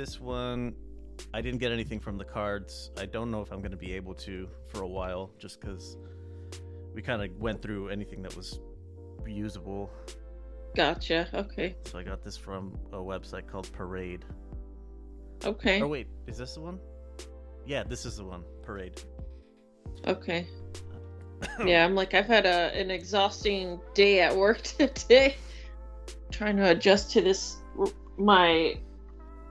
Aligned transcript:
this 0.00 0.18
one, 0.18 0.74
I 1.34 1.42
didn't 1.42 1.60
get 1.60 1.72
anything 1.72 2.00
from 2.00 2.16
the 2.16 2.24
cards. 2.24 2.90
I 2.98 3.04
don't 3.04 3.30
know 3.30 3.42
if 3.42 3.52
I'm 3.52 3.58
going 3.58 3.70
to 3.70 3.76
be 3.76 3.92
able 3.92 4.14
to 4.14 4.48
for 4.68 4.80
a 4.80 4.86
while, 4.86 5.30
just 5.38 5.60
because 5.60 5.98
we 6.94 7.02
kind 7.02 7.22
of 7.22 7.38
went 7.38 7.60
through 7.60 7.90
anything 7.90 8.22
that 8.22 8.34
was 8.34 8.60
reusable. 9.22 9.90
Gotcha. 10.74 11.28
Okay. 11.34 11.76
So 11.84 11.98
I 11.98 12.02
got 12.02 12.24
this 12.24 12.34
from 12.34 12.78
a 12.94 12.96
website 12.96 13.46
called 13.46 13.70
Parade. 13.74 14.24
Okay. 15.44 15.82
Oh 15.82 15.88
wait, 15.88 16.06
is 16.26 16.38
this 16.38 16.54
the 16.54 16.60
one? 16.60 16.80
Yeah, 17.66 17.82
this 17.82 18.06
is 18.06 18.16
the 18.16 18.24
one. 18.24 18.42
Parade. 18.62 19.02
Okay. 20.06 20.46
yeah, 21.66 21.84
I'm 21.84 21.94
like 21.94 22.14
I've 22.14 22.26
had 22.26 22.46
a 22.46 22.74
an 22.74 22.90
exhausting 22.90 23.78
day 23.92 24.20
at 24.20 24.34
work 24.34 24.62
today, 24.62 25.36
trying 26.30 26.56
to 26.56 26.70
adjust 26.70 27.10
to 27.12 27.20
this 27.20 27.58
my 28.16 28.78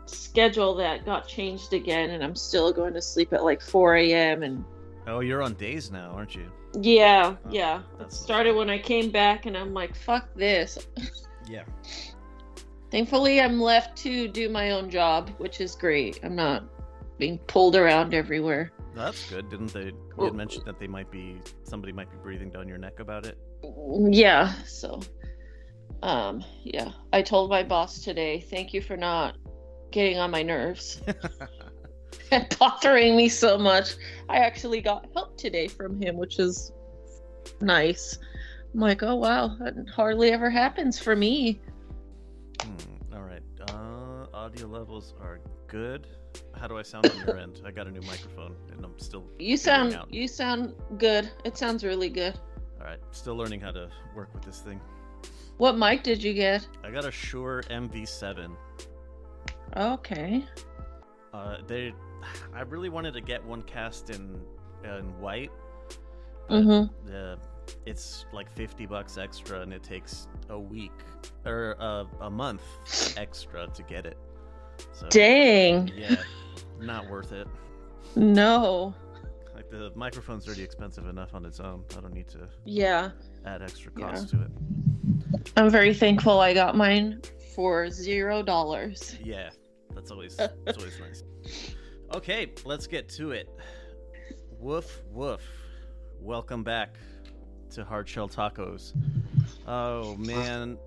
schedule 0.10 0.76
that 0.76 1.06
got 1.06 1.28
changed 1.28 1.74
again, 1.74 2.12
and 2.12 2.24
I'm 2.24 2.36
still 2.36 2.72
going 2.74 2.94
to 2.94 3.02
sleep 3.02 3.34
at 3.34 3.44
like 3.44 3.62
4 3.62 3.96
a.m. 3.98 4.44
and 4.44 4.64
Oh, 5.08 5.22
you're 5.22 5.42
on 5.42 5.54
days 5.56 5.92
now, 5.92 6.12
aren't 6.12 6.36
you? 6.36 6.52
yeah, 6.82 7.36
Oh, 7.46 7.50
yeah. 7.50 7.82
It 8.00 8.14
started 8.14 8.56
when 8.56 8.70
I 8.70 8.78
came 8.78 9.10
back, 9.12 9.46
and 9.48 9.58
I'm 9.58 9.74
like, 9.74 9.96
fuck 9.96 10.28
this. 10.36 10.88
Yeah. 11.50 11.64
Thankfully, 12.92 13.42
I'm 13.42 13.60
left 13.60 13.98
to 14.04 14.28
do 14.28 14.50
my 14.50 14.70
own 14.72 14.90
job, 14.92 15.32
which 15.40 15.62
is 15.62 15.74
great. 15.74 16.20
I'm 16.24 16.36
not 16.36 16.64
being 17.18 17.40
pulled 17.40 17.76
around 17.76 18.14
everywhere. 18.14 18.72
That's 18.96 19.28
good. 19.32 19.50
Didn't 19.50 19.74
they? 19.74 19.92
You 20.18 20.26
had 20.26 20.36
mentioned 20.36 20.66
that 20.66 20.80
they 20.80 20.86
might 20.88 21.10
be 21.10 21.40
somebody 21.64 21.92
might 21.92 22.12
be 22.12 22.18
breathing 22.18 22.52
down 22.52 22.68
your 22.68 22.78
neck 22.78 23.00
about 23.00 23.26
it. 23.26 23.38
Yeah, 24.12 24.54
so 24.66 25.00
um 26.04 26.44
yeah, 26.64 26.92
I 27.12 27.22
told 27.24 27.50
my 27.50 27.64
boss 27.64 28.00
today, 28.04 28.40
thank 28.40 28.72
you 28.74 28.82
for 28.82 28.96
not 28.96 29.38
getting 29.92 30.18
on 30.18 30.32
my 30.32 30.44
nerves 30.44 31.02
and 32.32 32.56
bothering 32.60 33.16
me 33.16 33.30
so 33.30 33.58
much. 33.58 33.96
I 34.28 34.38
actually 34.38 34.82
got 34.82 35.08
help 35.14 35.38
today 35.38 35.68
from 35.68 36.02
him, 36.02 36.18
which 36.18 36.40
is 36.40 36.72
nice. 37.62 38.18
I'm 38.74 38.80
like, 38.80 39.02
oh 39.04 39.16
wow, 39.16 39.56
that 39.60 39.74
hardly 39.94 40.32
ever 40.32 40.50
happens 40.50 41.00
for 41.00 41.16
me. 41.16 41.60
Hmm, 42.62 43.16
all 43.16 43.22
right. 43.22 43.42
Uh, 43.70 44.28
audio 44.34 44.68
levels 44.68 45.16
are 45.22 45.40
good. 45.68 46.08
How 46.56 46.68
do 46.68 46.78
I 46.78 46.84
sound 46.84 47.08
on 47.08 47.18
your 47.26 47.38
end? 47.38 47.62
I 47.66 47.72
got 47.72 47.88
a 47.88 47.92
new 47.92 48.02
microphone, 48.02 48.56
and 48.72 48.86
I'm 48.86 48.98
still. 49.00 49.26
You 49.40 49.58
sound 49.58 49.94
out. 49.94 50.14
you 50.14 50.28
sound 50.28 50.76
good. 50.98 51.32
It 51.46 51.58
sounds 51.58 51.84
really 51.84 52.10
good. 52.10 52.38
All 52.80 52.86
right, 52.86 53.00
still 53.12 53.36
learning 53.36 53.62
how 53.62 53.72
to 53.72 53.90
work 54.16 54.34
with 54.34 54.44
this 54.44 54.60
thing. 54.60 54.80
What 55.58 55.78
mic 55.78 56.04
did 56.04 56.24
you 56.24 56.34
get? 56.34 56.66
I 56.84 56.92
got 56.92 57.06
a 57.06 57.12
Shure 57.12 57.64
MV7. 57.70 58.56
Okay. 59.78 60.46
Uh, 61.34 61.58
they, 61.68 61.94
I 62.54 62.62
really 62.62 62.90
wanted 62.90 63.14
to 63.14 63.22
get 63.22 63.44
one 63.44 63.62
cast 63.64 64.10
in 64.10 64.40
in 64.84 65.20
white. 65.20 65.52
Mhm. 66.50 66.90
The, 67.06 67.38
it's 67.86 68.26
like 68.34 68.50
fifty 68.52 68.86
bucks 68.86 69.18
extra, 69.18 69.62
and 69.62 69.72
it 69.74 69.84
takes 69.84 70.28
a 70.50 70.60
week 70.60 70.92
or 71.46 71.76
a, 71.80 72.06
a 72.22 72.30
month 72.30 72.62
extra 73.18 73.68
to 73.68 73.84
get 73.84 74.06
it. 74.06 74.18
So 74.94 75.08
Dang. 75.10 75.92
yeah, 75.96 76.16
not 76.80 77.08
worth 77.10 77.32
it. 77.32 77.48
No. 78.16 78.94
Like 79.54 79.70
the 79.70 79.92
microphone's 79.94 80.48
already 80.48 80.64
expensive 80.64 81.06
enough 81.08 81.34
on 81.36 81.46
its 81.46 81.60
own. 81.60 81.84
I 81.98 82.02
don't 82.02 82.14
need 82.14 82.30
to 82.30 82.48
Yeah. 82.66 83.12
add 83.46 83.62
extra 83.62 83.92
Yeah. 83.98 84.10
cost 84.12 84.30
to 84.30 84.42
it. 84.44 85.52
I'm 85.58 85.70
very 85.70 85.94
thankful 85.94 86.40
I 86.40 86.54
got 86.54 86.76
mine 86.76 87.22
for 87.54 87.90
zero 87.92 88.42
dollars. 88.42 89.18
Yeah, 89.24 89.50
that's 90.00 90.12
always 90.12 90.36
that's 90.38 90.78
always 90.78 90.98
nice. 91.02 91.24
Okay, 92.14 92.54
let's 92.64 92.88
get 92.88 93.10
to 93.10 93.32
it. 93.32 93.50
Woof 94.58 95.02
woof. 95.12 95.42
Welcome 96.22 96.64
back 96.64 96.96
to 97.72 97.84
Hard 97.84 98.08
Shell 98.08 98.30
Tacos. 98.30 98.94
Oh 99.68 100.16
man, 100.16 100.78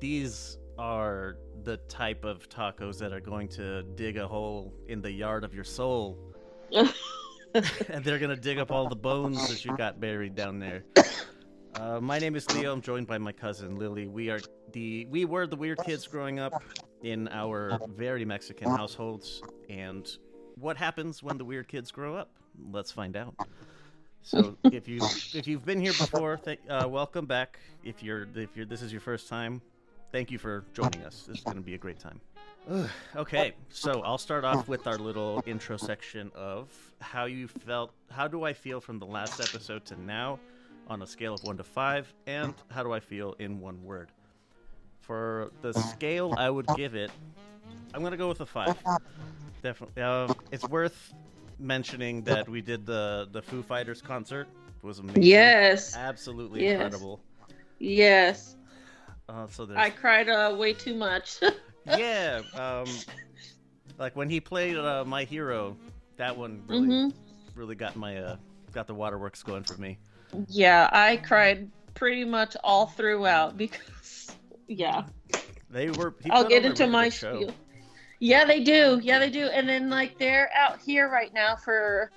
these 0.00 0.56
are 0.78 1.36
the 1.64 1.76
type 1.88 2.24
of 2.24 2.48
tacos 2.48 2.98
that 2.98 3.12
are 3.12 3.20
going 3.20 3.48
to 3.48 3.82
dig 3.82 4.16
a 4.16 4.26
hole 4.26 4.72
in 4.88 5.02
the 5.02 5.12
yard 5.12 5.44
of 5.44 5.54
your 5.54 5.64
soul. 5.64 6.18
and 6.72 8.02
they're 8.02 8.18
gonna 8.18 8.34
dig 8.34 8.58
up 8.58 8.72
all 8.72 8.88
the 8.88 8.96
bones 8.96 9.46
that 9.48 9.62
you 9.62 9.76
got 9.76 10.00
buried 10.00 10.34
down 10.34 10.58
there. 10.58 10.84
Uh, 11.74 12.00
my 12.00 12.18
name 12.18 12.34
is 12.34 12.50
Leo. 12.54 12.72
I'm 12.72 12.80
joined 12.80 13.08
by 13.08 13.18
my 13.18 13.32
cousin 13.32 13.76
Lily. 13.76 14.06
We 14.06 14.30
are 14.30 14.40
the 14.72 15.06
we 15.10 15.26
were 15.26 15.46
the 15.46 15.56
weird 15.56 15.78
kids 15.84 16.06
growing 16.06 16.38
up 16.38 16.62
in 17.04 17.28
our 17.28 17.78
very 17.96 18.24
Mexican 18.24 18.70
households. 18.70 19.42
And 19.68 20.10
what 20.56 20.76
happens 20.76 21.22
when 21.22 21.38
the 21.38 21.44
weird 21.44 21.68
kids 21.68 21.92
grow 21.92 22.16
up? 22.16 22.30
Let's 22.72 22.90
find 22.90 23.16
out. 23.16 23.34
So 24.22 24.56
if 24.64 24.88
you 24.88 25.00
if 25.34 25.46
you've 25.46 25.66
been 25.66 25.80
here 25.80 25.92
before, 25.92 26.38
th- 26.38 26.60
uh, 26.68 26.88
welcome 26.88 27.26
back. 27.26 27.58
If 27.84 28.02
you're 28.02 28.26
if 28.34 28.56
you're 28.56 28.64
this 28.64 28.80
is 28.80 28.90
your 28.90 29.02
first 29.02 29.28
time, 29.28 29.60
thank 30.12 30.30
you 30.30 30.38
for 30.38 30.64
joining 30.72 31.02
us. 31.02 31.24
This 31.28 31.38
is 31.38 31.44
going 31.44 31.58
to 31.58 31.62
be 31.62 31.74
a 31.74 31.78
great 31.78 32.00
time. 32.00 32.20
Ugh, 32.70 32.88
okay, 33.16 33.52
so 33.68 34.00
I'll 34.00 34.16
start 34.16 34.42
off 34.42 34.66
with 34.68 34.86
our 34.86 34.96
little 34.96 35.42
intro 35.44 35.76
section 35.76 36.32
of 36.34 36.68
how 37.02 37.26
you 37.26 37.46
felt. 37.46 37.92
How 38.10 38.26
do 38.26 38.44
I 38.44 38.54
feel 38.54 38.80
from 38.80 38.98
the 38.98 39.04
last 39.04 39.38
episode 39.40 39.84
to 39.86 40.00
now, 40.00 40.38
on 40.88 41.02
a 41.02 41.06
scale 41.06 41.34
of 41.34 41.44
one 41.44 41.58
to 41.58 41.64
five, 41.64 42.10
and 42.26 42.54
how 42.70 42.82
do 42.82 42.92
I 42.92 43.00
feel 43.00 43.34
in 43.38 43.60
one 43.60 43.84
word? 43.84 44.10
For 45.06 45.52
the 45.62 45.72
scale, 45.74 46.34
I 46.36 46.50
would 46.50 46.72
give 46.72 46.94
it. 46.94 47.10
I'm 47.94 48.02
gonna 48.02 48.16
go 48.16 48.28
with 48.28 48.40
a 48.40 48.46
five. 48.46 48.76
Definitely, 49.62 50.02
um, 50.02 50.36
it's 50.50 50.66
worth 50.66 51.12
mentioning 51.58 52.22
that 52.24 52.48
we 52.48 52.60
did 52.60 52.86
the 52.86 53.28
the 53.30 53.42
Foo 53.42 53.62
Fighters 53.62 54.02
concert. 54.02 54.48
It 54.82 54.86
was 54.86 54.98
amazing. 54.98 55.54
yes. 55.70 55.94
absolutely 55.94 56.60
Yes. 56.60 56.70
incredible. 56.70 57.20
Yes. 57.78 58.56
Uh, 59.28 59.46
so 59.46 59.64
there's 59.66 59.86
I 59.86 59.90
cried 59.90 60.28
uh, 60.28 60.54
way 60.58 60.72
too 60.72 60.94
much. 60.94 61.40
yeah, 61.84 62.42
um, 62.54 63.04
like 63.98 64.16
when 64.16 64.28
he 64.28 64.40
played 64.40 64.76
uh, 64.76 65.04
My 65.04 65.24
Hero, 65.24 65.76
that 66.16 66.36
one 66.36 66.62
really, 66.66 66.88
hmm 66.88 67.08
really 67.54 67.74
got 67.74 67.96
my 67.96 68.18
uh, 68.18 68.36
got 68.72 68.86
the 68.86 68.94
waterworks 68.94 69.42
going 69.42 69.62
for 69.64 69.76
me. 69.76 69.98
Yeah, 70.48 70.88
I 70.92 71.16
cried 71.16 71.70
pretty 71.94 72.24
much 72.24 72.56
all 72.64 72.86
throughout 72.86 73.56
because, 73.56 73.80
yeah. 74.66 75.04
They 75.70 75.90
were. 75.90 76.14
I'll 76.30 76.48
get 76.48 76.64
into 76.64 76.86
my 76.86 77.08
show. 77.08 77.36
spiel. 77.36 77.54
Yeah, 78.20 78.44
they 78.44 78.60
do. 78.60 79.00
Yeah, 79.02 79.18
they 79.18 79.30
do. 79.30 79.46
And 79.46 79.68
then 79.68 79.90
like 79.90 80.18
they're 80.18 80.50
out 80.54 80.80
here 80.80 81.08
right 81.08 81.32
now 81.34 81.56
for 81.56 82.10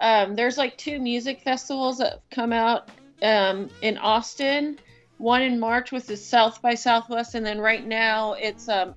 um 0.00 0.34
there's 0.34 0.58
like 0.58 0.76
two 0.76 0.98
music 0.98 1.42
festivals 1.42 1.98
that 1.98 2.22
come 2.30 2.52
out 2.52 2.90
um 3.22 3.70
in 3.80 3.96
Austin. 3.98 4.78
One 5.18 5.42
in 5.42 5.60
March 5.60 5.92
with 5.92 6.06
the 6.06 6.16
South 6.16 6.60
by 6.60 6.74
Southwest 6.74 7.34
and 7.34 7.46
then 7.46 7.60
right 7.60 7.86
now 7.86 8.32
it's 8.32 8.68
um 8.68 8.94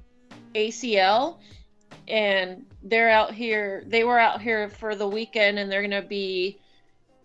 ACL 0.56 1.38
and 2.08 2.66
they're 2.84 3.10
out 3.10 3.34
here 3.34 3.84
they 3.88 4.04
were 4.04 4.20
out 4.20 4.42
here 4.42 4.70
for 4.70 4.96
the 4.96 5.08
weekend 5.08 5.60
and 5.60 5.72
they're 5.72 5.88
to 5.88 6.02
be 6.02 6.60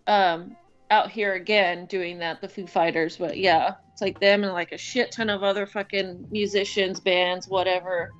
um 0.07 0.55
out 0.93 1.11
here 1.11 1.33
again 1.33 1.85
doing 1.87 2.19
that 2.19 2.39
the 2.41 2.47
Foo 2.47 2.67
Fighters 2.67 3.17
but 3.17 3.37
yeah 3.37 3.75
it's 3.91 4.01
like 4.01 4.19
them 4.19 4.43
and 4.43 4.53
like 4.53 4.71
a 4.71 4.77
shit 4.77 5.11
ton 5.11 5.29
of 5.29 5.43
other 5.43 5.65
fucking 5.65 6.27
musicians 6.31 6.99
bands 6.99 7.47
whatever 7.47 8.11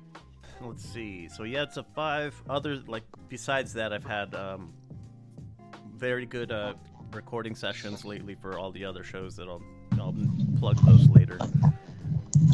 Let's 0.64 0.84
see. 0.84 1.28
So 1.28 1.42
yeah, 1.44 1.62
it's 1.62 1.76
a 1.76 1.82
five. 1.82 2.40
Other 2.48 2.76
like 2.86 3.04
besides 3.28 3.74
that, 3.74 3.92
I've 3.92 4.04
had 4.04 4.34
um, 4.34 4.72
very 5.94 6.24
good 6.24 6.52
uh, 6.52 6.74
recording 7.12 7.54
sessions 7.54 8.04
lately 8.04 8.34
for 8.34 8.58
all 8.58 8.72
the 8.72 8.84
other 8.84 9.04
shows 9.04 9.36
that 9.36 9.46
I'll 9.46 9.62
I'll 10.00 10.14
plug 10.58 10.76
those 10.86 11.08
later. 11.10 11.38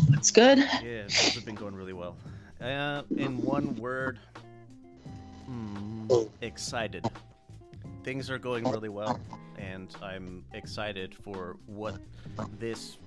That's 0.08 0.30
good. 0.30 0.58
Yeah, 0.58 1.02
those 1.02 1.34
have 1.34 1.44
been 1.44 1.54
going 1.54 1.74
really 1.74 1.92
well. 1.92 2.16
Uh, 2.60 3.02
in 3.16 3.40
one 3.42 3.76
word, 3.76 4.18
hmm, 5.46 6.08
excited. 6.40 7.06
Things 8.02 8.28
are 8.28 8.38
going 8.38 8.64
really 8.64 8.88
well, 8.88 9.20
and 9.60 9.94
I'm 10.02 10.44
excited 10.54 11.14
for 11.14 11.56
what 11.66 11.96
this 12.58 12.98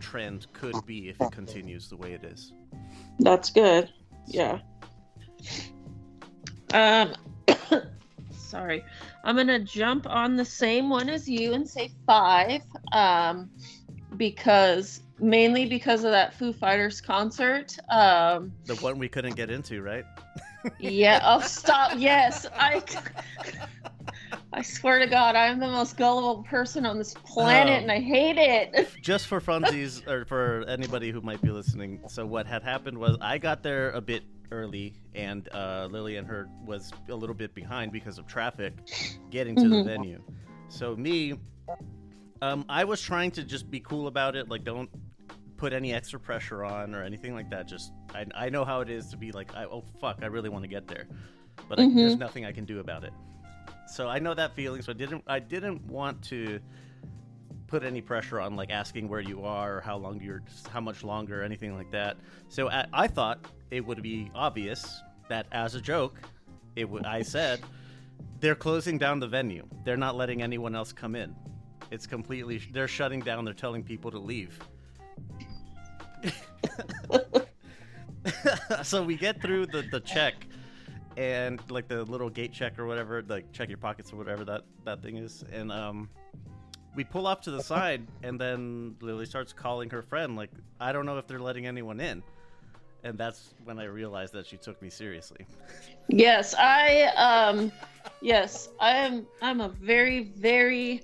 trend 0.00 0.46
could 0.52 0.84
be 0.86 1.08
if 1.08 1.20
it 1.20 1.30
continues 1.30 1.88
the 1.88 1.96
way 1.96 2.12
it 2.12 2.24
is. 2.24 2.52
That's 3.20 3.50
good. 3.50 3.90
Yeah. 4.26 4.58
Um 6.72 7.14
sorry. 8.32 8.84
I'm 9.22 9.36
going 9.36 9.46
to 9.46 9.60
jump 9.60 10.06
on 10.08 10.36
the 10.36 10.44
same 10.44 10.88
one 10.88 11.08
as 11.08 11.28
you 11.28 11.52
and 11.54 11.68
say 11.68 11.90
5 12.06 12.62
um 12.92 13.50
because 14.16 15.02
mainly 15.20 15.66
because 15.66 16.02
of 16.02 16.10
that 16.10 16.34
Foo 16.34 16.52
Fighters 16.52 17.00
concert. 17.00 17.76
Um 17.90 18.52
The 18.66 18.74
one 18.76 18.98
we 18.98 19.08
couldn't 19.08 19.36
get 19.36 19.50
into, 19.50 19.82
right? 19.82 20.04
yeah, 20.78 21.20
oh 21.24 21.40
stop. 21.40 21.92
Yes. 21.96 22.46
I 22.58 22.82
I 24.52 24.62
swear 24.62 24.98
to 24.98 25.06
God, 25.06 25.36
I'm 25.36 25.60
the 25.60 25.68
most 25.68 25.96
gullible 25.96 26.42
person 26.42 26.84
on 26.84 26.98
this 26.98 27.14
planet, 27.24 27.72
Oh. 27.72 27.82
and 27.82 27.92
I 27.92 28.00
hate 28.00 28.36
it. 28.36 28.88
Just 29.02 29.28
for 29.28 29.40
funsies, 29.40 30.06
or 30.08 30.24
for 30.24 30.64
anybody 30.66 31.10
who 31.12 31.20
might 31.20 31.40
be 31.40 31.50
listening. 31.50 32.00
So 32.08 32.26
what 32.26 32.46
had 32.46 32.62
happened 32.62 32.98
was 32.98 33.16
I 33.20 33.38
got 33.38 33.62
there 33.62 33.90
a 33.92 34.00
bit 34.00 34.24
early, 34.50 34.94
and 35.14 35.48
uh, 35.54 35.86
Lily 35.90 36.16
and 36.16 36.26
her 36.26 36.48
was 36.64 36.90
a 37.08 37.14
little 37.14 37.34
bit 37.34 37.54
behind 37.54 37.92
because 37.92 38.18
of 38.18 38.26
traffic 38.26 38.72
getting 39.30 39.54
to 39.56 39.68
the 39.68 39.76
Mhm. 39.76 39.84
venue. 39.84 40.22
So 40.68 40.96
me, 40.96 41.34
um, 42.42 42.64
I 42.68 42.82
was 42.82 43.00
trying 43.00 43.30
to 43.32 43.44
just 43.44 43.70
be 43.70 43.78
cool 43.78 44.08
about 44.08 44.34
it, 44.34 44.48
like 44.48 44.64
don't 44.64 44.90
put 45.56 45.72
any 45.72 45.92
extra 45.92 46.18
pressure 46.18 46.64
on 46.64 46.94
or 46.94 47.04
anything 47.04 47.34
like 47.34 47.50
that. 47.50 47.68
Just 47.68 47.92
I, 48.14 48.26
I 48.34 48.48
know 48.48 48.64
how 48.64 48.80
it 48.80 48.90
is 48.90 49.08
to 49.10 49.16
be 49.16 49.30
like, 49.30 49.54
I, 49.54 49.64
oh 49.66 49.84
fuck, 50.00 50.18
I 50.22 50.26
really 50.26 50.48
want 50.48 50.64
to 50.64 50.68
get 50.68 50.88
there, 50.88 51.06
but 51.68 51.78
I, 51.78 51.82
there's 51.88 52.16
Mhm. 52.16 52.18
nothing 52.18 52.44
I 52.44 52.50
can 52.50 52.64
do 52.64 52.80
about 52.80 53.04
it. 53.04 53.12
So 53.90 54.08
I 54.08 54.20
know 54.20 54.34
that 54.34 54.54
feeling. 54.54 54.82
So 54.82 54.92
I 54.92 54.94
didn't 54.94 55.24
I 55.26 55.40
didn't 55.40 55.84
want 55.86 56.22
to 56.24 56.60
put 57.66 57.82
any 57.84 58.00
pressure 58.00 58.40
on 58.40 58.56
like 58.56 58.70
asking 58.70 59.08
where 59.08 59.20
you 59.20 59.44
are 59.44 59.78
or 59.78 59.80
how 59.80 59.96
long 59.96 60.20
you're 60.20 60.42
how 60.70 60.80
much 60.80 61.04
longer 61.04 61.40
or 61.40 61.44
anything 61.44 61.76
like 61.76 61.90
that. 61.90 62.16
So 62.48 62.70
I, 62.70 62.86
I 62.92 63.06
thought 63.08 63.44
it 63.70 63.84
would 63.84 64.02
be 64.02 64.30
obvious 64.34 65.02
that 65.28 65.46
as 65.52 65.74
a 65.74 65.80
joke, 65.80 66.20
it 66.76 66.88
would 66.88 67.04
I 67.04 67.22
said 67.22 67.60
they're 68.38 68.54
closing 68.54 68.96
down 68.96 69.18
the 69.18 69.28
venue. 69.28 69.66
They're 69.84 69.96
not 69.96 70.16
letting 70.16 70.40
anyone 70.40 70.76
else 70.76 70.92
come 70.92 71.16
in. 71.16 71.34
It's 71.90 72.06
completely 72.06 72.58
they're 72.72 72.88
shutting 72.88 73.20
down. 73.20 73.44
They're 73.44 73.54
telling 73.54 73.82
people 73.82 74.12
to 74.12 74.18
leave. 74.18 74.58
so 78.82 79.02
we 79.02 79.16
get 79.16 79.42
through 79.42 79.66
the, 79.66 79.82
the 79.90 80.00
check 80.00 80.46
and 81.20 81.60
like 81.70 81.86
the 81.86 82.02
little 82.04 82.30
gate 82.30 82.50
check 82.50 82.78
or 82.78 82.86
whatever, 82.86 83.22
like 83.28 83.52
check 83.52 83.68
your 83.68 83.76
pockets 83.76 84.10
or 84.10 84.16
whatever 84.16 84.42
that 84.46 84.64
that 84.84 85.02
thing 85.02 85.18
is, 85.18 85.44
and 85.52 85.70
um, 85.70 86.08
we 86.94 87.04
pull 87.04 87.26
off 87.26 87.42
to 87.42 87.50
the 87.50 87.62
side, 87.62 88.06
and 88.22 88.40
then 88.40 88.96
Lily 89.02 89.26
starts 89.26 89.52
calling 89.52 89.90
her 89.90 90.00
friend, 90.00 90.34
like 90.34 90.50
I 90.80 90.92
don't 90.92 91.04
know 91.04 91.18
if 91.18 91.26
they're 91.26 91.38
letting 91.38 91.66
anyone 91.66 92.00
in, 92.00 92.22
and 93.04 93.18
that's 93.18 93.52
when 93.64 93.78
I 93.78 93.84
realized 93.84 94.32
that 94.32 94.46
she 94.46 94.56
took 94.56 94.80
me 94.80 94.88
seriously. 94.88 95.44
Yes, 96.08 96.54
I 96.58 97.12
um 97.16 97.70
yes, 98.22 98.70
I 98.80 98.96
am 98.96 99.26
I'm 99.42 99.60
a 99.60 99.68
very 99.68 100.32
very 100.38 101.02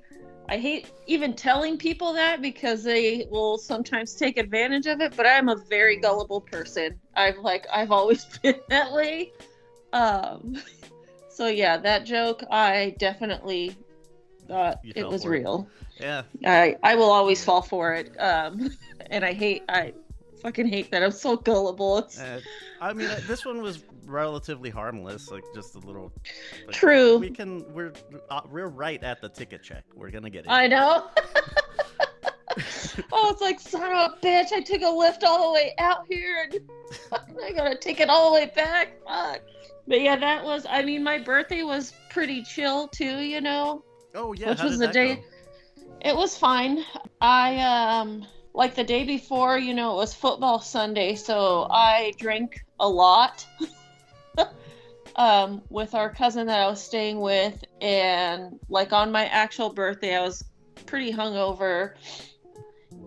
I 0.48 0.56
hate 0.56 0.90
even 1.06 1.34
telling 1.34 1.76
people 1.76 2.14
that 2.14 2.40
because 2.40 2.84
they 2.84 3.26
will 3.30 3.58
sometimes 3.58 4.14
take 4.14 4.38
advantage 4.38 4.86
of 4.86 5.02
it, 5.02 5.14
but 5.14 5.26
I'm 5.26 5.50
a 5.50 5.56
very 5.56 5.98
gullible 5.98 6.40
person. 6.40 6.98
I've 7.14 7.36
like 7.36 7.66
I've 7.70 7.90
always 7.90 8.24
been 8.42 8.60
that 8.70 8.94
way. 8.94 9.32
Um 9.92 10.56
so 11.28 11.48
yeah, 11.48 11.76
that 11.76 12.04
joke 12.04 12.42
I 12.50 12.94
definitely 12.98 13.76
thought 14.48 14.80
You 14.84 14.92
it 14.94 15.08
was 15.08 15.24
it. 15.24 15.28
real. 15.28 15.68
Yeah, 16.00 16.22
I 16.44 16.76
I 16.82 16.94
will 16.94 17.10
always 17.10 17.44
fall 17.44 17.62
for 17.62 17.94
it. 17.94 18.10
Um 18.20 18.70
and 19.10 19.24
I 19.24 19.32
hate 19.32 19.62
I 19.68 19.92
fucking 20.42 20.68
hate 20.68 20.90
that 20.90 21.02
I'm 21.02 21.10
so 21.10 21.36
gullible. 21.36 22.08
Uh, 22.20 22.40
I 22.80 22.92
mean 22.92 23.08
uh, 23.08 23.20
this 23.26 23.44
one 23.44 23.62
was 23.62 23.82
relatively 24.04 24.70
harmless, 24.70 25.30
like 25.30 25.44
just 25.54 25.74
a 25.74 25.78
little. 25.78 26.12
like, 26.66 26.74
True. 26.76 27.18
We 27.18 27.30
can 27.30 27.64
we're 27.72 27.92
uh, 28.30 28.42
we're 28.50 28.68
right 28.68 29.02
at 29.02 29.20
the 29.20 29.28
ticket 29.28 29.62
check. 29.62 29.84
We're 29.94 30.10
gonna 30.10 30.30
get 30.30 30.44
it. 30.44 30.50
I 30.50 30.66
know. 30.66 31.08
oh, 33.12 33.30
it's 33.30 33.40
like 33.40 33.60
son 33.60 33.92
of 33.92 34.12
a 34.12 34.26
bitch! 34.26 34.52
I 34.52 34.60
took 34.60 34.80
a 34.80 34.84
Lyft 34.84 35.22
all 35.24 35.48
the 35.48 35.54
way 35.54 35.74
out 35.78 36.06
here, 36.08 36.48
and 36.50 37.38
I 37.42 37.52
gotta 37.52 37.76
take 37.76 38.00
it 38.00 38.08
all 38.08 38.30
the 38.30 38.40
way 38.40 38.50
back. 38.54 38.96
Fuck. 39.06 39.42
But 39.86 40.00
yeah, 40.00 40.16
that 40.16 40.44
was. 40.44 40.66
I 40.68 40.82
mean, 40.82 41.02
my 41.02 41.18
birthday 41.18 41.62
was 41.62 41.92
pretty 42.10 42.42
chill 42.42 42.88
too. 42.88 43.20
You 43.20 43.40
know, 43.40 43.84
oh 44.14 44.32
yeah, 44.32 44.50
which 44.50 44.62
was 44.62 44.78
the 44.78 44.88
day. 44.88 45.16
go? 45.16 45.22
It 46.02 46.16
was 46.16 46.36
fine. 46.36 46.84
I 47.20 47.58
um 47.60 48.26
like 48.54 48.74
the 48.74 48.84
day 48.84 49.04
before. 49.04 49.58
You 49.58 49.74
know, 49.74 49.92
it 49.92 49.96
was 49.96 50.14
football 50.14 50.60
Sunday, 50.60 51.14
so 51.14 51.66
I 51.70 52.12
drank 52.18 52.64
a 52.80 52.88
lot. 52.88 53.46
um, 55.16 55.62
with 55.70 55.94
our 55.94 56.10
cousin 56.10 56.46
that 56.46 56.60
I 56.60 56.66
was 56.66 56.82
staying 56.82 57.20
with, 57.20 57.64
and 57.80 58.58
like 58.68 58.92
on 58.92 59.10
my 59.10 59.26
actual 59.26 59.70
birthday, 59.72 60.16
I 60.16 60.22
was 60.22 60.44
pretty 60.86 61.12
hungover, 61.12 61.94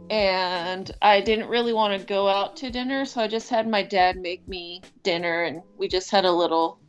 and 0.10 0.92
I 1.02 1.22
didn't 1.22 1.50
really 1.50 1.74
want 1.74 2.00
to 2.00 2.06
go 2.06 2.28
out 2.28 2.56
to 2.58 2.72
dinner, 2.72 3.06
so 3.06 3.22
I 3.22 3.28
just 3.28 3.50
had 3.50 3.68
my 3.68 3.84
dad 3.84 4.18
make 4.18 4.48
me 4.48 4.82
dinner, 5.04 5.44
and 5.44 5.62
we 5.78 5.88
just 5.88 6.10
had 6.10 6.26
a 6.26 6.32
little 6.32 6.80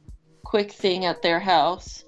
quick 0.45 0.73
thing 0.73 1.05
at 1.05 1.23
their 1.23 1.39
house, 1.39 2.05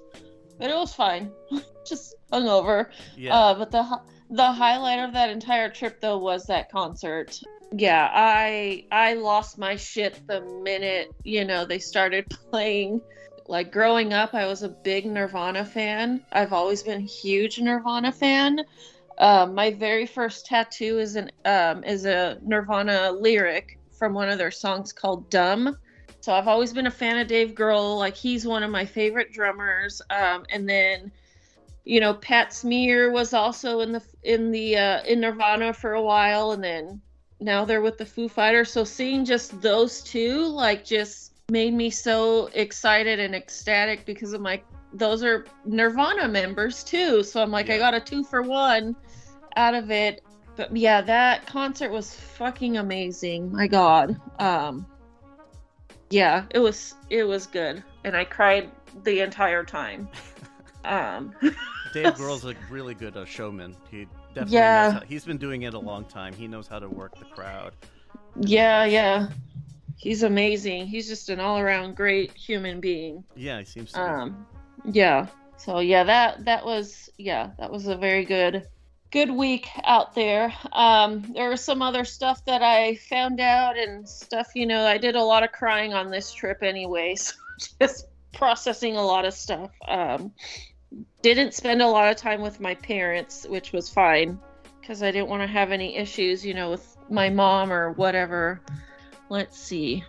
but 0.59 0.71
it 0.71 0.75
was 0.75 0.95
fine. 0.95 1.31
just 1.87 2.15
hungover. 2.33 2.89
Yeah. 3.17 3.37
Uh, 3.37 3.55
but 3.55 3.71
the 3.71 4.01
the 4.31 4.53
highlight 4.53 5.01
of 5.01 5.13
that 5.13 5.31
entire 5.31 5.69
trip 5.69 6.01
though 6.01 6.19
was 6.19 6.47
that 6.47 6.71
concert. 6.71 7.39
Yeah, 7.73 8.11
I 8.13 8.87
I 8.91 9.15
lost 9.15 9.59
my 9.59 9.77
shit 9.77 10.27
the 10.27 10.41
minute 10.41 11.11
you 11.25 11.45
know 11.45 11.65
they 11.65 11.79
started 11.79 12.29
playing. 12.51 13.01
Like 13.49 13.73
growing 13.73 14.13
up, 14.13 14.35
I 14.35 14.47
was 14.47 14.63
a 14.63 14.69
big 14.69 15.05
Nirvana 15.05 15.65
fan. 15.65 16.25
I've 16.33 16.53
always 16.53 16.83
been 16.83 17.03
a 17.03 17.07
huge 17.07 17.61
Nirvana 17.61 18.13
fan. 18.13 18.61
Um, 19.23 19.55
my 19.55 19.71
very 19.71 20.05
first 20.05 20.47
tattoo 20.47 20.99
is 20.99 21.15
an 21.15 21.31
um, 21.45 21.85
is 21.85 22.07
a 22.07 22.39
Nirvana 22.43 23.13
lyric 23.13 23.79
from 23.97 24.15
one 24.15 24.29
of 24.29 24.37
their 24.37 24.51
songs 24.51 24.93
called 24.93 25.31
"Dumb." 25.31 25.79
So 26.21 26.33
I've 26.33 26.49
always 26.49 26.73
been 26.73 26.89
a 26.89 26.91
fan 26.91 27.19
of 27.19 27.29
Dave 27.29 27.53
Grohl. 27.53 27.99
Like 27.99 28.17
he's 28.17 28.45
one 28.45 28.65
of 28.65 28.71
my 28.73 28.85
favorite 28.85 29.33
drummers. 29.33 30.03
Um, 30.11 30.45
and 30.51 30.69
then 30.69 31.13
you 31.85 32.01
know 32.01 32.15
pat 32.15 32.53
smear 32.53 33.13
was 33.13 33.33
also 33.33 33.81
in 33.81 33.93
the 33.93 34.03
in 34.23 34.51
the 34.51 34.77
uh 34.77 35.03
in 35.03 35.21
nirvana 35.21 35.73
for 35.73 35.95
a 35.95 36.03
while 36.03 36.53
and 36.53 36.63
then 36.63 37.01
now 37.41 37.65
they're 37.65 37.81
with 37.81 37.99
the 37.99 38.07
foo 38.07 38.29
fighters 38.29 38.71
so 38.71 38.85
seeing 38.85 39.25
just 39.25 39.61
those 39.61 40.01
two 40.03 40.47
like 40.47 40.85
just 40.85 41.33
made 41.51 41.75
me 41.75 41.91
so 41.91 42.49
excited 42.55 43.19
and 43.19 43.35
ecstatic 43.35 44.07
because 44.07 44.33
of 44.33 44.41
my 44.41 44.63
those 44.93 45.25
are 45.25 45.45
nirvana 45.65 46.29
members 46.29 46.85
too 46.85 47.23
so 47.23 47.43
i'm 47.43 47.51
like 47.51 47.69
i 47.69 47.77
got 47.79 47.95
a 47.95 48.01
two 48.01 48.23
for 48.23 48.43
one 48.43 48.95
out 49.57 49.75
of 49.75 49.91
it 49.91 50.23
but 50.57 50.75
yeah 50.77 51.01
that 51.01 51.47
concert 51.47 51.91
was 51.91 52.13
fucking 52.15 52.77
amazing 52.79 53.51
my 53.53 53.67
god 53.67 54.17
um 54.39 54.87
yeah 56.11 56.45
it 56.51 56.59
was 56.59 56.95
it 57.11 57.25
was 57.25 57.47
good 57.47 57.83
and 58.05 58.17
i 58.17 58.25
cried 58.25 58.71
the 59.05 59.21
entire 59.21 59.65
time 59.65 60.09
um 60.85 61.35
Dave 61.93 62.15
Grohl's 62.15 62.47
a 62.47 62.55
really 62.71 62.95
good 62.95 63.19
uh, 63.19 63.27
showman. 63.27 63.77
He 63.91 64.07
definitely 64.35 64.61
Yeah. 64.61 64.85
knows 64.85 64.93
how, 64.95 65.01
he's 65.07 65.27
been 65.27 65.37
doing 65.37 65.63
it 65.63 65.75
a 65.75 65.79
long 65.79 66.07
time. 66.07 66.33
He 66.33 66.49
knows 66.49 66.67
how 66.67 66.79
to 66.79 66.89
work 66.89 67.19
the 67.19 67.27
crowd. 67.27 67.75
Yeah, 68.41 68.87
yeah. 68.87 69.29
He's 69.99 70.23
amazing. 70.23 70.87
He's 70.87 71.07
just 71.07 71.29
an 71.29 71.39
all-around 71.39 71.95
great 71.97 72.35
human 72.35 72.81
being. 72.81 73.25
Yeah, 73.37 73.59
he 73.59 73.67
seems 73.67 73.93
to. 73.93 73.99
be. 73.99 74.05
Um 74.07 74.47
yeah. 74.91 75.27
So 75.59 75.81
yeah, 75.81 76.03
that 76.05 76.47
that 76.47 76.65
was 76.65 77.11
yeah, 77.19 77.51
that 77.59 77.71
was 77.71 77.89
a 77.89 77.97
very 77.97 78.25
good 78.25 78.67
good 79.13 79.31
week 79.31 79.69
out 79.85 80.15
there. 80.15 80.53
Um 80.73 81.33
there 81.35 81.51
was 81.51 81.63
some 81.65 81.83
other 81.83 82.05
stuff 82.05 82.45
that 82.47 82.63
I 82.63 82.97
found 82.97 83.41
out 83.41 83.79
and 83.79 84.09
stuff, 84.09 84.49
you 84.55 84.67
know, 84.67 84.87
I 84.87 84.99
did 84.99 85.15
a 85.15 85.23
lot 85.23 85.45
of 85.45 85.53
crying 85.53 85.93
on 85.93 86.11
this 86.11 86.33
trip 86.33 86.63
anyway, 86.63 87.15
so 87.17 87.35
just 87.81 88.07
processing 88.33 88.97
a 88.97 89.05
lot 89.05 89.25
of 89.25 89.35
stuff. 89.35 89.71
Um 89.87 90.33
didn't 91.23 91.55
spend 91.55 91.81
a 91.81 91.87
lot 91.87 92.11
of 92.11 92.17
time 92.17 92.41
with 92.41 92.61
my 92.61 92.75
parents, 92.75 93.47
which 93.49 93.73
was 93.73 93.89
fine 93.89 94.39
because 94.81 95.03
I 95.03 95.11
didn't 95.11 95.29
want 95.29 95.43
to 95.43 95.47
have 95.47 95.71
any 95.71 95.97
issues, 95.97 96.45
you 96.45 96.55
know, 96.55 96.71
with 96.71 96.97
my 97.09 97.31
mom 97.31 97.73
or 97.73 97.93
whatever. 97.93 98.61
Let's 99.29 99.59
see. 99.59 100.05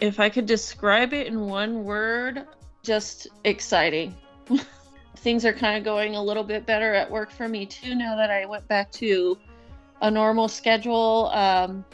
If 0.00 0.20
I 0.20 0.28
could 0.28 0.46
describe 0.46 1.12
it 1.12 1.26
in 1.26 1.40
one 1.40 1.84
word, 1.84 2.46
just 2.82 3.28
exciting. 3.44 4.14
Things 5.20 5.44
are 5.44 5.52
kind 5.52 5.76
of 5.76 5.84
going 5.84 6.16
a 6.16 6.22
little 6.22 6.44
bit 6.44 6.66
better 6.66 6.94
at 6.94 7.10
work 7.10 7.30
for 7.30 7.48
me 7.48 7.66
too 7.66 7.94
now 7.94 8.16
that 8.16 8.30
I 8.30 8.46
went 8.46 8.66
back 8.68 8.90
to 8.92 9.38
a 10.00 10.10
normal 10.10 10.48
schedule. 10.48 11.30
Um, 11.32 11.84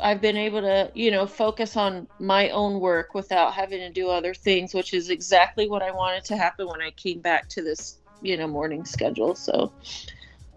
I've 0.00 0.20
been 0.20 0.36
able 0.36 0.60
to, 0.60 0.90
you 0.94 1.10
know, 1.10 1.26
focus 1.26 1.76
on 1.76 2.08
my 2.18 2.50
own 2.50 2.80
work 2.80 3.14
without 3.14 3.54
having 3.54 3.78
to 3.78 3.90
do 3.90 4.08
other 4.08 4.34
things, 4.34 4.74
which 4.74 4.94
is 4.94 5.10
exactly 5.10 5.68
what 5.68 5.82
I 5.82 5.90
wanted 5.90 6.24
to 6.24 6.36
happen 6.36 6.66
when 6.66 6.82
I 6.82 6.90
came 6.90 7.20
back 7.20 7.48
to 7.50 7.62
this, 7.62 7.98
you 8.20 8.36
know, 8.36 8.48
morning 8.48 8.84
schedule. 8.84 9.34
So, 9.34 9.72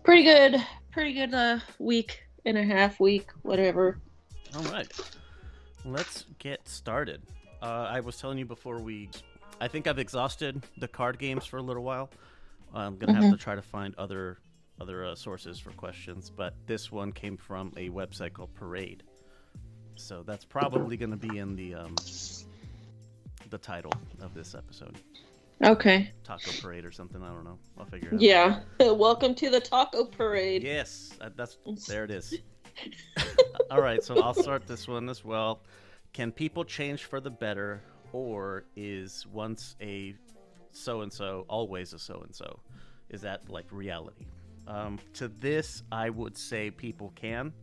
pretty 0.04 0.24
good, 0.24 0.58
pretty 0.92 1.14
good 1.14 1.34
uh, 1.34 1.60
week 1.80 2.24
and 2.46 2.58
a 2.58 2.64
half, 2.64 3.00
week, 3.00 3.30
whatever. 3.44 4.00
All 4.56 4.64
right, 4.64 4.92
let's 5.86 6.26
get 6.40 6.68
started. 6.68 7.22
Uh, 7.62 7.88
I 7.90 8.00
was 8.00 8.18
telling 8.18 8.38
you 8.38 8.46
before 8.46 8.80
we, 8.80 9.10
I 9.60 9.68
think 9.68 9.88
I've 9.88 10.00
exhausted 10.00 10.64
the 10.78 10.88
card 10.88 11.18
games 11.18 11.46
for 11.46 11.58
a 11.58 11.62
little 11.62 11.84
while. 11.84 12.10
I'm 12.74 12.98
gonna 12.98 13.14
have 13.14 13.32
to 13.32 13.38
try 13.38 13.56
to 13.56 13.62
find 13.62 13.96
other 13.98 14.38
other 14.82 15.06
uh, 15.06 15.16
sources 15.16 15.58
for 15.60 15.72
questions, 15.72 16.30
but 16.30 16.54
this 16.68 16.92
one 16.92 17.12
came 17.14 17.38
from 17.38 17.72
a 17.78 17.90
website 17.90 18.34
called 18.34 18.54
Parade, 18.56 19.04
so 19.96 20.24
that's 20.24 20.44
probably 20.44 20.98
gonna 20.98 21.16
be 21.16 21.38
in 21.38 21.56
the 21.56 21.74
um, 21.76 21.96
the 23.50 23.58
title 23.58 23.94
of 24.22 24.34
this 24.34 24.56
episode, 24.56 24.98
Okay. 25.64 26.12
Taco 26.26 26.52
Parade 26.62 26.84
or 26.84 26.92
something. 26.92 27.24
I 27.24 27.28
don't 27.30 27.46
know. 27.46 27.58
I'll 27.78 27.86
figure 27.86 28.10
it 28.10 28.16
out. 28.16 28.22
Yeah. 28.22 28.60
Welcome 28.92 29.34
to 29.36 29.50
the 29.50 29.62
taco 29.62 30.04
parade. 30.06 30.64
Yes, 30.64 31.18
that's 31.38 31.58
there 31.88 32.04
it 32.04 32.12
is. 32.12 32.34
All 33.72 33.82
right, 33.82 34.04
so 34.04 34.20
I'll 34.22 34.34
start 34.34 34.68
this 34.68 34.86
one 34.86 35.08
as 35.08 35.24
well. 35.24 35.62
can 36.12 36.32
people 36.34 36.66
change 36.66 37.06
for 37.06 37.22
the 37.22 37.30
better, 37.32 37.82
or 38.16 38.66
is 38.76 39.26
once 39.28 39.76
a 39.82 40.16
so 40.72 41.02
and 41.02 41.12
so 41.12 41.46
always 41.48 41.94
a 41.94 42.00
so 42.00 42.22
and 42.24 42.34
so? 42.34 42.60
Is 43.10 43.22
that 43.22 43.50
like 43.50 43.66
reality? 43.72 44.26
Um, 44.68 45.00
to 45.14 45.28
this, 45.28 45.84
I 45.92 46.10
would 46.10 46.38
say 46.38 46.72
people 46.72 47.12
can 47.16 47.54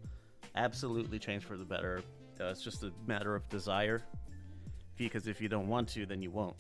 absolutely 0.55 1.19
change 1.19 1.45
for 1.45 1.57
the 1.57 1.65
better. 1.65 2.03
Uh, 2.41 2.47
it's 2.47 2.63
just 2.63 2.83
a 2.83 2.93
matter 3.07 3.35
of 3.35 3.49
desire. 3.49 4.03
Because 4.97 5.27
if 5.27 5.41
you 5.41 5.49
don't 5.49 5.69
want 5.69 5.89
to, 5.91 6.07
then 6.07 6.23
you 6.23 6.31
won't. 6.31 6.55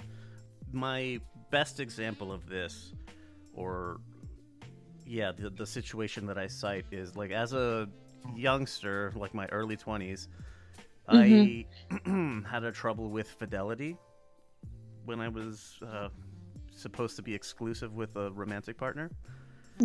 My 0.73 1.21
best 1.51 1.81
example 1.81 2.33
of 2.33 2.49
this, 2.49 2.95
or 3.55 4.01
yeah, 5.07 5.33
the, 5.33 5.51
the 5.51 5.67
situation 5.67 6.27
that 6.27 6.39
I 6.39 6.47
cite 6.47 6.87
is 6.91 7.15
like 7.15 7.31
as 7.31 7.53
a 7.53 7.89
youngster, 8.35 9.13
like 9.15 9.35
my 9.35 9.47
early 9.47 9.77
20s, 9.77 10.29
I 11.09 11.67
had 12.49 12.65
a 12.65 12.73
trouble 12.73 13.11
with 13.11 13.29
fidelity 13.29 13.97
when 15.05 15.21
I 15.21 15.29
was 15.29 15.79
uh, 15.87 16.09
supposed 16.75 17.17
to 17.17 17.23
be 17.23 17.35
exclusive 17.35 17.95
with 17.95 18.17
a 18.17 18.31
romantic 18.31 18.79
partner. 18.79 19.11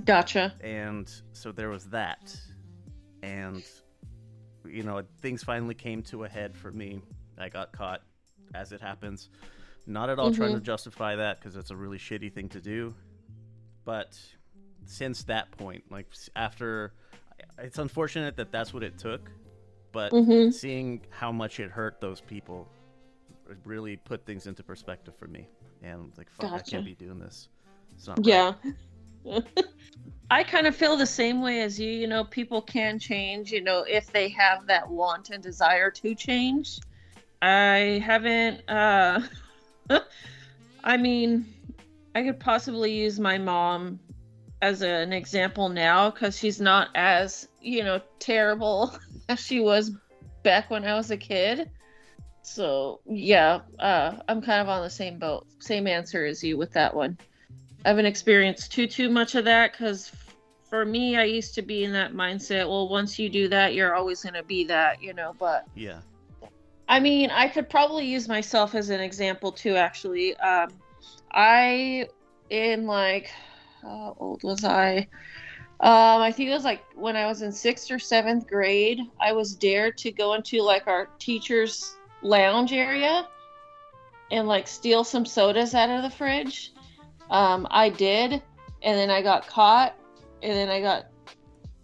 Gotcha. 0.05 0.53
And 0.61 1.11
so 1.33 1.51
there 1.51 1.69
was 1.69 1.85
that. 1.85 2.35
And, 3.23 3.63
you 4.65 4.83
know, 4.83 5.01
things 5.21 5.43
finally 5.43 5.73
came 5.73 6.03
to 6.03 6.25
a 6.25 6.29
head 6.29 6.55
for 6.55 6.71
me. 6.71 7.01
I 7.37 7.49
got 7.49 7.71
caught, 7.71 8.01
as 8.53 8.71
it 8.71 8.81
happens. 8.81 9.29
Not 9.85 10.09
at 10.09 10.19
all 10.19 10.33
trying 10.33 10.53
to 10.53 10.59
justify 10.59 11.15
that 11.15 11.39
because 11.39 11.55
it's 11.55 11.71
a 11.71 11.75
really 11.75 11.97
shitty 11.97 12.33
thing 12.33 12.49
to 12.49 12.59
do. 12.59 12.93
But 13.85 14.19
since 14.85 15.23
that 15.23 15.51
point, 15.51 15.85
like 15.89 16.07
after, 16.35 16.93
it's 17.57 17.77
unfortunate 17.77 18.35
that 18.35 18.51
that's 18.51 18.73
what 18.73 18.83
it 18.83 18.97
took. 18.97 19.31
But 19.97 20.13
Mhm. 20.13 20.53
seeing 20.53 21.01
how 21.09 21.31
much 21.31 21.59
it 21.59 21.71
hurt 21.71 21.99
those 21.99 22.21
people 22.21 22.67
really 23.65 23.97
put 23.97 24.27
things 24.27 24.45
into 24.45 24.61
perspective 24.61 25.15
for 25.17 25.25
me. 25.25 25.47
And 25.81 26.11
like, 26.19 26.29
fuck, 26.29 26.51
I 26.53 26.59
can't 26.59 26.85
be 26.85 26.93
doing 26.93 27.17
this. 27.17 27.49
It's 27.95 28.05
not 28.07 28.19
right. 28.23 28.53
Yeah. 29.25 29.39
I 30.29 30.43
kind 30.43 30.67
of 30.67 30.75
feel 30.75 30.97
the 30.97 31.07
same 31.07 31.41
way 31.41 31.61
as 31.61 31.79
you. 31.79 31.89
You 31.89 32.05
know, 32.05 32.23
people 32.23 32.61
can 32.61 32.99
change, 32.99 33.51
you 33.51 33.59
know, 33.59 33.85
if 33.89 34.13
they 34.13 34.29
have 34.29 34.67
that 34.67 34.87
want 34.87 35.31
and 35.31 35.41
desire 35.41 35.89
to 35.89 36.13
change. 36.13 36.77
I 37.41 37.99
haven't, 38.05 38.69
uh, 38.69 39.21
I 40.83 40.97
mean, 40.97 41.55
I 42.13 42.21
could 42.21 42.39
possibly 42.39 42.91
use 42.93 43.19
my 43.19 43.39
mom 43.39 43.99
as 44.61 44.81
an 44.81 45.13
example 45.13 45.69
now 45.69 46.09
because 46.09 46.37
she's 46.37 46.59
not 46.59 46.89
as, 46.95 47.47
you 47.61 47.83
know, 47.83 48.01
terrible 48.19 48.97
as 49.29 49.39
she 49.39 49.59
was 49.59 49.91
back 50.43 50.69
when 50.69 50.83
I 50.85 50.95
was 50.95 51.11
a 51.11 51.17
kid. 51.17 51.69
So, 52.41 53.01
yeah, 53.05 53.59
uh, 53.79 54.17
I'm 54.27 54.41
kind 54.41 54.61
of 54.61 54.69
on 54.69 54.81
the 54.81 54.89
same 54.89 55.19
boat, 55.19 55.45
same 55.59 55.85
answer 55.85 56.25
as 56.25 56.43
you 56.43 56.57
with 56.57 56.71
that 56.73 56.95
one. 56.95 57.17
I 57.85 57.89
haven't 57.89 58.05
experienced 58.05 58.71
too 58.71 58.87
too 58.87 59.09
much 59.09 59.35
of 59.35 59.45
that 59.45 59.73
because 59.73 60.11
for 60.69 60.85
me, 60.85 61.17
I 61.17 61.23
used 61.23 61.55
to 61.55 61.61
be 61.61 61.83
in 61.83 61.93
that 61.93 62.13
mindset. 62.13 62.67
Well, 62.67 62.89
once 62.89 63.19
you 63.19 63.29
do 63.29 63.47
that, 63.49 63.73
you're 63.73 63.95
always 63.95 64.23
gonna 64.23 64.43
be 64.43 64.65
that, 64.65 65.01
you 65.01 65.13
know. 65.13 65.35
But 65.37 65.65
Yeah. 65.75 65.99
I 66.89 66.99
mean, 66.99 67.29
I 67.31 67.49
could 67.49 67.69
probably 67.69 68.05
use 68.05 68.27
myself 68.27 68.73
as 68.75 68.89
an 68.89 69.01
example 69.01 69.51
too. 69.51 69.75
Actually, 69.75 70.37
um, 70.37 70.69
I 71.31 72.07
in 72.49 72.85
like 72.85 73.29
how 73.81 74.15
old 74.19 74.43
was 74.43 74.63
I? 74.63 75.07
Um, 75.79 76.21
I 76.21 76.31
think 76.31 76.49
it 76.49 76.53
was 76.53 76.63
like 76.63 76.83
when 76.95 77.15
I 77.15 77.27
was 77.27 77.43
in 77.43 77.51
sixth 77.51 77.91
or 77.91 77.99
seventh 77.99 78.47
grade. 78.47 78.99
I 79.19 79.33
was 79.33 79.53
dared 79.53 79.97
to 79.99 80.11
go 80.11 80.33
into 80.33 80.61
like 80.61 80.87
our 80.87 81.07
teacher's 81.19 81.97
lounge 82.23 82.73
area 82.73 83.27
and 84.31 84.47
like 84.47 84.67
steal 84.67 85.03
some 85.03 85.25
sodas 85.25 85.75
out 85.75 85.89
of 85.89 86.01
the 86.01 86.09
fridge. 86.09 86.73
Um, 87.29 87.67
I 87.69 87.89
did, 87.89 88.41
and 88.81 88.97
then 88.97 89.09
I 89.09 89.21
got 89.21 89.47
caught, 89.47 89.95
and 90.41 90.53
then 90.53 90.69
I 90.69 90.81
got 90.81 91.07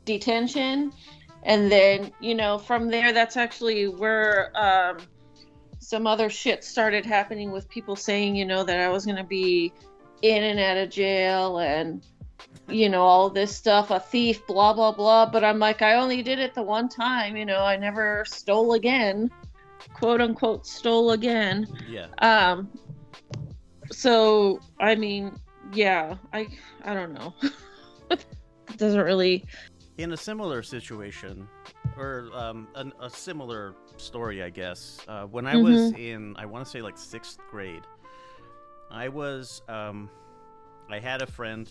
detention, 0.06 0.92
and 1.44 1.72
then 1.72 2.12
you 2.20 2.34
know 2.34 2.58
from 2.58 2.90
there 2.90 3.14
that's 3.14 3.38
actually 3.38 3.88
where 3.88 4.52
um, 4.56 4.98
some 5.80 6.08
other 6.08 6.32
shit 6.32 6.64
started 6.64 7.06
happening 7.06 7.52
with 7.52 7.70
people 7.70 7.96
saying 7.96 8.36
you 8.36 8.46
know 8.46 8.64
that 8.64 8.80
I 8.80 8.90
was 8.90 9.06
gonna 9.06 9.24
be 9.24 9.72
in 10.24 10.42
and 10.42 10.60
out 10.60 10.78
of 10.78 10.90
jail 10.90 11.60
and 11.60 12.02
you 12.70 12.90
know 12.90 13.02
all 13.02 13.30
this 13.30 13.56
stuff 13.56 13.92
a 13.92 14.00
thief 14.00 14.46
blah 14.48 14.74
blah 14.74 14.92
blah. 14.92 15.30
But 15.30 15.44
i'm 15.44 15.60
like 15.60 15.82
i 15.82 15.96
only 15.96 16.24
did 16.24 16.40
it 16.40 16.56
the 16.56 16.64
one 16.64 16.90
time 16.90 17.36
you 17.36 17.46
know 17.46 17.60
i 17.64 17.76
never 17.76 18.24
stole 18.26 18.74
again 18.74 19.30
quote 19.94 20.22
unquote 20.22 20.66
stole 20.66 21.12
again. 21.12 21.68
Yeah. 21.88 22.08
um 22.20 22.70
so 23.92 24.60
i 24.80 24.96
mean 24.96 25.38
yeah 25.74 26.16
i 26.32 26.48
i 26.86 26.94
don't 26.94 27.14
know. 27.14 27.34
It 28.10 28.26
doesn't 28.78 29.02
really 29.02 29.44
in 29.98 30.14
a 30.14 30.18
similar 30.18 30.64
situation 30.64 31.48
or 31.98 32.30
um, 32.34 32.68
an, 32.76 32.92
a 33.00 33.10
similar 33.10 33.76
story 33.98 34.42
i 34.42 34.50
guess 34.50 35.00
uh, 35.08 35.26
when 35.26 35.46
i 35.46 35.56
was 35.56 35.92
in 35.94 36.36
i 36.38 36.46
want 36.46 36.66
to 36.66 36.72
say 36.72 36.82
like 36.82 36.98
sixth 36.98 37.38
grade 37.52 37.84
i 38.92 39.08
was 39.08 39.62
um, 39.70 40.10
i 40.90 41.00
had 41.00 41.22
a 41.22 41.28
friend 41.28 41.70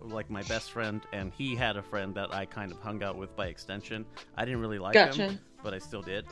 like 0.00 0.30
my 0.30 0.42
best 0.42 0.70
friend 0.70 1.02
and 1.12 1.32
he 1.32 1.56
had 1.56 1.76
a 1.76 1.82
friend 1.82 2.14
that 2.14 2.32
i 2.32 2.44
kind 2.44 2.70
of 2.70 2.78
hung 2.80 3.02
out 3.02 3.16
with 3.16 3.34
by 3.36 3.46
extension 3.46 4.04
i 4.36 4.44
didn't 4.44 4.60
really 4.60 4.78
like 4.78 4.94
him 5.14 5.38
but 5.66 5.74
I 5.74 5.78
still 5.80 6.00
did. 6.00 6.24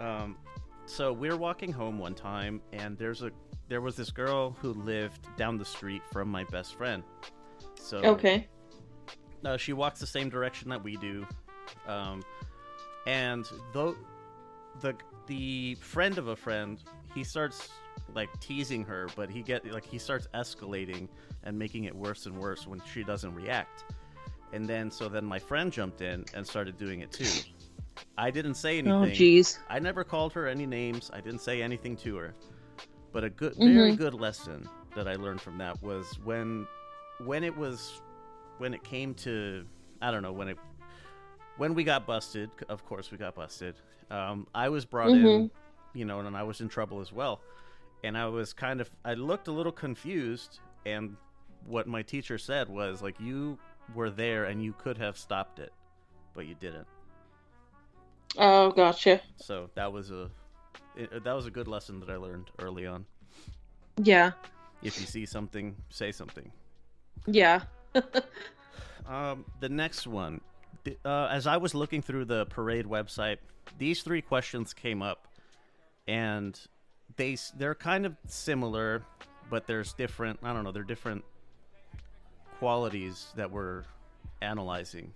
Um, 0.00 0.38
so 0.86 1.12
we 1.12 1.28
were 1.28 1.36
walking 1.36 1.70
home 1.70 1.98
one 1.98 2.14
time, 2.14 2.62
and 2.72 2.96
there's 2.96 3.22
a 3.22 3.30
there 3.68 3.82
was 3.82 3.96
this 3.96 4.10
girl 4.10 4.56
who 4.62 4.72
lived 4.72 5.26
down 5.36 5.58
the 5.58 5.64
street 5.64 6.00
from 6.10 6.28
my 6.28 6.44
best 6.44 6.74
friend. 6.76 7.02
So 7.74 7.98
okay 7.98 8.48
uh, 9.44 9.58
she 9.58 9.74
walks 9.74 10.00
the 10.00 10.06
same 10.06 10.30
direction 10.30 10.70
that 10.70 10.82
we 10.82 10.96
do, 10.96 11.26
um, 11.86 12.22
and 13.06 13.44
though 13.74 13.94
the 14.80 14.94
the 15.26 15.74
friend 15.76 16.16
of 16.16 16.28
a 16.28 16.36
friend, 16.36 16.82
he 17.14 17.22
starts 17.22 17.68
like 18.14 18.28
teasing 18.40 18.84
her, 18.84 19.08
but 19.16 19.30
he 19.30 19.42
get 19.42 19.64
like 19.72 19.84
he 19.84 19.98
starts 19.98 20.28
escalating 20.34 21.08
and 21.44 21.58
making 21.58 21.84
it 21.84 21.94
worse 21.94 22.26
and 22.26 22.36
worse 22.38 22.66
when 22.66 22.80
she 22.92 23.02
doesn't 23.04 23.34
react. 23.34 23.84
And 24.52 24.66
then 24.66 24.90
so 24.90 25.08
then 25.08 25.24
my 25.24 25.38
friend 25.38 25.72
jumped 25.72 26.00
in 26.02 26.24
and 26.34 26.46
started 26.46 26.76
doing 26.78 27.00
it 27.00 27.10
too. 27.12 27.40
I 28.18 28.30
didn't 28.30 28.54
say 28.54 28.78
anything. 28.78 28.92
oh 28.92 29.06
jeez 29.06 29.58
I 29.68 29.78
never 29.78 30.04
called 30.04 30.32
her 30.34 30.46
any 30.46 30.66
names. 30.66 31.10
I 31.12 31.20
didn't 31.20 31.40
say 31.40 31.62
anything 31.62 31.96
to 31.98 32.16
her. 32.16 32.34
But 33.12 33.24
a 33.24 33.30
good, 33.30 33.54
very 33.56 33.92
Mhm. 33.92 33.98
good 33.98 34.14
lesson 34.14 34.68
that 34.94 35.06
I 35.06 35.14
learned 35.16 35.40
from 35.42 35.58
that 35.58 35.82
was 35.82 36.18
when, 36.24 36.66
when 37.24 37.44
it 37.44 37.54
was, 37.54 38.00
when 38.58 38.72
it 38.72 38.82
came 38.82 39.12
to, 39.16 39.66
I 40.00 40.10
don't 40.10 40.22
know, 40.22 40.32
when 40.32 40.48
it, 40.48 40.58
when 41.58 41.74
we 41.74 41.84
got 41.84 42.06
busted. 42.06 42.50
Of 42.70 42.84
course, 42.86 43.10
we 43.10 43.18
got 43.18 43.34
busted. 43.34 43.74
Um, 44.10 44.46
I 44.54 44.70
was 44.70 44.86
brought 44.86 45.10
in, 45.10 45.16
Mhm. 45.26 45.50
you 45.92 46.06
know, 46.06 46.20
and 46.20 46.34
I 46.34 46.42
was 46.42 46.62
in 46.62 46.70
trouble 46.70 47.00
as 47.00 47.12
well. 47.12 47.42
And 48.04 48.16
I 48.16 48.26
was 48.26 48.52
kind 48.52 48.80
of, 48.80 48.90
I 49.04 49.14
looked 49.14 49.48
a 49.48 49.52
little 49.52 49.72
confused. 49.72 50.60
And 50.84 51.16
what 51.66 51.86
my 51.86 52.02
teacher 52.02 52.38
said 52.38 52.68
was 52.68 53.02
like, 53.02 53.20
you 53.20 53.58
were 53.94 54.10
there 54.10 54.44
and 54.44 54.62
you 54.62 54.72
could 54.72 54.98
have 54.98 55.16
stopped 55.16 55.58
it, 55.58 55.72
but 56.34 56.46
you 56.46 56.54
didn't. 56.54 56.86
oh 58.38 58.70
gotcha 58.72 59.20
So 59.36 59.70
that 59.74 59.92
was 59.92 60.10
a 60.10 60.30
it, 60.96 61.24
that 61.24 61.32
was 61.32 61.46
a 61.46 61.50
good 61.50 61.68
lesson 61.68 62.00
that 62.00 62.10
I 62.10 62.16
learned 62.16 62.50
early 62.58 62.86
on. 62.86 63.06
yeah 63.96 64.32
If 64.82 64.98
you 65.00 65.06
see 65.06 65.26
something, 65.26 65.76
say 65.90 66.12
something. 66.12 66.52
yeah 67.26 67.62
Um, 69.06 69.44
the 69.60 69.68
next 69.68 70.06
one, 70.06 70.40
uh, 71.04 71.26
as 71.30 71.46
I 71.46 71.56
was 71.56 71.74
looking 71.74 72.02
through 72.02 72.26
the 72.26 72.46
parade 72.46 72.86
website, 72.86 73.38
these 73.78 74.02
three 74.02 74.22
questions 74.22 74.72
came 74.72 75.02
up, 75.02 75.26
and 76.06 76.58
they 77.16 77.36
they're 77.56 77.74
kind 77.74 78.06
of 78.06 78.16
similar, 78.26 79.02
but 79.50 79.66
there's 79.66 79.92
different. 79.92 80.38
I 80.42 80.52
don't 80.52 80.64
know. 80.64 80.72
They're 80.72 80.82
different 80.82 81.24
qualities 82.58 83.28
that 83.36 83.50
we're 83.50 83.84
analyzing. 84.40 85.12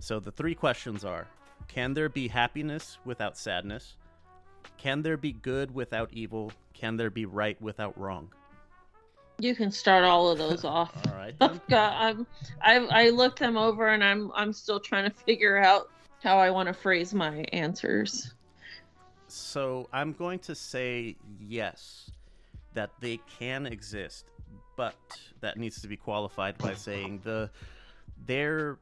So 0.00 0.20
the 0.20 0.32
three 0.32 0.54
questions 0.54 1.04
are: 1.04 1.26
Can 1.68 1.94
there 1.94 2.08
be 2.08 2.28
happiness 2.28 2.98
without 3.04 3.36
sadness? 3.36 3.96
Can 4.76 5.02
there 5.02 5.16
be 5.16 5.32
good 5.32 5.74
without 5.74 6.10
evil? 6.12 6.52
Can 6.74 6.96
there 6.96 7.10
be 7.10 7.26
right 7.26 7.60
without 7.60 7.98
wrong? 7.98 8.30
you 9.38 9.54
can 9.54 9.70
start 9.70 10.04
all 10.04 10.28
of 10.28 10.38
those 10.38 10.64
off 10.64 10.92
All 11.06 11.16
right. 11.16 11.34
then. 11.40 11.60
got, 11.68 11.92
I'm, 11.94 12.26
I've, 12.60 12.88
I 12.90 13.10
looked 13.10 13.38
them 13.38 13.56
over 13.56 13.88
and 13.88 14.02
I'm 14.02 14.32
I'm 14.34 14.52
still 14.52 14.80
trying 14.80 15.10
to 15.10 15.16
figure 15.16 15.56
out 15.56 15.88
how 16.22 16.38
I 16.38 16.50
want 16.50 16.66
to 16.66 16.74
phrase 16.74 17.14
my 17.14 17.44
answers. 17.52 18.34
So 19.28 19.88
I'm 19.92 20.12
going 20.12 20.38
to 20.40 20.54
say 20.54 21.16
yes, 21.38 22.10
that 22.74 22.90
they 23.00 23.20
can 23.38 23.66
exist, 23.66 24.24
but 24.76 24.96
that 25.40 25.56
needs 25.56 25.80
to 25.82 25.88
be 25.88 25.96
qualified 25.96 26.58
by 26.58 26.74
saying 26.74 27.20
the 27.24 27.50
their 28.26 28.78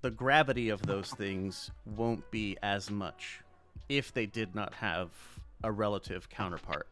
the 0.00 0.10
gravity 0.10 0.68
of 0.68 0.82
those 0.82 1.10
things 1.10 1.70
won't 1.84 2.30
be 2.30 2.56
as 2.62 2.90
much 2.90 3.40
if 3.88 4.12
they 4.12 4.26
did 4.26 4.54
not 4.54 4.74
have 4.74 5.10
a 5.64 5.72
relative 5.72 6.28
counterpart. 6.28 6.86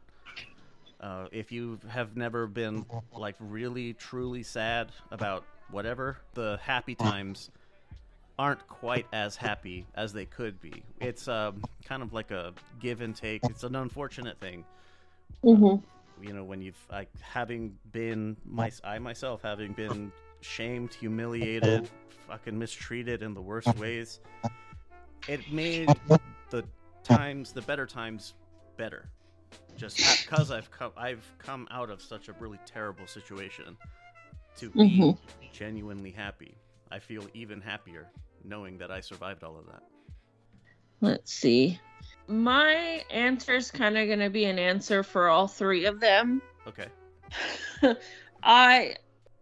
Uh, 1.01 1.27
if 1.31 1.53
you 1.53 1.79
have 1.89 2.17
never 2.17 2.47
been 2.47 2.85
like 3.13 3.37
really 3.39 3.93
truly 3.93 4.43
sad 4.43 4.91
about 5.11 5.45
whatever, 5.71 6.17
the 6.35 6.59
happy 6.63 6.95
times 6.95 7.51
aren't 8.39 8.67
quite 8.69 9.07
as 9.13 9.37
happy 9.37 9.87
as 9.95 10.13
they 10.13 10.27
could 10.27 10.61
be. 10.61 10.83
It's 11.01 11.27
um, 11.29 11.63
kind 11.85 12.03
of 12.03 12.13
like 12.13 12.31
a 12.31 12.53
give 12.81 13.01
and 13.01 13.15
take. 13.17 13.43
It's 13.49 13.65
an 13.65 13.75
unfortunate 13.77 14.39
thing. 14.39 14.65
Mhm. 15.45 15.83
You 16.21 16.33
know, 16.33 16.45
when 16.45 16.61
you've 16.61 16.79
like 16.91 17.09
having 17.21 17.77
been 17.93 18.37
my 18.45 18.71
I 18.85 18.99
myself 18.99 19.43
having 19.43 19.73
been 19.73 20.13
shamed, 20.41 20.93
humiliated, 20.95 21.89
fucking 22.27 22.59
mistreated 22.59 23.23
in 23.23 23.35
the 23.35 23.41
worst 23.41 23.77
ways, 23.79 24.21
it 25.29 25.51
made 25.53 25.91
the 26.51 26.65
times, 27.05 27.53
the 27.53 27.63
better 27.63 27.87
times, 27.87 28.35
better. 28.77 29.09
Just 29.77 29.99
because 29.99 30.51
I've 30.51 30.71
come, 30.71 30.93
I've 30.97 31.31
come 31.39 31.69
out 31.71 31.91
of 31.91 32.01
such 32.01 32.29
a 32.29 32.33
really 32.35 32.59
terrible 32.65 33.07
situation 33.07 33.77
to 34.57 34.71
be 34.71 35.01
Mhm. 35.01 35.19
genuinely 35.53 36.11
happy. 36.11 36.55
I 36.91 36.99
feel 36.99 37.27
even 37.35 37.61
happier 37.61 38.07
knowing 38.45 38.79
that 38.79 38.91
I 38.91 39.01
survived 39.01 39.43
all 39.43 39.59
of 39.59 39.67
that. 39.67 39.83
Let's 41.01 41.33
see. 41.33 41.81
My 42.29 43.05
answer 43.11 43.57
is 43.57 43.71
kind 43.71 43.97
of 43.97 44.07
going 44.07 44.19
to 44.21 44.31
be 44.31 44.47
an 44.47 44.59
answer 44.59 45.03
for 45.03 45.29
all 45.29 45.47
three 45.47 45.85
of 45.85 46.01
them. 46.01 46.43
Okay. 46.67 46.87
I 48.43 48.97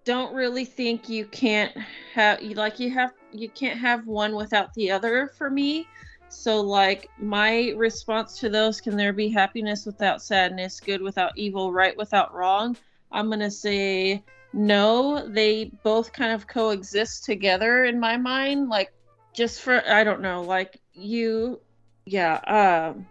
don't 0.04 0.34
really 0.34 0.64
think 0.64 1.08
you 1.08 1.24
can't 1.26 1.74
have 2.12 2.42
you 2.42 2.54
like 2.54 2.78
you 2.78 2.90
have 2.90 3.12
you 3.32 3.48
can't 3.48 3.78
have 3.78 4.06
one 4.06 4.34
without 4.34 4.72
the 4.74 4.90
other 4.90 5.32
for 5.38 5.48
me. 5.48 5.86
So 6.28 6.60
like 6.60 7.08
my 7.18 7.70
response 7.76 8.38
to 8.40 8.48
those 8.48 8.80
can 8.80 8.96
there 8.96 9.12
be 9.12 9.28
happiness 9.28 9.86
without 9.86 10.22
sadness, 10.22 10.80
good 10.80 11.00
without 11.00 11.32
evil, 11.36 11.72
right 11.72 11.96
without 11.96 12.34
wrong? 12.34 12.76
I'm 13.12 13.28
going 13.28 13.40
to 13.40 13.50
say 13.50 14.24
no, 14.54 15.28
they 15.28 15.73
both 15.82 16.12
kind 16.12 16.32
of 16.32 16.46
coexist 16.46 17.25
together 17.25 17.84
in 17.84 17.99
my 17.99 18.16
mind 18.16 18.68
like 18.68 18.92
just 19.32 19.61
for 19.61 19.82
I 19.88 20.04
don't 20.04 20.20
know, 20.20 20.42
like 20.42 20.80
you 20.92 21.61
yeah, 22.06 22.37
um 22.46 23.06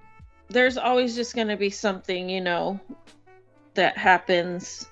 there's 0.49 0.77
always 0.77 1.15
just 1.15 1.35
going 1.35 1.47
to 1.47 1.57
be 1.57 1.69
something, 1.69 2.29
you 2.29 2.41
know, 2.41 2.79
that 3.73 3.97
happens 3.97 4.85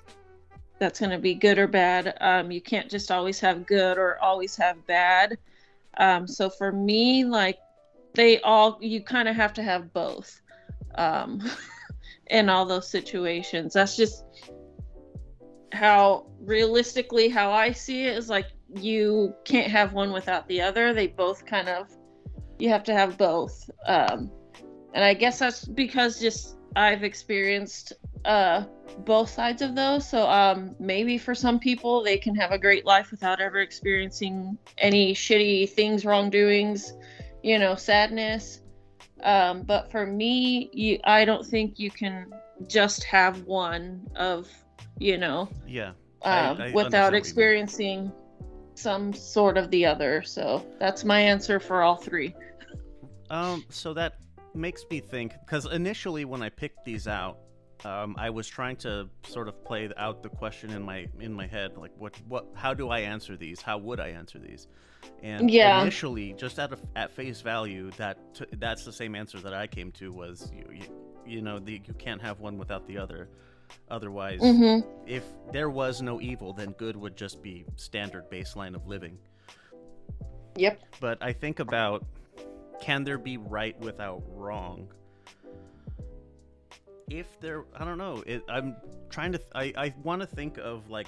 that's 0.78 0.98
going 0.98 1.10
to 1.10 1.18
be 1.18 1.34
good 1.34 1.58
or 1.58 1.68
bad. 1.68 2.16
Um, 2.20 2.50
you 2.50 2.60
can't 2.60 2.90
just 2.90 3.12
always 3.12 3.38
have 3.40 3.66
good 3.66 3.96
or 3.96 4.18
always 4.20 4.56
have 4.56 4.84
bad. 4.86 5.38
Um, 5.96 6.26
so 6.26 6.50
for 6.50 6.72
me, 6.72 7.24
like 7.24 7.58
they 8.14 8.40
all, 8.40 8.78
you 8.80 9.02
kind 9.02 9.28
of 9.28 9.36
have 9.36 9.52
to 9.54 9.62
have 9.62 9.92
both 9.92 10.40
um, 10.96 11.40
in 12.26 12.48
all 12.48 12.66
those 12.66 12.90
situations. 12.90 13.74
That's 13.74 13.96
just 13.96 14.24
how 15.72 16.26
realistically 16.40 17.28
how 17.28 17.50
I 17.50 17.72
see 17.72 18.06
it 18.06 18.16
is 18.16 18.28
like 18.28 18.46
you 18.74 19.34
can't 19.44 19.70
have 19.70 19.92
one 19.92 20.12
without 20.12 20.46
the 20.48 20.60
other. 20.60 20.92
They 20.92 21.06
both 21.06 21.44
kind 21.46 21.68
of, 21.68 21.88
you 22.58 22.68
have 22.68 22.84
to 22.84 22.94
have 22.94 23.18
both. 23.18 23.70
Um, 23.86 24.30
and 24.94 25.02
I 25.02 25.14
guess 25.14 25.38
that's 25.38 25.64
because 25.64 26.20
just 26.20 26.56
I've 26.76 27.04
experienced 27.04 27.92
uh 28.24 28.64
both 29.04 29.30
sides 29.30 29.62
of 29.62 29.74
those 29.74 30.08
so 30.08 30.28
um 30.28 30.76
maybe 30.78 31.18
for 31.18 31.34
some 31.34 31.58
people 31.58 32.04
they 32.04 32.16
can 32.16 32.34
have 32.36 32.52
a 32.52 32.58
great 32.58 32.84
life 32.84 33.10
without 33.10 33.40
ever 33.40 33.58
experiencing 33.58 34.56
any 34.78 35.14
shitty 35.14 35.68
things 35.70 36.04
wrongdoings 36.04 36.92
you 37.42 37.58
know 37.58 37.74
sadness 37.74 38.60
um 39.24 39.62
but 39.62 39.90
for 39.90 40.06
me 40.06 40.70
you 40.72 40.98
i 41.04 41.24
don't 41.24 41.44
think 41.44 41.78
you 41.78 41.90
can 41.90 42.32
just 42.68 43.02
have 43.02 43.42
one 43.42 44.06
of 44.14 44.46
you 44.98 45.18
know 45.18 45.48
Yeah. 45.66 45.92
Um, 46.22 46.60
I 46.60 46.68
you 46.68 46.74
without 46.74 47.14
experiencing 47.14 48.12
some 48.74 49.12
sort 49.12 49.58
of 49.58 49.70
the 49.70 49.84
other 49.86 50.22
so 50.22 50.64
that's 50.78 51.04
my 51.04 51.20
answer 51.20 51.60
for 51.60 51.82
all 51.82 51.96
three 51.96 52.34
Um, 53.30 53.64
so 53.70 53.94
that 53.94 54.18
makes 54.54 54.84
me 54.90 55.00
think 55.00 55.32
because 55.44 55.66
initially 55.66 56.24
when 56.24 56.42
I 56.42 56.50
picked 56.50 56.84
these 56.84 57.08
out, 57.08 57.38
um, 57.84 58.14
I 58.18 58.30
was 58.30 58.46
trying 58.46 58.76
to 58.76 59.08
sort 59.26 59.48
of 59.48 59.64
play 59.64 59.90
out 59.96 60.22
the 60.22 60.28
question 60.28 60.70
in 60.70 60.82
my 60.82 61.06
in 61.18 61.32
my 61.32 61.46
head, 61.46 61.76
like 61.78 61.92
what 61.96 62.14
what 62.28 62.46
how 62.54 62.74
do 62.74 62.90
I 62.90 63.00
answer 63.00 63.36
these? 63.36 63.60
How 63.62 63.78
would 63.78 64.00
I 64.00 64.08
answer 64.08 64.38
these? 64.38 64.68
And 65.22 65.50
Yeah. 65.50 65.80
initially, 65.80 66.34
just 66.34 66.58
at 66.58 66.72
a, 66.72 66.78
at 66.94 67.10
face 67.10 67.40
value, 67.40 67.90
that 67.96 68.18
t- 68.34 68.44
that's 68.58 68.84
the 68.84 68.92
same 68.92 69.14
answer 69.14 69.38
that 69.40 69.54
I 69.54 69.66
came 69.66 69.90
to 69.92 70.12
was 70.12 70.50
you 70.54 70.66
you, 70.70 70.86
you 71.26 71.42
know 71.42 71.58
the, 71.58 71.80
you 71.84 71.94
can't 71.98 72.20
have 72.22 72.40
one 72.40 72.58
without 72.58 72.86
the 72.86 72.98
other. 72.98 73.30
Otherwise, 73.90 74.40
mm-hmm 74.40 74.88
if 75.06 75.24
there 75.52 75.68
was 75.68 76.00
no 76.00 76.20
evil, 76.20 76.52
then 76.52 76.72
good 76.72 76.96
would 76.96 77.16
just 77.16 77.42
be 77.42 77.64
standard 77.76 78.30
baseline 78.30 78.74
of 78.74 78.86
living. 78.86 79.18
yep 80.56 80.80
but 81.00 81.18
I 81.20 81.32
think 81.32 81.60
about 81.60 82.04
can 82.80 83.04
there 83.04 83.18
be 83.18 83.36
right 83.36 83.78
without 83.80 84.22
wrong? 84.28 84.88
If 87.08 87.40
there, 87.40 87.64
I 87.76 87.84
don't 87.84 87.98
know. 87.98 88.24
It, 88.26 88.42
I'm 88.48 88.76
trying 89.08 89.32
to. 89.32 89.40
I 89.54 89.72
I 89.76 89.94
want 90.02 90.20
to 90.20 90.26
think 90.26 90.58
of 90.58 90.90
like 90.90 91.06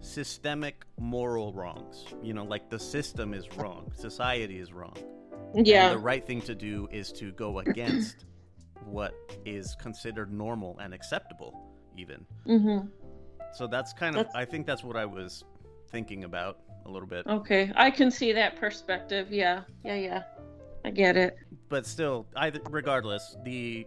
systemic 0.00 0.84
moral 1.00 1.52
wrongs. 1.52 2.04
You 2.22 2.34
know, 2.34 2.44
like 2.44 2.70
the 2.70 2.78
system 2.78 3.34
is 3.34 3.48
wrong, 3.56 3.90
society 3.96 4.58
is 4.58 4.72
wrong. 4.72 4.96
yeah 5.54 5.86
And 5.86 5.94
the 5.94 6.04
right 6.04 6.24
thing 6.24 6.42
to 6.42 6.54
do 6.54 6.88
is 6.92 7.10
to 7.12 7.32
go 7.32 7.58
against 7.58 8.24
what 8.84 9.14
is 9.44 9.74
considered 9.80 10.32
normal 10.32 10.78
and 10.78 10.94
acceptable, 10.94 11.73
even. 11.96 12.24
mm-hmm 12.46 12.86
So 13.54 13.66
that's 13.66 13.92
kind 13.92 14.16
of. 14.16 14.26
That's- 14.26 14.34
I 14.34 14.44
think 14.44 14.66
that's 14.66 14.82
what 14.84 14.96
I 14.96 15.04
was 15.04 15.44
thinking 15.90 16.24
about 16.24 16.58
a 16.86 16.90
little 16.90 17.08
bit. 17.08 17.26
Okay, 17.26 17.72
I 17.76 17.90
can 17.90 18.10
see 18.10 18.32
that 18.32 18.56
perspective. 18.56 19.32
Yeah, 19.32 19.62
yeah, 19.84 19.94
yeah. 19.96 20.22
I 20.84 20.90
get 20.90 21.16
it. 21.16 21.36
but 21.68 21.86
still, 21.86 22.26
either 22.36 22.60
regardless, 22.70 23.36
the 23.44 23.86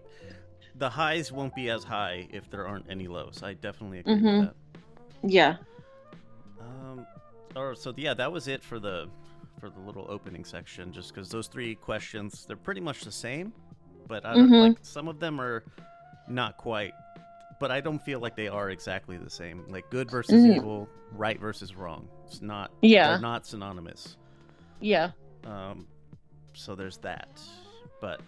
the 0.75 0.89
highs 0.89 1.31
won't 1.31 1.53
be 1.55 1.69
as 1.69 1.83
high 1.83 2.27
if 2.31 2.49
there 2.49 2.67
aren't 2.67 2.85
any 2.89 3.07
lows. 3.07 3.41
I 3.43 3.53
definitely 3.53 3.99
agree 3.99 4.13
Mhm. 4.15 4.39
with 4.39 4.47
that. 4.49 4.55
Yeah. 5.23 5.57
Um, 6.59 7.05
or 7.55 7.75
so 7.75 7.93
yeah, 7.97 8.13
that 8.15 8.31
was 8.31 8.47
it 8.47 8.63
for 8.63 8.79
the 8.79 9.09
for 9.59 9.69
the 9.69 9.79
little 9.79 10.05
opening 10.09 10.45
section. 10.45 10.91
Just 10.91 11.13
because 11.13 11.29
those 11.29 11.47
three 11.47 11.75
questions, 11.75 12.45
they're 12.47 12.55
pretty 12.57 12.81
much 12.81 13.03
the 13.03 13.11
same, 13.11 13.53
but 14.07 14.25
I 14.25 14.33
don't 14.35 14.49
Mhm. 14.49 14.69
like 14.69 14.77
some 14.81 15.07
of 15.07 15.19
them 15.19 15.39
are 15.41 15.63
not 16.27 16.57
quite. 16.57 16.93
But 17.59 17.71
I 17.71 17.81
don't 17.81 17.99
feel 17.99 18.19
like 18.19 18.35
they 18.35 18.47
are 18.47 18.69
exactly 18.69 19.17
the 19.17 19.29
same. 19.29 19.65
Like 19.67 19.89
good 19.89 20.11
versus 20.11 20.43
Mhm. 20.43 20.57
evil, 20.57 20.89
right 21.11 21.39
versus 21.39 21.75
wrong. 21.75 22.07
It's 22.25 22.41
not. 22.41 22.71
Yeah. 22.81 23.09
They're 23.09 23.19
not 23.19 23.45
synonymous. 23.45 24.17
Yeah. 24.79 25.11
Um, 25.45 25.87
so 26.53 26.75
there's 26.75 26.97
that. 26.99 27.41
But 27.99 28.21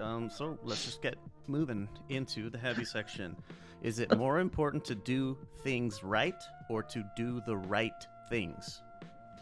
um, 0.00 0.28
so 0.28 0.58
let's 0.64 0.84
just 0.84 1.02
get 1.02 1.16
moving 1.46 1.88
into 2.08 2.50
the 2.50 2.58
heavy 2.58 2.84
section. 2.84 3.36
Is 3.82 3.98
it 3.98 4.16
more 4.16 4.40
important 4.40 4.84
to 4.86 4.94
do 4.94 5.36
things 5.62 6.02
right 6.02 6.42
or 6.68 6.82
to 6.82 7.04
do 7.16 7.40
the 7.46 7.56
right 7.56 7.92
things? 8.28 8.80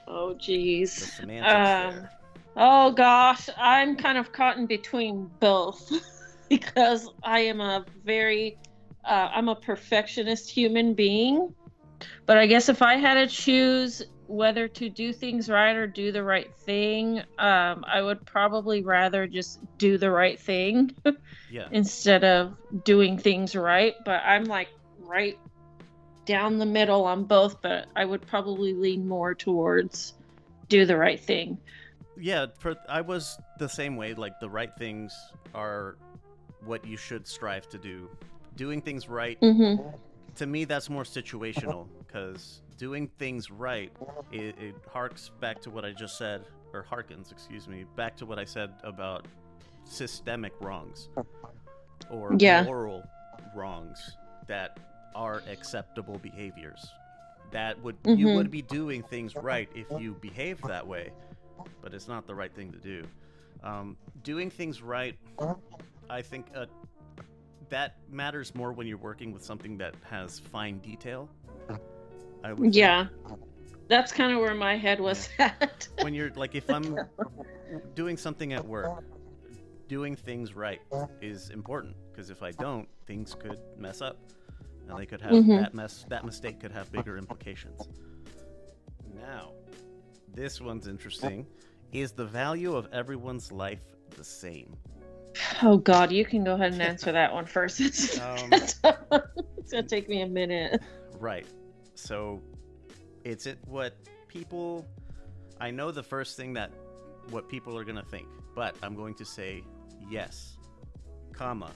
Oh, 0.08 0.36
semantics 0.38 1.98
Um. 1.98 2.08
Oh 2.56 2.92
gosh, 2.92 3.48
I'm 3.56 3.96
kind 3.96 4.18
of 4.18 4.32
caught 4.32 4.58
in 4.58 4.66
between 4.66 5.30
both 5.40 5.90
because 6.50 7.08
I 7.22 7.40
am 7.40 7.60
a 7.60 7.84
very, 8.04 8.58
uh, 9.04 9.30
I'm 9.34 9.48
a 9.48 9.54
perfectionist 9.56 10.50
human 10.50 10.94
being. 10.94 11.54
But 12.26 12.38
I 12.38 12.46
guess 12.46 12.68
if 12.68 12.82
I 12.82 12.96
had 12.96 13.14
to 13.14 13.26
choose 13.26 14.02
whether 14.26 14.66
to 14.66 14.88
do 14.88 15.12
things 15.12 15.48
right 15.48 15.76
or 15.76 15.86
do 15.86 16.10
the 16.10 16.22
right 16.22 16.52
thing, 16.60 17.18
um, 17.38 17.84
I 17.86 18.00
would 18.02 18.24
probably 18.24 18.82
rather 18.82 19.26
just 19.26 19.60
do 19.78 19.98
the 19.98 20.10
right 20.10 20.38
thing 20.38 20.94
Yeah. 21.50 21.68
instead 21.70 22.24
of 22.24 22.56
doing 22.84 23.18
things 23.18 23.54
right. 23.54 23.94
But 24.04 24.22
I'm 24.24 24.44
like 24.44 24.68
right 25.00 25.38
down 26.24 26.58
the 26.58 26.66
middle 26.66 27.04
on 27.04 27.24
both, 27.24 27.60
but 27.60 27.86
I 27.94 28.04
would 28.04 28.26
probably 28.26 28.72
lean 28.72 29.06
more 29.06 29.34
towards 29.34 30.14
do 30.68 30.86
the 30.86 30.96
right 30.96 31.20
thing. 31.20 31.58
Yeah, 32.16 32.46
for, 32.58 32.76
I 32.88 33.00
was 33.00 33.36
the 33.58 33.68
same 33.68 33.96
way. 33.96 34.14
Like 34.14 34.38
the 34.40 34.48
right 34.48 34.70
things 34.78 35.12
are 35.54 35.96
what 36.64 36.86
you 36.86 36.96
should 36.96 37.26
strive 37.26 37.68
to 37.70 37.78
do. 37.78 38.08
Doing 38.56 38.80
things 38.82 39.08
right 39.08 39.40
Mm-hmm. 39.40 39.82
to 40.36 40.46
me 40.46 40.64
that's 40.64 40.88
more 40.88 41.04
situational 41.04 41.86
because 42.06 42.62
doing 42.78 43.08
things 43.18 43.50
right 43.50 43.92
it, 44.30 44.56
it 44.58 44.74
harks 44.90 45.30
back 45.40 45.60
to 45.60 45.68
what 45.70 45.84
i 45.84 45.92
just 45.92 46.16
said 46.16 46.44
or 46.72 46.84
harkens 46.90 47.30
excuse 47.30 47.68
me 47.68 47.84
back 47.96 48.16
to 48.16 48.24
what 48.26 48.38
i 48.38 48.44
said 48.44 48.70
about 48.82 49.26
systemic 49.84 50.52
wrongs 50.60 51.08
or 52.10 52.34
Yeah. 52.38 52.62
moral 52.64 53.04
wrongs 53.54 54.16
that 54.46 54.78
are 55.14 55.42
acceptable 55.50 56.18
behaviors 56.18 56.86
that 57.50 57.78
would 57.82 58.02
Mhm. 58.04 58.16
you 58.18 58.28
would 58.30 58.50
be 58.50 58.62
doing 58.62 59.02
things 59.02 59.36
right 59.36 59.68
if 59.74 59.86
you 60.00 60.14
behaved 60.14 60.64
that 60.66 60.86
way 60.86 61.10
but 61.82 61.92
it's 61.92 62.08
not 62.08 62.26
the 62.26 62.34
right 62.34 62.52
thing 62.54 62.72
to 62.72 62.78
do 62.78 63.04
um, 63.62 63.96
doing 64.24 64.48
things 64.50 64.80
right 64.82 65.16
i 66.08 66.22
think 66.22 66.46
uh, 66.56 66.64
that 67.72 67.96
matters 68.10 68.54
more 68.54 68.70
when 68.70 68.86
you're 68.86 68.98
working 68.98 69.32
with 69.32 69.42
something 69.42 69.78
that 69.78 69.94
has 70.10 70.38
fine 70.38 70.78
detail. 70.80 71.26
I 72.44 72.52
would. 72.52 72.74
Yeah. 72.74 73.06
That's 73.88 74.12
kind 74.12 74.30
of 74.30 74.40
where 74.40 74.54
my 74.54 74.76
head 74.76 75.00
was 75.00 75.30
at. 75.38 75.88
When 76.02 76.12
you're 76.12 76.30
like, 76.36 76.54
if 76.54 76.68
I'm 76.68 76.98
doing 77.94 78.18
something 78.18 78.52
at 78.52 78.62
work, 78.66 79.02
doing 79.88 80.14
things 80.16 80.54
right 80.54 80.82
is 81.22 81.48
important 81.48 81.96
because 82.10 82.28
if 82.28 82.42
I 82.42 82.50
don't, 82.50 82.86
things 83.06 83.34
could 83.34 83.58
mess 83.78 84.02
up, 84.02 84.18
and 84.86 84.98
they 84.98 85.06
could 85.06 85.22
have 85.22 85.32
Mhm. 85.32 85.58
that 85.62 85.72
mess. 85.72 86.04
That 86.10 86.26
mistake 86.26 86.60
could 86.60 86.72
have 86.72 86.92
bigger 86.92 87.16
implications. 87.16 87.88
Now, 89.14 89.52
this 90.34 90.60
one's 90.60 90.88
interesting. 90.88 91.46
Is 91.92 92.12
the 92.12 92.26
value 92.26 92.74
of 92.76 92.86
everyone's 92.92 93.50
life 93.50 93.82
the 94.10 94.24
same? 94.24 94.76
Oh 95.62 95.76
God, 95.76 96.10
you 96.10 96.24
can 96.24 96.44
go 96.44 96.54
ahead 96.54 96.72
and 96.72 96.82
answer 96.82 97.12
that 97.12 97.32
one 97.32 97.46
first. 97.46 97.80
It's, 97.80 98.18
Um, 98.18 98.52
it's 98.52 98.80
gonna 99.70 99.86
take 99.86 100.08
me 100.08 100.22
a 100.22 100.26
minute. 100.26 100.80
Right. 101.18 101.46
So, 101.94 102.42
it's 103.24 103.46
it 103.46 103.58
what 103.66 103.96
people. 104.28 104.86
I 105.60 105.70
know 105.70 105.92
the 105.92 106.02
first 106.02 106.36
thing 106.36 106.52
that 106.54 106.72
what 107.30 107.48
people 107.48 107.78
are 107.78 107.84
gonna 107.84 108.02
think, 108.02 108.26
but 108.54 108.74
I'm 108.82 108.96
going 108.96 109.14
to 109.14 109.24
say 109.24 109.62
yes, 110.10 110.56
comma, 111.32 111.70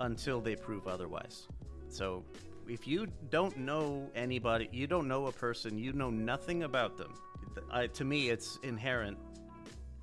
until 0.00 0.40
they 0.40 0.56
prove 0.56 0.86
otherwise. 0.86 1.46
So, 1.88 2.24
if 2.68 2.86
you 2.86 3.06
don't 3.30 3.56
know 3.58 4.10
anybody, 4.14 4.68
you 4.72 4.86
don't 4.86 5.06
know 5.06 5.26
a 5.26 5.32
person, 5.32 5.78
you 5.78 5.92
know 5.92 6.10
nothing 6.10 6.62
about 6.62 6.96
them. 6.96 7.12
I, 7.70 7.86
to 7.88 8.04
me, 8.04 8.30
it's 8.30 8.58
inherent. 8.62 9.18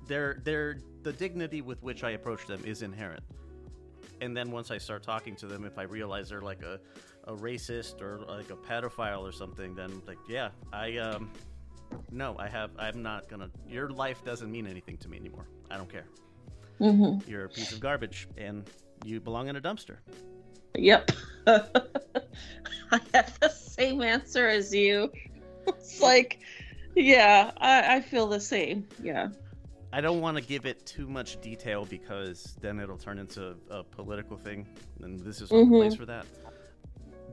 Their 0.06 0.40
their 0.44 0.78
the 1.02 1.12
dignity 1.12 1.62
with 1.62 1.82
which 1.82 2.04
I 2.04 2.10
approach 2.10 2.46
them 2.46 2.62
is 2.64 2.82
inherent. 2.82 3.22
And 4.20 4.36
then 4.36 4.50
once 4.50 4.70
I 4.70 4.78
start 4.78 5.02
talking 5.02 5.36
to 5.36 5.46
them, 5.46 5.64
if 5.64 5.78
I 5.78 5.82
realize 5.82 6.28
they're 6.28 6.40
like 6.40 6.62
a 6.62 6.80
a 7.26 7.32
racist 7.34 8.00
or 8.02 8.18
like 8.28 8.50
a 8.50 8.56
pedophile 8.56 9.20
or 9.22 9.32
something, 9.32 9.74
then 9.74 10.02
like 10.06 10.18
yeah, 10.28 10.50
I 10.72 10.98
um 10.98 11.30
no, 12.10 12.36
I 12.38 12.48
have 12.48 12.70
I'm 12.78 13.02
not 13.02 13.28
gonna 13.28 13.50
your 13.68 13.88
life 13.90 14.24
doesn't 14.24 14.50
mean 14.50 14.66
anything 14.66 14.96
to 14.98 15.08
me 15.08 15.16
anymore. 15.18 15.46
I 15.70 15.76
don't 15.76 15.90
care. 15.90 16.06
hmm 16.78 17.18
You're 17.26 17.44
a 17.44 17.48
piece 17.48 17.72
of 17.72 17.80
garbage 17.80 18.28
and 18.36 18.64
you 19.04 19.20
belong 19.20 19.48
in 19.48 19.56
a 19.56 19.60
dumpster. 19.60 19.96
Yep. 20.76 21.10
I 21.46 23.00
have 23.14 23.38
the 23.40 23.48
same 23.48 24.02
answer 24.02 24.48
as 24.48 24.74
you. 24.74 25.10
It's 25.66 26.00
like, 26.02 26.40
yeah, 26.94 27.52
I, 27.56 27.96
I 27.96 28.00
feel 28.02 28.26
the 28.26 28.40
same. 28.40 28.86
Yeah. 29.02 29.28
I 29.94 30.00
don't 30.00 30.20
want 30.20 30.36
to 30.36 30.42
give 30.42 30.66
it 30.66 30.84
too 30.84 31.06
much 31.06 31.40
detail 31.40 31.84
because 31.84 32.56
then 32.60 32.80
it'll 32.80 32.98
turn 32.98 33.16
into 33.16 33.54
a 33.70 33.84
political 33.84 34.36
thing, 34.36 34.66
and 35.00 35.20
this 35.20 35.40
is 35.40 35.52
not 35.52 35.60
the 35.60 35.70
place 35.70 35.94
for 35.94 36.04
that. 36.06 36.26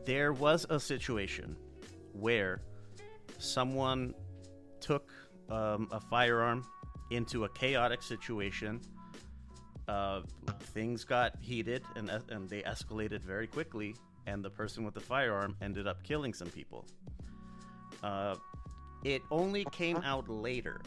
There 0.06 0.32
was 0.32 0.68
a 0.70 0.80
situation 0.80 1.56
where 2.14 2.62
someone 3.40 4.14
took 4.80 5.12
um, 5.50 5.88
a 5.92 6.00
firearm 6.00 6.64
into 7.10 7.46
a 7.46 7.50
chaotic 7.50 8.04
situation. 8.04 8.80
Uh, 9.88 10.22
things 10.76 11.04
got 11.04 11.34
heated 11.42 11.82
and 11.96 12.12
and 12.30 12.48
they 12.48 12.62
escalated 12.62 13.24
very 13.24 13.48
quickly, 13.48 13.96
and 14.28 14.46
the 14.46 14.52
person 14.52 14.84
with 14.84 14.94
the 14.94 15.00
firearm 15.00 15.56
ended 15.64 15.88
up 15.88 16.04
killing 16.04 16.32
some 16.32 16.50
people. 16.50 16.86
Uh, 18.04 18.36
it 19.04 19.24
only 19.32 19.66
came 19.72 19.98
out 19.98 20.30
later 20.30 20.80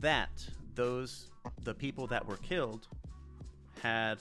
that 0.00 0.44
those 0.74 1.30
the 1.62 1.74
people 1.74 2.06
that 2.06 2.26
were 2.26 2.36
killed 2.38 2.88
had 3.82 4.18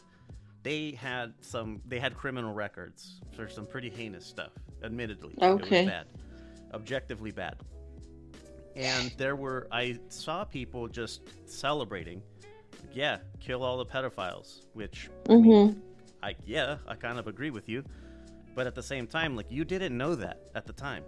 they 0.63 0.91
had 0.91 1.33
some 1.41 1.81
they 1.87 1.99
had 1.99 2.15
criminal 2.15 2.53
records 2.53 3.19
for 3.35 3.47
some 3.47 3.65
pretty 3.65 3.89
heinous 3.89 4.25
stuff 4.25 4.51
admittedly 4.83 5.33
it 5.33 5.43
Okay. 5.43 5.85
bad 5.85 6.07
objectively 6.73 7.31
bad 7.31 7.55
and 8.75 9.11
there 9.17 9.35
were 9.35 9.67
i 9.71 9.97
saw 10.09 10.43
people 10.43 10.87
just 10.87 11.21
celebrating 11.45 12.21
yeah 12.93 13.17
kill 13.39 13.63
all 13.63 13.77
the 13.77 13.85
pedophiles 13.85 14.61
which 14.73 15.09
I 15.29 15.35
mean, 15.35 15.71
hmm 15.71 15.79
I 16.23 16.35
yeah, 16.45 16.77
I 16.87 16.95
kind 16.95 17.19
of 17.19 17.27
agree 17.27 17.49
with 17.49 17.67
you. 17.67 17.83
But 18.55 18.65
at 18.65 18.75
the 18.75 18.81
same 18.83 19.07
time, 19.07 19.35
like 19.35 19.51
you 19.51 19.65
didn't 19.65 19.97
know 19.97 20.15
that 20.15 20.39
at 20.55 20.65
the 20.65 20.71
time. 20.71 21.03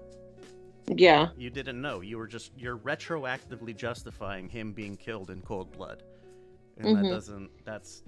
Yeah. 0.87 1.29
You 1.37 1.49
didn't 1.49 1.81
know. 1.81 2.01
You 2.01 2.17
were 2.17 2.27
just 2.27 2.51
you're 2.57 2.77
retroactively 2.77 3.75
justifying 3.75 4.49
him 4.49 4.71
being 4.73 4.95
killed 4.95 5.29
in 5.29 5.41
cold 5.41 5.71
blood. 5.71 6.03
And 6.77 6.95
that 6.97 7.05
Mhm. 7.05 7.09
doesn't 7.09 7.49
that's 7.65 8.03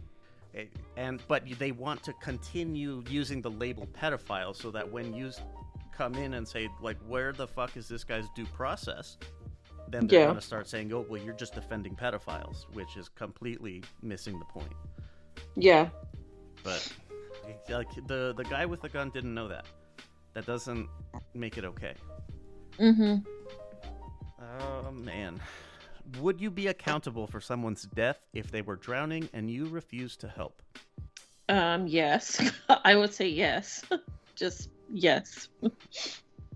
it, 0.53 0.69
and 0.95 1.21
but 1.27 1.43
they 1.59 1.71
want 1.71 2.03
to 2.03 2.13
continue 2.13 3.03
using 3.09 3.41
the 3.41 3.51
label 3.51 3.87
pedophile 3.87 4.55
so 4.55 4.71
that 4.71 4.89
when 4.91 5.13
you 5.13 5.31
come 5.91 6.15
in 6.15 6.35
and 6.35 6.47
say 6.47 6.69
like 6.81 6.97
where 7.07 7.33
the 7.33 7.47
fuck 7.47 7.75
is 7.77 7.87
this 7.87 8.03
guy's 8.03 8.25
due 8.35 8.45
process 8.47 9.17
then 9.89 10.05
they're 10.07 10.19
Yeah. 10.19 10.25
going 10.25 10.35
to 10.37 10.41
start 10.45 10.67
saying 10.67 10.91
oh 10.93 11.05
well 11.09 11.21
you're 11.21 11.33
just 11.33 11.53
defending 11.55 11.95
pedophiles 11.95 12.65
which 12.73 12.97
is 12.97 13.09
completely 13.09 13.83
missing 14.01 14.37
the 14.37 14.45
point 14.45 14.71
Yeah. 15.55 15.89
but 16.63 16.87
like 17.69 17.89
the 18.07 18.33
the 18.35 18.43
guy 18.43 18.65
with 18.65 18.81
the 18.81 18.89
gun 18.89 19.09
didn't 19.09 19.33
know 19.33 19.47
that. 19.47 19.65
That 20.33 20.45
doesn't 20.45 20.87
make 21.33 21.57
it 21.57 21.65
okay. 21.65 21.95
Hmm 22.77 23.15
Oh 24.39 24.91
man, 24.91 25.39
would 26.19 26.39
you 26.39 26.51
be 26.51 26.67
accountable 26.67 27.27
for 27.27 27.41
someone's 27.41 27.83
death 27.83 28.19
if 28.33 28.51
they 28.51 28.61
were 28.61 28.75
drowning 28.75 29.29
and 29.33 29.49
you 29.49 29.67
refused 29.67 30.21
to 30.21 30.27
help? 30.27 30.61
Um. 31.49 31.87
Yes. 31.87 32.51
I 32.69 32.95
would 32.95 33.13
say 33.13 33.27
yes. 33.27 33.83
Just 34.35 34.69
yes. 34.89 35.49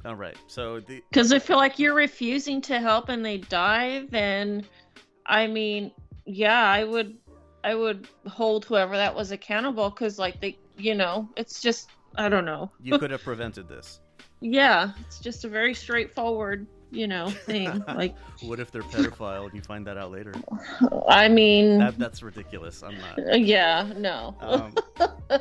All 0.06 0.16
right, 0.16 0.38
so 0.48 0.80
the 0.80 1.04
Because 1.12 1.32
I 1.32 1.40
feel 1.40 1.58
like 1.58 1.78
you're 1.78 1.94
refusing 1.94 2.62
to 2.62 2.80
help 2.80 3.10
and 3.10 3.24
they 3.24 3.38
die, 3.38 4.08
then 4.10 4.66
I 5.26 5.48
mean, 5.48 5.92
yeah, 6.26 6.64
I 6.64 6.84
would 6.84 7.18
I 7.64 7.76
would 7.76 8.08
hold 8.28 8.66
whoever 8.66 8.98
that 8.98 9.16
was 9.16 9.32
accountable 9.32 9.90
because 9.90 10.18
like 10.18 10.40
they 10.42 10.58
you 10.78 10.96
know, 10.96 11.30
it's 11.36 11.62
just 11.62 11.90
I 12.16 12.30
don't 12.30 12.46
know. 12.46 12.72
you 12.82 12.98
could 12.98 13.12
have 13.16 13.24
prevented 13.24 13.68
this. 13.68 14.00
Yeah, 14.42 14.92
it's 15.06 15.20
just 15.20 15.46
a 15.46 15.48
very 15.48 15.74
straightforward, 15.74 16.66
you 16.90 17.08
know, 17.08 17.30
thing. 17.30 17.84
like 17.96 18.16
What 18.42 18.60
if 18.60 18.72
they're 18.72 18.82
pedophile 18.82 19.46
and 19.46 19.54
you 19.54 19.62
find 19.62 19.86
that 19.88 19.98
out 19.98 20.12
later? 20.12 20.34
I 21.08 21.30
mean 21.30 21.78
That 21.78 21.98
that's 21.98 22.24
ridiculous. 22.24 22.84
I'm 22.84 22.98
not. 22.98 23.20
uh, 23.20 23.36
yeah, 23.36 23.92
no. 23.96 24.36
Um, 24.42 24.74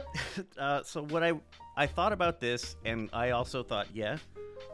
uh, 0.58 0.82
so 0.82 1.02
what 1.04 1.22
I 1.22 1.32
I 1.76 1.86
thought 1.86 2.12
about 2.12 2.40
this, 2.40 2.76
and 2.84 3.08
I 3.12 3.30
also 3.30 3.62
thought, 3.62 3.86
yeah, 3.94 4.18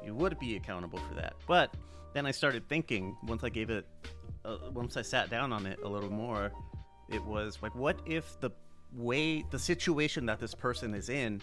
you 0.05 0.15
would 0.15 0.39
be 0.41 0.57
accountable 0.57 0.99
for 0.99 1.15
that. 1.15 1.35
But 1.47 1.73
then 2.15 2.27
I 2.27 2.33
started 2.33 2.69
thinking 2.69 3.17
once 3.27 3.45
I 3.45 3.49
gave 3.49 3.71
it, 3.71 3.87
uh, 4.45 4.57
once 4.73 4.97
I 4.97 5.03
sat 5.03 5.31
down 5.31 5.53
on 5.53 5.67
it 5.67 5.79
a 5.85 5.89
little 5.89 6.11
more, 6.11 6.51
it 7.09 7.23
was 7.25 7.59
like, 7.62 7.75
what 7.77 8.01
if 8.07 8.41
the 8.41 8.51
way 8.93 9.45
the 9.51 9.59
situation 9.59 10.27
that 10.27 10.41
this 10.41 10.55
person 10.55 10.95
is 10.95 11.09
in, 11.11 11.41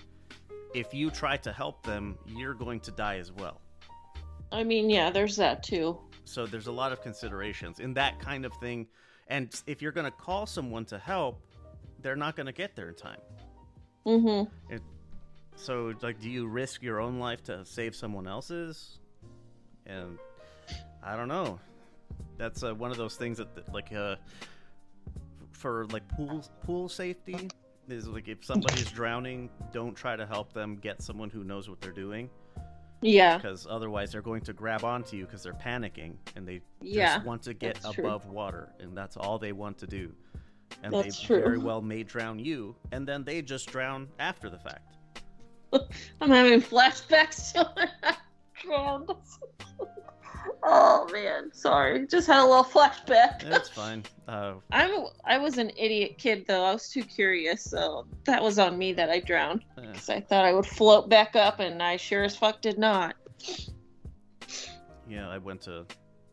if 0.74 0.94
you 0.94 1.10
try 1.10 1.38
to 1.38 1.52
help 1.52 1.84
them, 1.84 2.18
you're 2.26 2.54
going 2.54 2.80
to 2.82 2.92
die 2.92 3.18
as 3.18 3.32
well. 3.32 3.62
I 4.52 4.64
mean, 4.64 4.90
yeah, 4.90 5.10
there's 5.10 5.36
that 5.38 5.64
too. 5.64 5.98
So 6.26 6.46
there's 6.46 6.68
a 6.68 6.72
lot 6.72 6.92
of 6.92 7.02
considerations 7.02 7.80
in 7.80 7.94
that 7.96 8.20
kind 8.20 8.46
of 8.46 8.54
thing. 8.56 8.88
And 9.28 9.54
if 9.68 9.82
you're 9.82 9.92
going 9.92 10.06
to 10.06 10.12
call 10.12 10.46
someone 10.46 10.86
to 10.86 10.98
help, 10.98 11.42
they're 12.02 12.16
not 12.16 12.36
going 12.36 12.46
to 12.46 12.52
get 12.52 12.76
there 12.76 12.90
in 12.90 12.96
time. 12.96 13.20
Mm-hmm. 14.06 14.78
So, 15.56 15.94
like, 16.02 16.20
do 16.20 16.30
you 16.30 16.48
risk 16.48 16.82
your 16.82 17.00
own 17.00 17.20
life 17.20 17.44
to 17.44 17.66
save 17.66 17.96
someone 17.96 18.28
else's? 18.28 19.00
And 19.86 20.18
I 21.04 21.16
don't 21.16 21.28
know. 21.28 21.60
That's 22.38 22.64
uh, 22.64 22.74
one 22.74 22.92
of 22.92 22.98
those 22.98 23.16
things 23.16 23.38
that, 23.38 23.56
that, 23.56 23.74
like, 23.74 23.94
uh, 23.94 24.16
for 25.52 25.86
like 25.86 26.06
pool 26.10 26.44
pool 26.66 26.90
safety 26.90 27.48
is 27.90 28.08
like 28.08 28.28
if 28.28 28.44
somebody's 28.46 28.90
drowning, 28.92 29.50
don't 29.72 29.96
try 29.96 30.16
to 30.16 30.26
help 30.26 30.54
them. 30.54 30.76
Get 30.78 31.02
someone 31.02 31.30
who 31.30 31.44
knows 31.44 31.70
what 31.70 31.82
they're 31.82 31.92
doing, 31.92 32.30
Yeah. 33.02 33.38
because 33.38 33.68
otherwise 33.70 34.12
they're 34.12 34.22
going 34.22 34.42
to 34.44 34.54
grab 34.54 34.84
onto 34.84 35.18
you 35.18 35.26
because 35.26 35.44
they're 35.44 35.54
panicking 35.54 36.16
and 36.36 36.48
they 36.48 36.62
Yeah. 36.82 37.16
just 37.16 37.26
want 37.26 37.42
to 37.44 37.54
get 37.54 37.76
that's 37.82 37.96
true. 37.96 38.06
above 38.06 38.26
water, 38.28 38.70
and 38.80 38.96
that's 38.98 39.18
all 39.18 39.38
they 39.40 39.52
want 39.52 39.78
to 39.80 39.88
do. 39.88 40.14
And 40.82 40.92
That's 40.94 41.20
they 41.20 41.26
true. 41.28 41.40
very 41.40 41.58
well 41.60 41.82
may 41.82 42.04
drown 42.04 42.40
you, 42.40 42.76
and 42.92 43.08
then 43.08 43.24
they 43.24 43.42
just 43.44 43.70
drown 43.70 44.08
after 44.20 44.50
the 44.50 44.58
fact. 44.58 44.98
I'm 46.22 46.30
having 46.30 46.62
flashbacks 46.62 47.54
to 47.54 47.70
when 47.76 47.90
I 48.04 48.16
drowned. 48.60 49.10
Oh 50.64 51.08
man, 51.12 51.52
sorry. 51.54 52.06
Just 52.08 52.28
had 52.28 52.42
a 52.42 52.46
little 52.48 52.64
flashback. 52.64 53.42
That's 53.50 53.70
fine. 53.70 54.04
Uh, 54.28 54.54
I'm 54.72 54.92
a, 54.92 55.06
I 55.26 55.38
was 55.38 55.58
an 55.58 55.72
idiot 55.78 56.18
kid 56.18 56.46
though. 56.48 56.64
I 56.64 56.74
was 56.74 56.90
too 56.90 57.04
curious, 57.04 57.64
so 57.64 58.06
that 58.26 58.42
was 58.42 58.60
on 58.60 58.78
me 58.78 58.94
that 58.94 59.10
I 59.10 59.20
drowned. 59.20 59.64
eh. 59.78 59.82
Because 59.92 60.10
I 60.10 60.20
thought 60.22 60.46
I 60.46 60.54
would 60.54 60.66
float 60.66 61.10
back 61.10 61.36
up, 61.36 61.60
and 61.60 61.82
I 61.82 61.98
sure 61.98 62.24
as 62.24 62.36
fuck 62.36 62.62
did 62.62 62.78
not. 62.78 63.16
yeah, 65.10 65.30
I 65.30 65.38
went 65.38 65.62
to 65.64 65.86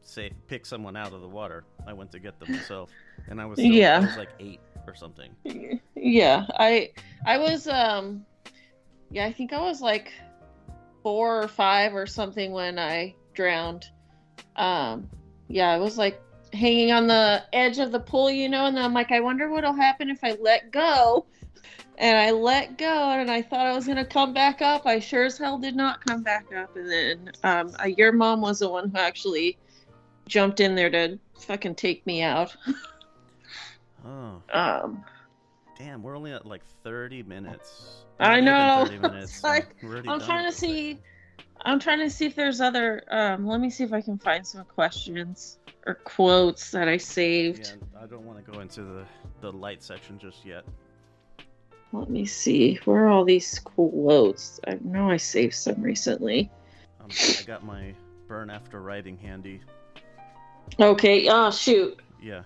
say 0.03 0.31
pick 0.49 0.67
someone 0.67 0.97
out 0.97 1.13
of 1.13 1.21
the 1.21 1.29
water. 1.29 1.65
I 1.87 1.93
went 1.93 2.11
to 2.13 2.19
get 2.19 2.39
them 2.41 2.53
myself, 2.53 2.91
and 3.29 3.41
I 3.41 3.47
was 3.47 3.59
still, 3.59 3.71
Yeah. 3.73 3.99
I 3.99 4.07
was 4.07 4.17
like 4.17 4.31
eight 4.41 4.61
or 4.87 4.95
something. 4.95 5.31
Yeah, 5.95 6.47
I 6.59 6.91
I 7.27 7.39
was 7.39 7.67
um 7.69 8.25
yeah, 9.11 9.27
I 9.27 9.33
think 9.33 9.53
I 9.53 9.61
was 9.61 9.81
like 9.81 10.13
four 11.03 11.43
or 11.43 11.49
five 11.49 11.95
or 11.95 12.07
something 12.07 12.53
when 12.53 12.79
I 12.79 13.15
drowned. 13.35 13.87
Um, 14.57 15.09
yeah, 15.49 15.71
I 15.71 15.79
was 15.79 15.99
like 15.99 16.21
hanging 16.53 16.93
on 16.93 17.07
the 17.07 17.43
edge 17.53 17.79
of 17.79 17.93
the 17.93 18.01
pool, 18.01 18.31
you 18.31 18.49
know, 18.49 18.67
and 18.67 18.79
I'm 18.79 18.93
like, 18.93 19.13
I 19.13 19.21
wonder 19.21 19.49
what'll 19.49 19.73
happen 19.73 20.11
if 20.11 20.23
I 20.23 20.33
let 20.41 20.71
go. 20.71 21.27
And 21.99 22.17
I 22.17 22.31
let 22.31 22.79
go, 22.79 23.11
and 23.11 23.31
I 23.31 23.43
thought 23.43 23.67
I 23.67 23.75
was 23.75 23.87
gonna 23.87 24.07
come 24.07 24.33
back 24.33 24.63
up. 24.63 24.87
I 24.87 25.01
sure 25.01 25.25
as 25.25 25.37
hell 25.37 25.59
did 25.59 25.77
not 25.77 26.03
come 26.05 26.23
back 26.23 26.47
up. 26.57 26.75
And 26.75 26.91
then 26.91 27.33
um, 27.43 27.73
uh, 27.83 27.89
your 27.89 28.11
mom 28.13 28.41
was 28.41 28.61
the 28.61 28.71
one 28.71 28.89
who 28.89 28.97
actually 28.99 29.59
jumped 30.27 30.61
in 30.61 30.75
there 30.75 30.89
to 30.89 31.19
fucking 31.41 31.75
take 31.75 32.07
me 32.07 32.23
out. 32.23 32.57
Oh, 34.07 34.43
Um, 34.53 35.05
damn, 35.77 36.03
we're 36.03 36.17
only 36.17 36.33
at 36.33 36.47
like 36.47 36.65
30 36.83 37.23
minutes. 37.25 38.07
I 38.19 38.41
know. 38.41 38.87
30 38.87 38.99
minutes. 38.99 39.45
Like, 39.45 39.77
I'm 40.07 40.21
trying 40.21 40.51
to 40.51 40.57
see. 40.57 40.95
thing. 40.95 41.03
I'm 41.63 41.79
trying 41.79 41.99
to 41.99 42.11
see 42.11 42.27
if 42.27 42.35
there's 42.35 42.61
other. 42.61 43.03
Um, 43.11 43.47
let 43.47 43.61
me 43.61 43.71
see 43.71 43.85
if 43.85 43.93
I 43.93 44.01
can 44.01 44.19
find 44.19 44.47
some 44.47 44.65
questions 44.65 45.59
or 45.87 45.95
quotes 45.95 46.71
that 46.71 46.89
I 46.89 46.97
saved. 46.97 47.75
Yeah, 47.95 48.03
I 48.03 48.07
don't 48.07 48.25
want 48.25 48.45
to 48.45 48.51
go 48.51 48.61
into 48.61 48.83
the, 48.83 49.05
the 49.41 49.53
light 49.53 49.83
section 49.83 50.19
just 50.19 50.45
yet. 50.45 50.65
Let 51.93 52.09
me 52.09 52.25
see. 52.25 52.79
Where 52.85 53.07
are 53.07 53.09
all 53.09 53.25
these 53.25 53.59
quotes? 53.59 54.61
I 54.67 54.79
know 54.83 55.11
I 55.11 55.17
saved 55.17 55.55
some 55.55 55.83
recently. 55.83 56.51
Um, 57.01 57.09
I 57.11 57.43
got 57.47 57.65
my 57.65 57.95
burn 58.29 58.49
after 58.49 58.81
writing 58.81 59.17
handy. 59.17 59.61
Okay. 60.79 61.29
Oh 61.29 61.51
shoot. 61.51 61.99
Yeah. 62.23 62.43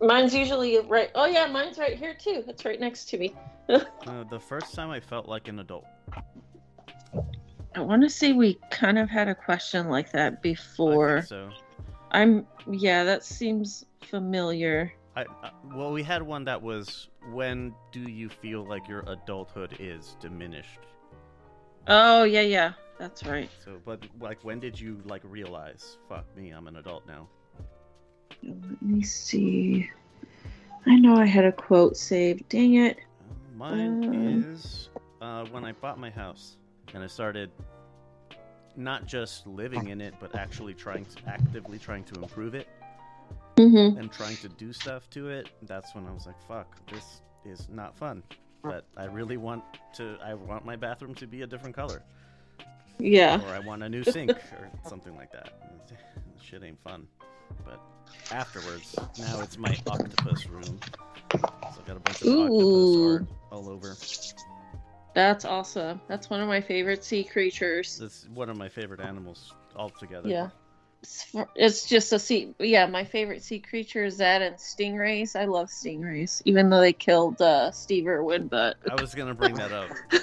Mine's 0.00 0.34
usually 0.34 0.78
right. 0.80 1.10
Oh 1.14 1.26
yeah, 1.26 1.46
mine's 1.46 1.78
right 1.78 1.96
here 1.96 2.14
too. 2.14 2.44
It's 2.48 2.64
right 2.64 2.80
next 2.80 3.06
to 3.10 3.18
me. 3.18 3.34
Uh, 4.06 4.24
the 4.28 4.40
first 4.40 4.74
time 4.74 4.90
I 4.90 4.98
felt 4.98 5.28
like 5.28 5.46
an 5.48 5.60
adult. 5.60 5.86
I 7.74 7.80
want 7.80 8.02
to 8.02 8.10
say 8.10 8.32
we 8.32 8.58
kind 8.70 8.98
of 8.98 9.08
had 9.08 9.28
a 9.28 9.34
question 9.34 9.88
like 9.88 10.12
that 10.12 10.32
I 10.32 10.36
before. 10.36 11.20
think 11.20 11.28
so. 11.28 11.50
I'm. 12.10 12.46
Yeah, 12.70 13.04
that 13.04 13.24
seems 13.24 13.86
familiar. 14.02 14.92
I, 15.16 15.22
uh, 15.22 15.50
well, 15.74 15.92
we 15.92 16.02
had 16.02 16.22
one 16.22 16.44
that 16.44 16.60
was 16.60 17.08
when 17.32 17.74
do 17.90 18.00
you 18.00 18.28
feel 18.28 18.64
like 18.64 18.88
your 18.88 19.04
adulthood 19.06 19.76
is 19.78 20.16
diminished? 20.20 20.80
Oh 21.86 22.24
yeah, 22.24 22.40
yeah. 22.40 22.72
That's 22.98 23.24
right. 23.24 23.50
So, 23.64 23.80
but 23.84 24.06
like, 24.20 24.44
when 24.44 24.60
did 24.60 24.78
you 24.78 25.00
like 25.04 25.22
realize, 25.24 25.98
fuck 26.08 26.24
me, 26.36 26.50
I'm 26.50 26.66
an 26.68 26.76
adult 26.76 27.06
now? 27.06 27.28
Let 28.42 28.82
me 28.82 29.02
see. 29.02 29.90
I 30.86 30.96
know 30.96 31.16
I 31.16 31.26
had 31.26 31.44
a 31.44 31.52
quote 31.52 31.96
saved. 31.96 32.48
Dang 32.48 32.74
it. 32.74 32.98
Mine 33.56 34.04
Um. 34.04 34.44
is 34.54 34.88
uh, 35.20 35.44
when 35.46 35.64
I 35.64 35.72
bought 35.72 35.98
my 35.98 36.10
house 36.10 36.56
and 36.94 37.02
I 37.02 37.06
started 37.06 37.50
not 38.76 39.06
just 39.06 39.46
living 39.46 39.88
in 39.88 40.00
it, 40.00 40.14
but 40.20 40.34
actually 40.34 40.74
trying 40.74 41.04
to 41.04 41.16
actively 41.26 41.78
trying 41.78 42.04
to 42.04 42.20
improve 42.20 42.54
it 42.54 42.68
Mm-hmm. 43.58 43.98
and 43.98 44.10
trying 44.10 44.36
to 44.38 44.48
do 44.48 44.72
stuff 44.72 45.08
to 45.10 45.28
it. 45.28 45.50
That's 45.62 45.94
when 45.94 46.06
I 46.06 46.10
was 46.10 46.24
like, 46.26 46.40
fuck, 46.48 46.74
this 46.90 47.20
is 47.44 47.68
not 47.70 47.94
fun. 47.96 48.22
But 48.62 48.86
I 48.96 49.04
really 49.04 49.36
want 49.36 49.62
to. 49.96 50.16
I 50.24 50.32
want 50.34 50.64
my 50.64 50.74
bathroom 50.74 51.14
to 51.16 51.26
be 51.26 51.42
a 51.42 51.46
different 51.46 51.76
color, 51.76 52.02
Yeah. 52.98 53.42
or 53.44 53.54
I 53.54 53.58
want 53.58 53.82
a 53.82 53.88
new 53.90 54.04
sink, 54.14 54.30
or 54.30 54.70
something 54.88 55.14
like 55.16 55.32
that. 55.32 55.52
Shit 56.42 56.62
ain't 56.62 56.80
fun. 56.82 57.06
But 57.64 57.78
afterwards, 58.30 58.94
now 59.18 59.40
it's 59.40 59.58
my 59.58 59.76
octopus 59.86 60.46
room. 60.46 60.78
So 61.32 61.38
I 61.84 61.86
got 61.86 61.96
a 61.96 62.00
bunch 62.00 62.22
of 62.22 62.28
Ooh. 62.28 62.44
octopus 62.44 63.28
art 63.28 63.36
all 63.52 63.68
over. 63.68 63.96
That's 65.14 65.44
awesome. 65.44 66.00
That's 66.08 66.30
one 66.30 66.40
of 66.40 66.48
my 66.48 66.60
favorite 66.60 67.04
sea 67.04 67.24
creatures. 67.24 68.00
It's 68.00 68.26
one 68.32 68.48
of 68.48 68.56
my 68.56 68.68
favorite 68.68 69.00
animals 69.00 69.54
altogether. 69.76 70.28
Yeah. 70.28 70.48
It's, 71.56 71.88
just 71.88 72.12
a 72.12 72.18
sea. 72.18 72.54
Yeah, 72.60 72.86
my 72.86 73.04
favorite 73.04 73.42
sea 73.42 73.58
creature 73.58 74.04
is 74.04 74.18
that 74.18 74.40
and 74.40 74.56
stingrays. 74.56 75.34
I 75.34 75.46
love 75.46 75.68
stingrays, 75.68 76.42
even 76.44 76.70
though 76.70 76.80
they 76.80 76.92
killed 76.92 77.42
uh, 77.42 77.72
Steve 77.72 78.06
Irwin. 78.06 78.46
But 78.46 78.76
I 78.88 79.00
was 79.00 79.14
gonna 79.14 79.34
bring 79.34 79.54
that 79.54 79.72
up. 79.72 79.90
I 80.12 80.18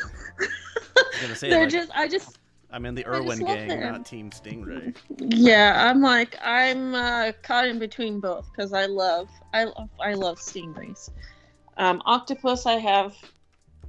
was 0.95 1.21
gonna 1.21 1.35
say 1.35 1.49
they're 1.49 1.63
like, 1.63 1.69
just. 1.69 1.91
I 1.93 2.07
just. 2.07 2.39
I'm 2.71 2.85
in 2.85 2.95
the 2.95 3.05
Irwin 3.05 3.39
gang, 3.39 3.67
them. 3.67 3.81
not 3.81 4.05
Team 4.05 4.29
Stingray. 4.29 4.95
Yeah, 5.17 5.89
I'm 5.89 6.01
like 6.01 6.37
I'm 6.41 6.95
uh, 6.95 7.31
caught 7.41 7.67
in 7.67 7.77
between 7.79 8.19
both 8.19 8.49
because 8.51 8.71
I 8.71 8.85
love 8.85 9.27
I 9.53 9.65
love 9.65 9.89
I 9.99 10.13
love 10.13 10.37
stingrays. 10.37 11.09
Um, 11.77 12.01
octopus, 12.05 12.65
I 12.65 12.73
have 12.73 13.15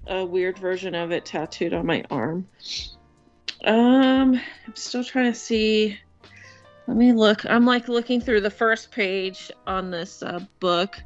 a 0.07 0.25
weird 0.25 0.59
version 0.59 0.95
of 0.95 1.11
it 1.13 1.25
tattooed 1.25 1.73
on 1.75 1.87
my 1.87 2.05
arm. 2.11 2.47
Um, 3.65 4.41
I'm 4.67 4.75
still 4.75 5.05
trying 5.05 5.33
to 5.33 5.39
see. 5.39 5.99
Let 6.87 6.97
me 6.97 7.13
look. 7.13 7.45
I'm 7.47 7.65
like 7.67 7.89
looking 7.89 8.21
through 8.21 8.41
the 8.41 8.51
first 8.51 8.91
page 8.91 9.51
on 9.67 9.91
this 9.91 10.23
uh, 10.23 10.41
book. 10.59 11.01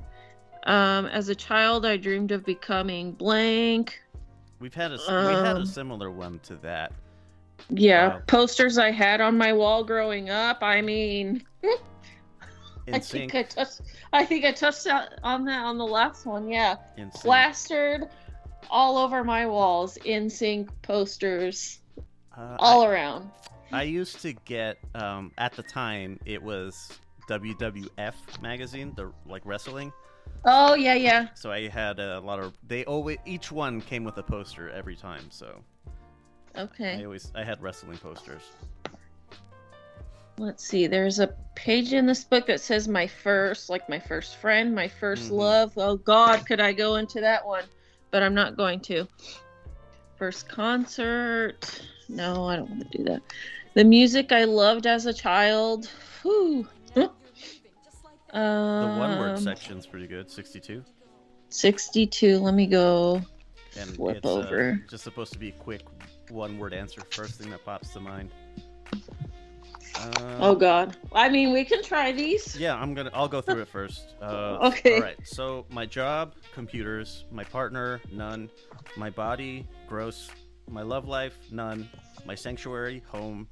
Um, 0.67 1.07
as 1.07 1.29
a 1.29 1.35
child, 1.35 1.85
I 1.85 1.97
dreamed 1.97 2.31
of 2.33 2.45
becoming 2.45 3.13
blank. 3.13 4.01
We've 4.61 4.73
had 4.75 4.93
a 4.93 4.95
s- 4.95 5.09
we 5.09 5.15
had 5.15 5.57
a 5.57 5.61
Um, 5.61 5.67
similar 5.67 6.11
one 6.11 6.39
to 6.45 6.55
that. 6.57 6.93
Yeah, 7.69 8.21
posters 8.27 8.79
I 8.79 8.91
had 8.91 9.21
on 9.21 9.37
my 9.37 9.53
wall 9.53 9.85
growing 9.85 10.31
up. 10.31 10.59
I 10.63 10.81
mean, 10.81 11.43
I 12.93 12.99
think 12.99 13.35
I 13.35 13.43
touched. 13.43 13.81
I 14.13 14.25
think 14.25 14.45
I 14.45 14.53
touched 14.53 14.87
on 15.23 15.45
that 15.45 15.65
on 15.65 15.77
the 15.77 15.87
last 15.87 16.25
one. 16.25 16.49
Yeah, 16.49 16.77
plastered 17.15 18.09
all 18.71 18.97
over 18.99 19.25
my 19.25 19.47
walls. 19.47 19.99
NSYNC 20.05 20.69
posters 20.83 21.81
Uh, 22.37 22.57
all 22.59 22.85
around. 22.85 23.31
I, 23.73 23.81
I 23.81 23.83
used 23.83 24.21
to 24.23 24.33
get 24.45 24.79
um, 24.95 25.33
at 25.39 25.53
the 25.55 25.63
time 25.63 26.19
it 26.27 26.43
was 26.43 26.99
WWF 27.29 28.15
magazine, 28.43 28.93
the 28.97 29.13
like 29.27 29.43
wrestling. 29.45 29.93
Oh 30.45 30.75
yeah, 30.75 30.95
yeah. 30.95 31.29
So 31.35 31.51
I 31.51 31.69
had 31.69 31.99
a 31.99 32.21
lot 32.21 32.39
of. 32.39 32.53
They 32.67 32.85
always 32.85 33.19
each 33.25 33.51
one 33.51 33.81
came 33.81 34.05
with 34.05 34.19
a 34.19 34.23
poster 34.23 34.69
every 34.71 34.97
time. 34.97 35.25
So 35.31 35.63
Okay. 36.57 37.01
I 37.01 37.05
always 37.05 37.33
I 37.35 37.43
had 37.45 37.63
wrestling 37.63 37.99
posters. 37.99 38.43
Let's 40.37 40.65
see. 40.65 40.87
There's 40.89 41.21
a 41.21 41.29
page 41.55 41.93
in 41.93 42.07
this 42.07 42.25
book 42.25 42.47
that 42.49 42.61
says 42.61 42.89
my 42.89 43.07
first, 43.07 43.71
like 43.71 43.89
my 43.89 44.01
first 44.01 44.37
friend, 44.37 44.75
my 44.75 44.89
1st 44.89 45.31
Mhm. 45.31 45.37
love. 45.37 45.73
Oh 45.77 45.97
God, 45.97 46.45
could 46.45 46.61
I 46.61 46.73
go 46.73 46.97
into 46.97 47.21
that 47.21 47.47
one? 47.47 47.65
But 48.15 48.23
I'm 48.23 48.33
not 48.33 48.57
going 48.57 48.79
to. 48.83 49.09
First 50.15 50.49
concert. 50.49 51.83
No, 52.09 52.45
I 52.45 52.55
don't 52.55 52.71
want 52.71 52.89
to 52.89 52.99
do 52.99 53.03
that. 53.07 53.23
The 53.75 53.83
music 53.83 54.31
I 54.31 54.45
loved 54.45 54.87
as 54.87 55.07
a 55.07 55.13
child. 55.13 55.91
Whew. 56.23 56.69
The 56.95 57.11
Um, 58.33 58.99
one 59.01 59.19
word 59.19 59.41
section's 59.41 59.85
pretty 59.85 60.07
good. 60.07 60.31
Sixty-two. 60.31 60.85
62. 61.49 62.39
Let 62.39 62.55
me 62.55 62.67
go 62.69 63.21
and 63.77 63.91
flip 63.97 64.25
uh, 64.25 64.33
over. 64.35 64.81
just 64.89 65.03
supposed 65.03 65.33
to 65.33 65.39
be 65.41 65.49
a 65.49 65.53
quick 65.53 65.83
one 66.29 66.57
word 66.57 66.73
answer 66.73 67.01
first 67.11 67.41
thing 67.41 67.51
that 67.51 67.65
pops 67.65 67.93
to 67.95 68.01
mind 68.01 68.31
uh, 69.97 70.39
Oh 70.41 70.55
God. 70.55 70.97
I 71.13 71.29
mean, 71.29 71.53
we 71.53 71.65
can 71.65 71.83
try 71.83 72.13
these. 72.13 72.59
yeah 72.59 72.75
i'm 72.75 72.95
gonna 72.95 73.11
i'll 73.15 73.29
go 73.29 73.41
through 73.41 73.63
it 73.63 73.69
first. 73.69 74.15
Uh, 74.21 74.59
Okay. 74.69 74.97
all 74.97 75.01
right 75.03 75.17
so 75.25 75.65
my 75.71 75.87
job 75.87 76.35
computers 76.55 77.25
my 77.31 77.45
partner 77.45 78.01
none. 78.13 78.51
My 78.97 79.11
body 79.11 79.67
gross. 79.89 80.31
My 80.71 80.83
love 80.83 81.07
life 81.07 81.37
none. 81.51 81.89
My 82.27 82.35
sanctuary 82.35 83.03
home. 83.09 83.49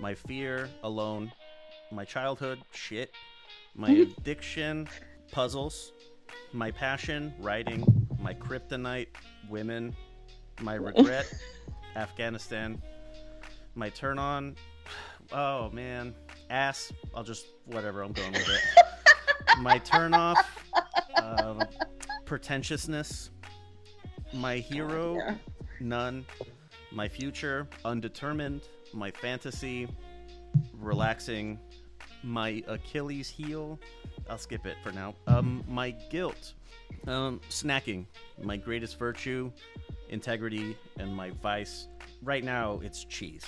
My 0.00 0.14
fear 0.14 0.68
alone. 0.82 1.30
My 1.92 2.04
childhood 2.04 2.58
shit. 2.72 3.12
My 3.74 3.90
addiction 4.20 4.88
puzzles. 5.30 5.92
My 6.52 6.70
passion 6.70 7.34
writing. 7.40 7.84
My 8.20 8.34
kryptonite 8.34 9.08
women. 9.48 9.94
My 10.60 10.74
regret 10.88 11.26
afghanistan. 11.96 12.80
My 13.74 13.88
turn 13.90 14.18
on 14.18 14.56
oh 15.32 15.70
man. 15.70 16.14
Ass. 16.50 16.92
I'll 17.14 17.24
just 17.24 17.46
whatever. 17.66 18.02
I'm 18.02 18.12
going 18.12 18.32
with 18.32 18.48
it. 18.48 18.60
My 19.60 19.78
turn 19.78 20.14
off 20.14 20.62
um, 21.16 21.62
pretentiousness. 22.24 23.30
My 24.32 24.56
hero 24.56 25.16
Yeah. 25.16 25.34
none. 25.80 26.24
My 26.92 27.08
future 27.08 27.68
undetermined. 27.84 28.62
My 28.92 29.10
fantasy 29.10 29.88
relaxing. 30.72 31.58
My 32.22 32.62
achilles 32.66 33.28
heel. 33.28 33.78
I'll 34.28 34.38
skip 34.38 34.66
it 34.66 34.76
for 34.82 34.92
now. 34.92 35.14
Um 35.26 35.64
my 35.68 35.90
guilt. 36.10 36.54
Um 37.06 37.40
snacking. 37.50 38.06
My 38.42 38.56
greatest 38.56 38.98
virtue 38.98 39.50
integrity 40.08 40.76
and 40.98 41.14
my 41.14 41.30
vice. 41.42 41.88
Right 42.22 42.44
now 42.44 42.80
it's 42.82 43.04
cheese 43.04 43.44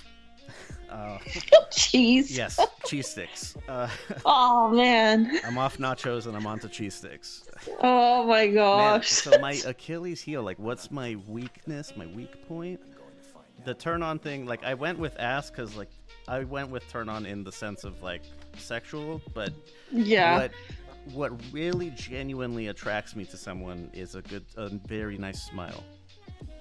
uh, 0.90 1.18
Cheese. 1.70 2.36
yes 2.36 2.58
cheese 2.86 3.08
sticks 3.08 3.56
uh, 3.68 3.88
Oh 4.24 4.68
man. 4.70 5.38
i'm 5.44 5.58
off 5.58 5.78
nachos 5.78 6.26
and 6.26 6.36
i'm 6.36 6.46
onto 6.46 6.68
cheese 6.68 6.94
sticks 6.94 7.44
Oh 7.80 8.24
my 8.26 8.46
Man, 8.46 8.54
gosh. 8.54 9.08
so 9.08 9.38
my 9.40 9.52
achilles 9.66 10.20
heel 10.20 10.42
like 10.42 10.58
what's 10.58 10.90
my 10.90 11.16
weakness 11.28 11.92
my 11.96 12.06
weak 12.06 12.46
point 12.48 12.80
the 13.64 13.74
turn 13.74 14.00
on 14.00 14.20
thing, 14.20 14.46
like 14.46 14.62
I 14.64 14.74
went 14.74 14.96
with 14.96 15.18
ass 15.18 15.50
because 15.50 15.74
like 15.76 15.88
I 16.28 16.44
went 16.44 16.70
with 16.70 16.86
turn 16.88 17.08
on 17.08 17.26
in 17.26 17.42
the 17.42 17.50
sense 17.50 17.82
of 17.82 18.00
like 18.00 18.22
sexual, 18.56 19.20
but 19.34 19.50
Yeah. 19.90 20.36
what 20.38 20.50
what 21.12 21.52
really 21.52 21.90
genuinely 21.96 22.68
attracts 22.68 23.16
me 23.16 23.24
to 23.24 23.36
someone 23.36 23.90
is 23.92 24.14
a 24.14 24.22
good, 24.22 24.44
a 24.56 24.68
very 24.68 25.18
nice 25.18 25.42
smile. 25.42 25.82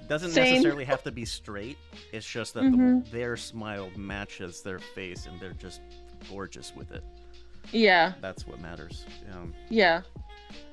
Doesn't 0.07 0.31
Same. 0.31 0.53
necessarily 0.53 0.85
have 0.85 1.03
to 1.03 1.11
be 1.11 1.25
straight. 1.25 1.77
It's 2.13 2.25
just 2.29 2.53
that 2.53 2.63
Mhm. 2.63 3.03
the, 3.05 3.11
their 3.11 3.37
smile 3.37 3.89
matches 3.95 4.61
their 4.61 4.79
face, 4.79 5.25
and 5.25 5.39
they're 5.39 5.53
just 5.53 5.81
gorgeous 6.29 6.75
with 6.75 6.91
it. 6.91 7.03
Yeah. 7.71 8.13
That's 8.21 8.45
what 8.45 8.59
matters. 8.59 9.05
Um, 9.33 9.53
Yeah. 9.69 10.01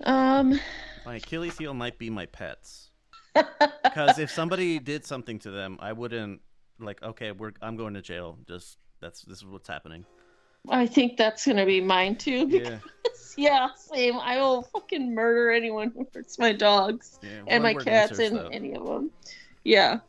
Um. 0.04 0.60
my 1.06 1.16
Achilles 1.16 1.56
heel 1.58 1.74
might 1.74 1.98
be 1.98 2.10
my 2.10 2.26
pets. 2.26 2.90
Because 3.82 4.18
if 4.18 4.30
somebody 4.30 4.78
did 4.78 5.04
something 5.04 5.38
to 5.40 5.50
them, 5.50 5.76
I 5.80 5.92
wouldn't 5.92 6.40
like. 6.78 7.02
Okay, 7.02 7.32
we're 7.32 7.52
I'm 7.60 7.76
going 7.76 7.92
to 7.94 8.00
jail. 8.02 8.38
Just 8.48 8.78
that's 9.00 9.22
this 9.22 9.38
is 9.38 9.44
what's 9.44 9.68
happening. 9.68 10.06
I 10.68 10.86
think 10.86 11.16
that's 11.18 11.44
gonna 11.46 11.66
be 11.66 11.80
mine 11.80 12.16
too. 12.16 12.46
Yeah, 12.48 12.78
Yeah, 13.36 13.68
same. 13.76 14.18
I 14.18 14.40
will 14.40 14.62
fucking 14.62 15.14
murder 15.14 15.50
anyone 15.50 15.92
who 15.96 16.06
hurts 16.12 16.38
my 16.38 16.52
dogs 16.52 17.18
yeah. 17.22 17.42
and 17.46 17.62
my 17.62 17.74
cats 17.74 18.12
answers, 18.12 18.18
and 18.18 18.36
though. 18.36 18.48
any 18.48 18.74
of 18.74 18.86
them. 18.86 19.10
Yeah. 19.64 20.00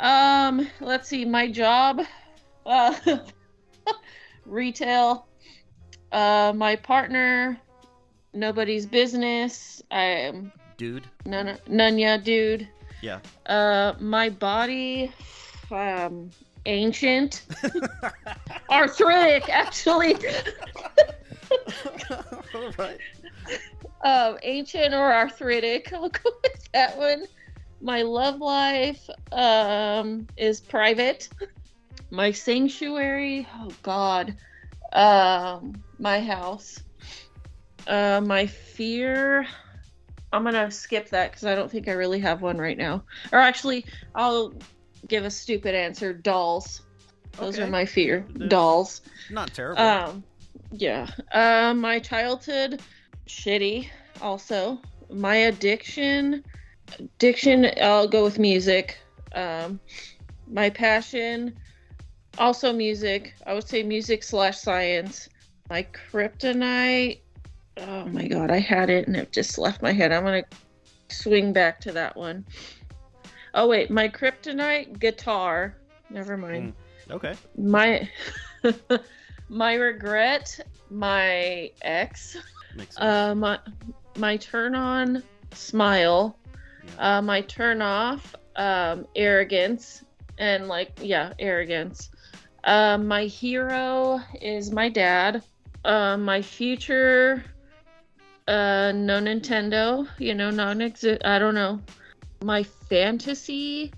Um. 0.00 0.68
Let's 0.80 1.08
see. 1.08 1.24
My 1.24 1.50
job. 1.50 2.02
Uh. 2.66 2.94
retail. 4.46 5.26
Uh. 6.10 6.52
My 6.54 6.76
partner. 6.76 7.60
Nobody's 8.32 8.86
business. 8.86 9.82
I'm 9.90 10.52
dude. 10.76 11.06
none. 11.24 11.56
None. 11.68 11.98
Yeah, 11.98 12.16
dude. 12.16 12.68
Yeah. 13.02 13.20
Uh. 13.46 13.94
My 14.00 14.30
body. 14.30 15.12
Um. 15.70 16.30
Ancient. 16.66 17.42
Arthritic, 18.70 19.48
actually. 19.50 20.16
All 22.54 22.72
right. 22.78 22.98
um, 24.04 24.38
ancient 24.42 24.94
or 24.94 25.12
arthritic. 25.12 25.92
I'll 25.94 26.08
go 26.08 26.30
with 26.42 26.68
that 26.72 26.96
one. 26.96 27.24
My 27.80 28.02
love 28.02 28.40
life 28.40 29.08
um, 29.32 30.26
is 30.36 30.60
private. 30.60 31.28
My 32.10 32.30
sanctuary, 32.30 33.46
oh 33.56 33.70
God, 33.82 34.36
um, 34.92 35.82
my 35.98 36.20
house. 36.20 36.82
Uh, 37.86 38.20
my 38.24 38.46
fear, 38.46 39.46
I'm 40.32 40.44
gonna 40.44 40.70
skip 40.70 41.10
that 41.10 41.32
because 41.32 41.44
I 41.44 41.54
don't 41.54 41.70
think 41.70 41.88
I 41.88 41.92
really 41.92 42.20
have 42.20 42.40
one 42.40 42.56
right 42.56 42.78
now. 42.78 43.04
Or 43.32 43.38
actually, 43.38 43.84
I'll 44.14 44.54
give 45.08 45.24
a 45.24 45.30
stupid 45.30 45.74
answer. 45.74 46.12
Dolls. 46.14 46.82
Those 47.32 47.56
Okay. 47.56 47.66
are 47.66 47.70
my 47.70 47.84
fear. 47.84 48.24
There's- 48.34 48.48
Dolls. 48.50 49.00
Not 49.30 49.52
terrible. 49.52 49.82
Um, 49.82 50.24
yeah. 50.76 51.08
Uh, 51.32 51.74
my 51.74 51.98
childhood, 51.98 52.80
shitty. 53.28 53.88
Also, 54.20 54.80
my 55.10 55.36
addiction, 55.36 56.44
addiction. 56.98 57.70
I'll 57.80 58.08
go 58.08 58.24
with 58.24 58.38
music. 58.38 58.98
Um, 59.34 59.80
my 60.50 60.70
passion, 60.70 61.56
also 62.38 62.72
music. 62.72 63.34
I 63.46 63.54
would 63.54 63.68
say 63.68 63.82
music 63.82 64.22
slash 64.22 64.58
science. 64.58 65.28
My 65.70 65.86
kryptonite. 66.12 67.20
Oh 67.78 68.04
my 68.06 68.28
god, 68.28 68.50
I 68.50 68.58
had 68.58 68.90
it 68.90 69.06
and 69.06 69.16
it 69.16 69.32
just 69.32 69.58
left 69.58 69.82
my 69.82 69.92
head. 69.92 70.12
I'm 70.12 70.24
gonna 70.24 70.44
swing 71.08 71.52
back 71.52 71.80
to 71.82 71.92
that 71.92 72.16
one. 72.16 72.44
Oh 73.54 73.68
wait, 73.68 73.90
my 73.90 74.08
kryptonite 74.08 74.98
guitar. 74.98 75.76
Never 76.10 76.36
mind 76.36 76.74
okay. 77.10 77.34
my 77.56 78.08
my 79.48 79.74
regret 79.74 80.60
my 80.90 81.70
ex 81.82 82.36
uh 82.98 83.34
my 83.34 83.58
my 84.18 84.36
turn 84.36 84.74
on 84.74 85.22
smile 85.52 86.38
Yeah. 86.84 87.18
uh 87.18 87.22
my 87.22 87.40
turn 87.42 87.82
off 87.82 88.34
um 88.56 89.06
arrogance 89.16 90.04
and 90.38 90.68
like 90.68 90.92
yeah 91.00 91.32
arrogance 91.38 92.10
uh, 92.64 92.96
my 92.96 93.24
hero 93.24 94.20
is 94.40 94.70
my 94.70 94.88
dad 94.88 95.42
uh 95.84 96.16
my 96.16 96.40
future 96.40 97.44
uh 98.48 98.92
no 98.94 99.20
nintendo 99.20 100.08
you 100.18 100.34
know 100.34 100.50
non-exist 100.50 101.20
i 101.24 101.38
don't 101.38 101.54
know 101.54 101.80
my 102.42 102.62
fantasy 102.62 103.92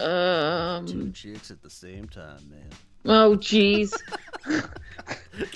um, 0.00 0.86
Two 0.86 1.00
um 1.02 1.12
chicks 1.12 1.50
at 1.50 1.62
the 1.62 1.70
same 1.70 2.08
time, 2.08 2.40
man. 2.50 2.68
Oh 3.04 3.36
jeez. 3.36 4.02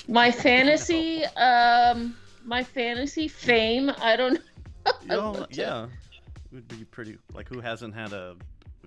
my 0.09 0.31
fantasy, 0.31 1.25
um, 1.37 2.17
my 2.45 2.63
fantasy 2.63 3.29
fame. 3.29 3.91
I 4.01 4.17
don't 4.17 4.41
know. 5.05 5.33
Looked 5.33 5.53
it. 5.53 5.59
yeah. 5.59 5.87
Would 6.53 6.69
be 6.69 6.85
pretty. 6.85 7.19
Like, 7.35 7.49
who 7.49 7.61
hasn't 7.61 7.95
had 7.95 8.13
a 8.13 8.37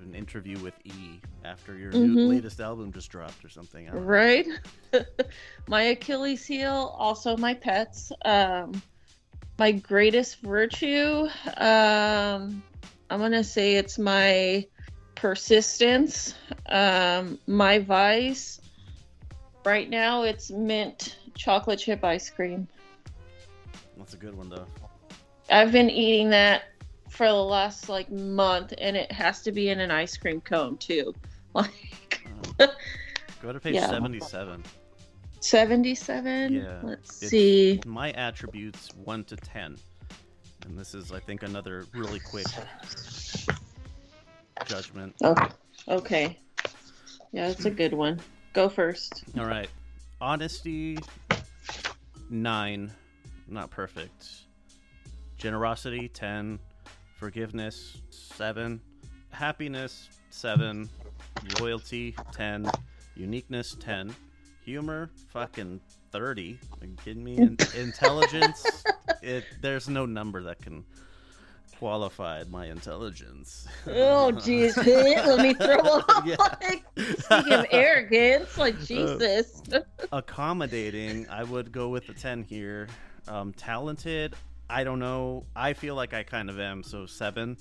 an 0.01 0.15
interview 0.15 0.57
with 0.59 0.73
E 0.85 1.19
after 1.43 1.77
your 1.77 1.91
new 1.91 2.15
Mhm. 2.15 2.29
latest 2.29 2.61
album 2.61 2.91
just 2.93 3.09
dropped 3.11 3.43
or 3.43 3.49
something? 3.49 3.89
I 3.89 3.91
don't 3.91 4.01
know. 4.01 4.07
Right. 4.07 4.47
my 5.67 5.81
Achilles 5.83 6.45
heel. 6.45 6.95
Also 6.97 7.35
my 7.35 7.53
pets. 7.53 8.11
Um, 8.23 8.81
my 9.57 9.73
greatest 9.73 10.39
virtue. 10.39 11.27
Um, 11.57 12.63
I'm 13.09 13.19
gonna 13.19 13.43
say 13.43 13.75
it's 13.75 13.99
my 13.99 14.65
persistence. 15.15 16.33
Um, 16.67 17.37
my 17.45 17.79
vice. 17.79 18.61
Right 19.65 19.89
now, 19.89 20.23
it's 20.23 20.49
mint 20.51 21.17
chocolate 21.35 21.79
chip 21.79 22.03
ice 22.03 22.29
cream. 22.29 22.67
That's 23.97 24.13
a 24.13 24.17
good 24.17 24.35
one 24.35 24.49
though. 24.49 24.65
I've 25.51 25.71
been 25.71 25.89
eating 25.89 26.29
that 26.29 26.63
for 27.09 27.27
the 27.27 27.33
last 27.33 27.89
like 27.89 28.09
month, 28.11 28.73
and 28.77 28.95
it 28.95 29.11
has 29.11 29.41
to 29.43 29.51
be 29.51 29.69
in 29.69 29.79
an 29.79 29.91
ice 29.91 30.15
cream 30.17 30.41
cone 30.41 30.77
too. 30.77 31.13
Like 31.55 32.21
go 33.41 33.51
to 33.51 33.59
page 33.59 33.73
Yeah. 33.73 33.89
seventy-seven. 33.89 34.63
seventy-seven. 35.39 36.53
Yeah, 36.53 36.79
Let's 36.83 37.17
it's- 37.23 37.31
see. 37.31 37.79
My 37.87 38.11
attributes 38.11 38.89
one 39.03 39.23
to 39.25 39.35
ten, 39.35 39.75
and 40.65 40.77
this 40.77 40.93
is, 40.93 41.11
I 41.11 41.19
think, 41.19 41.41
another 41.41 41.85
really 41.91 42.19
quick 42.19 42.45
judgment. 44.65 45.15
Oh, 45.23 45.35
okay. 45.87 46.37
Yeah, 47.31 47.47
that's 47.47 47.65
a 47.65 47.71
good 47.71 47.93
one. 47.93 48.19
Go 48.53 48.69
first. 48.69 49.23
All 49.37 49.45
right. 49.45 49.69
Honesty, 50.21 50.97
nine. 52.29 52.91
Not 53.47 53.69
perfect. 53.69 54.27
Generosity, 55.37 56.09
10. 56.09 56.59
Forgiveness, 57.15 58.01
7. 58.09 58.81
Happiness, 59.31 60.09
7. 60.29 60.89
Loyalty, 61.59 62.15
10. 62.33 62.69
Uniqueness, 63.15 63.75
10. 63.79 64.15
Humor, 64.65 65.09
fucking 65.29 65.79
30. 66.11 66.59
Are 66.81 66.85
you 66.87 66.95
kidding 67.03 67.23
me? 67.23 67.37
In- 67.37 67.57
intelligence, 67.75 68.83
it, 69.21 69.45
there's 69.61 69.87
no 69.89 70.05
number 70.05 70.43
that 70.43 70.61
can 70.61 70.83
qualify 71.79 72.43
my 72.49 72.67
intelligence. 72.67 73.67
Oh, 73.87 74.31
jeez. 74.35 74.75
Let 75.25 75.39
me 75.41 75.53
throw 75.53 75.77
off. 75.79 76.25
Yeah. 76.25 76.35
Like, 76.37 76.83
speaking 77.19 77.53
of 77.53 77.65
arrogance, 77.71 78.57
like 78.57 78.79
Jesus. 78.83 79.63
accommodating, 80.11 81.27
I 81.29 81.43
would 81.43 81.71
go 81.71 81.89
with 81.89 82.05
the 82.05 82.13
10 82.13 82.43
here. 82.43 82.87
Um, 83.27 83.53
talented, 83.53 84.35
I 84.69 84.83
don't 84.83 84.99
know. 84.99 85.45
I 85.55 85.73
feel 85.73 85.95
like 85.95 86.13
I 86.13 86.23
kind 86.23 86.49
of 86.49 86.59
am, 86.59 86.83
so 86.83 87.05
7. 87.05 87.57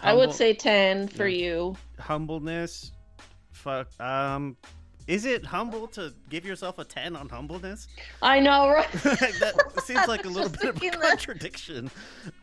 I 0.00 0.14
would 0.14 0.32
say 0.32 0.54
ten 0.54 1.06
for 1.06 1.26
Yeah. 1.28 1.46
you. 1.46 1.76
humbleness. 1.98 2.92
Fuck. 3.52 3.88
Um, 4.00 4.56
is 5.06 5.24
it 5.24 5.44
humble 5.44 5.88
to 5.88 6.12
give 6.28 6.44
yourself 6.44 6.78
a 6.78 6.84
10 6.84 7.16
on 7.16 7.28
humbleness? 7.28 7.88
I 8.20 8.40
know, 8.40 8.68
right? 8.68 8.90
that 8.92 9.82
seems 9.84 10.06
like 10.06 10.24
a 10.24 10.28
little 10.28 10.48
bit 10.62 10.64
of 10.64 10.82
a 10.82 10.90
contradiction. 10.90 11.90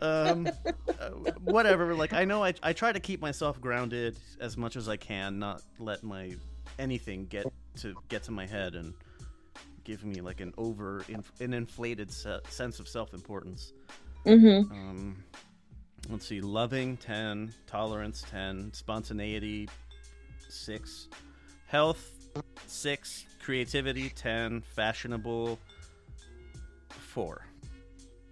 Um, 0.01 0.49
uh, 0.99 1.09
whatever. 1.43 1.95
Like 1.95 2.13
I 2.13 2.25
know 2.25 2.43
I, 2.43 2.53
I 2.61 2.73
try 2.73 2.91
to 2.91 2.99
keep 2.99 3.21
myself 3.21 3.61
grounded 3.61 4.17
as 4.39 4.57
much 4.57 4.75
as 4.75 4.89
I 4.89 4.97
can, 4.97 5.39
not 5.39 5.61
let 5.79 6.03
my 6.03 6.35
anything 6.77 7.25
get 7.25 7.45
to 7.77 7.95
get 8.09 8.23
to 8.23 8.31
my 8.31 8.45
head 8.45 8.75
and 8.75 8.93
give 9.83 10.03
me 10.05 10.21
like 10.21 10.41
an 10.41 10.53
over 10.57 11.03
an 11.39 11.53
inflated 11.53 12.11
se- 12.11 12.41
sense 12.49 12.79
of 12.79 12.87
self 12.87 13.13
importance. 13.13 13.73
Mm-hmm. 14.25 14.71
Um, 14.71 15.23
let's 16.09 16.27
see, 16.27 16.41
loving 16.41 16.97
ten, 16.97 17.53
tolerance 17.67 18.23
ten, 18.29 18.71
spontaneity 18.73 19.69
six, 20.47 21.07
health 21.67 22.18
six, 22.67 23.25
creativity 23.41 24.09
ten, 24.09 24.61
fashionable 24.61 25.59
four. 26.89 27.45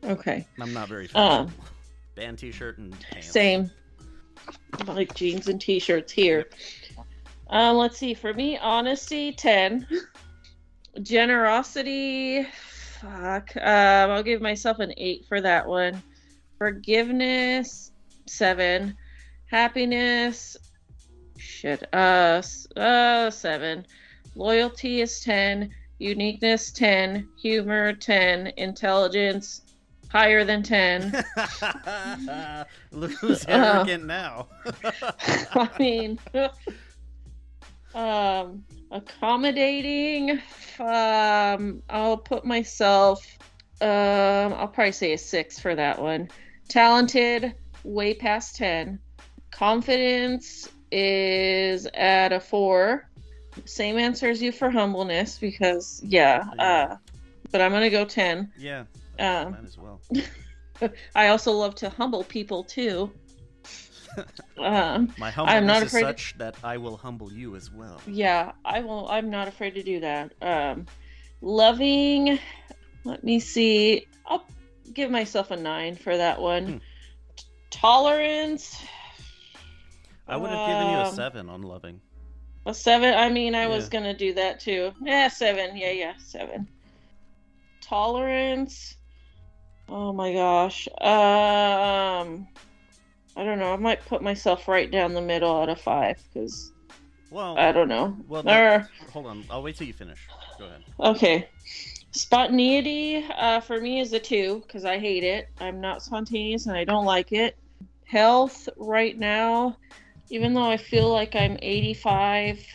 Okay. 0.03 0.45
I'm 0.60 0.74
not 0.74 0.88
very 0.88 1.05
Um, 1.16 1.47
fashionable. 1.47 1.51
Band 2.16 2.39
T-shirt 2.39 2.78
and 2.78 2.99
pants. 2.99 3.32
Same. 3.32 3.72
Like 4.86 5.14
jeans 5.14 5.47
and 5.47 5.60
t-shirts 5.60 6.12
here. 6.12 6.45
Um, 7.49 7.78
let's 7.78 7.97
see. 7.97 8.14
For 8.14 8.34
me, 8.34 8.58
honesty, 8.58 9.32
10. 9.34 9.88
Generosity, 11.01 12.43
fuck. 13.01 13.55
Um, 13.58 14.12
I'll 14.12 14.24
give 14.24 14.41
myself 14.41 14.80
an 14.80 14.93
8 14.97 15.26
for 15.28 15.41
that 15.41 15.68
one. 15.68 16.01
Forgiveness, 16.58 17.91
7. 18.26 18.95
Happiness, 19.51 20.58
shit. 21.38 21.83
Uh, 21.93 22.41
uh, 22.75 23.29
7. 23.29 23.85
Loyalty 24.35 25.01
is 25.01 25.19
10. 25.21 25.69
Uniqueness, 25.99 26.71
10. 26.71 27.27
Humor, 27.41 27.93
10. 27.93 28.47
Intelligence, 28.57 29.61
higher 30.09 30.43
than 30.43 30.61
10. 30.63 31.11
Look 32.91 33.11
who's 33.13 33.43
Uh. 33.45 33.49
arrogant 33.49 34.05
now. 34.05 34.47
I 35.53 35.69
mean, 35.79 36.19
um, 37.95 38.63
accommodating. 38.91 40.39
Um, 40.79 41.81
I'll 41.89 42.17
put 42.17 42.45
myself. 42.45 43.25
Um, 43.81 44.53
I'll 44.53 44.67
probably 44.67 44.91
say 44.91 45.13
a 45.13 45.17
six 45.17 45.59
for 45.59 45.75
that 45.75 46.01
one. 46.01 46.29
Talented, 46.69 47.53
way 47.83 48.13
past 48.13 48.55
ten. 48.55 48.99
Confidence 49.51 50.69
is 50.91 51.85
at 51.93 52.31
a 52.33 52.39
four. 52.39 53.07
Same 53.65 53.97
answer 53.97 54.29
as 54.29 54.41
you 54.41 54.51
for 54.51 54.69
humbleness 54.69 55.38
because 55.39 56.01
yeah. 56.03 56.43
Uh, 56.59 56.95
but 57.51 57.61
I'm 57.61 57.71
gonna 57.71 57.89
go 57.89 58.05
ten. 58.05 58.51
yeah, 58.57 58.85
Um, 59.19 59.51
might 59.51 59.63
as 59.65 59.77
well. 59.77 59.99
I 61.15 61.29
also 61.29 61.51
love 61.53 61.73
to 61.75 61.89
humble 61.89 62.23
people 62.23 62.63
too. 62.63 63.11
um, 64.57 65.13
My 65.17 65.27
I'm 65.27 65.31
humbleness 65.33 65.67
not 65.67 65.81
is 65.83 65.88
afraid 65.89 66.01
to- 66.01 66.07
such 66.07 66.38
that 66.38 66.55
I 66.63 66.77
will 66.77 66.97
humble 66.97 67.31
you 67.31 67.55
as 67.55 67.71
well. 67.71 67.99
Yeah, 68.05 68.51
I 68.63 68.81
will. 68.81 69.07
I'm 69.09 69.29
not 69.29 69.47
afraid 69.47 69.73
to 69.75 69.83
do 69.83 69.99
that. 70.01 70.33
Um, 70.41 70.85
loving. 71.41 72.38
Let 73.03 73.23
me 73.23 73.39
see. 73.39 74.07
I'll 74.25 74.45
give 74.93 75.09
myself 75.09 75.49
a 75.51 75.55
nine 75.57 75.95
for 75.95 76.15
that 76.15 76.39
one. 76.41 76.65
Hmm. 76.67 76.77
Tolerance. 77.69 78.81
I 80.28 80.36
would 80.38 80.49
have 80.49 80.67
given 80.67 80.88
you 80.91 80.97
a 80.97 81.03
um, 81.05 81.15
seven 81.15 81.49
on 81.49 81.61
loving. 81.61 82.01
A 82.65 82.73
seven. 82.73 83.13
I 83.13 83.30
mean, 83.30 83.55
I 83.55 83.67
was 83.67 83.86
Yeah. 83.86 83.89
gonna 83.99 84.13
do 84.13 84.34
that 84.34 84.59
too. 84.59 84.91
Yeah, 85.01 85.28
seven. 85.30 85.78
Yeah, 85.78 85.91
yeah, 85.91 86.13
seven. 86.17 86.67
Tolerance. 87.82 88.95
Oh 89.89 90.11
my 90.11 90.34
gosh. 90.34 90.88
Um, 90.99 92.47
I 93.38 93.43
don't 93.43 93.59
know. 93.59 93.71
I 93.71 93.78
might 93.78 94.05
put 94.05 94.21
myself 94.21 94.67
right 94.67 94.89
down 94.91 95.13
the 95.13 95.21
middle 95.21 95.55
out 95.61 95.69
of 95.69 95.80
five 95.80 96.21
because 96.34 96.73
Well, 97.32 97.57
I 97.57 97.71
don't 97.71 97.88
know. 97.88 98.17
well, 98.28 98.47
Or- 98.49 98.89
hold 99.13 99.28
on. 99.28 99.45
I'll 99.49 99.63
wait 99.63 99.78
till 99.78 99.88
you 99.88 99.93
finish. 99.93 100.28
Go 100.59 100.65
ahead. 100.65 100.84
Okay. 100.99 101.47
Spontaneity 102.11 103.23
uh, 103.38 103.59
for 103.61 103.80
me 103.80 103.99
is 103.99 104.11
a 104.13 104.19
two 104.19 104.61
because 104.65 104.84
I 104.86 104.97
hate 104.97 105.23
it. 105.23 105.47
I'm 105.61 105.80
not 105.80 106.01
spontaneous 106.01 106.65
and 106.65 106.75
I 106.75 106.84
don't 106.84 107.05
like 107.05 107.32
it. 107.32 107.55
Health 108.05 108.67
right 108.78 109.17
now, 109.17 109.78
even 110.30 110.53
though 110.53 110.69
I 110.69 110.78
feel 110.78 111.09
like 111.09 111.36
I'm 111.36 111.57
85, 111.61 112.65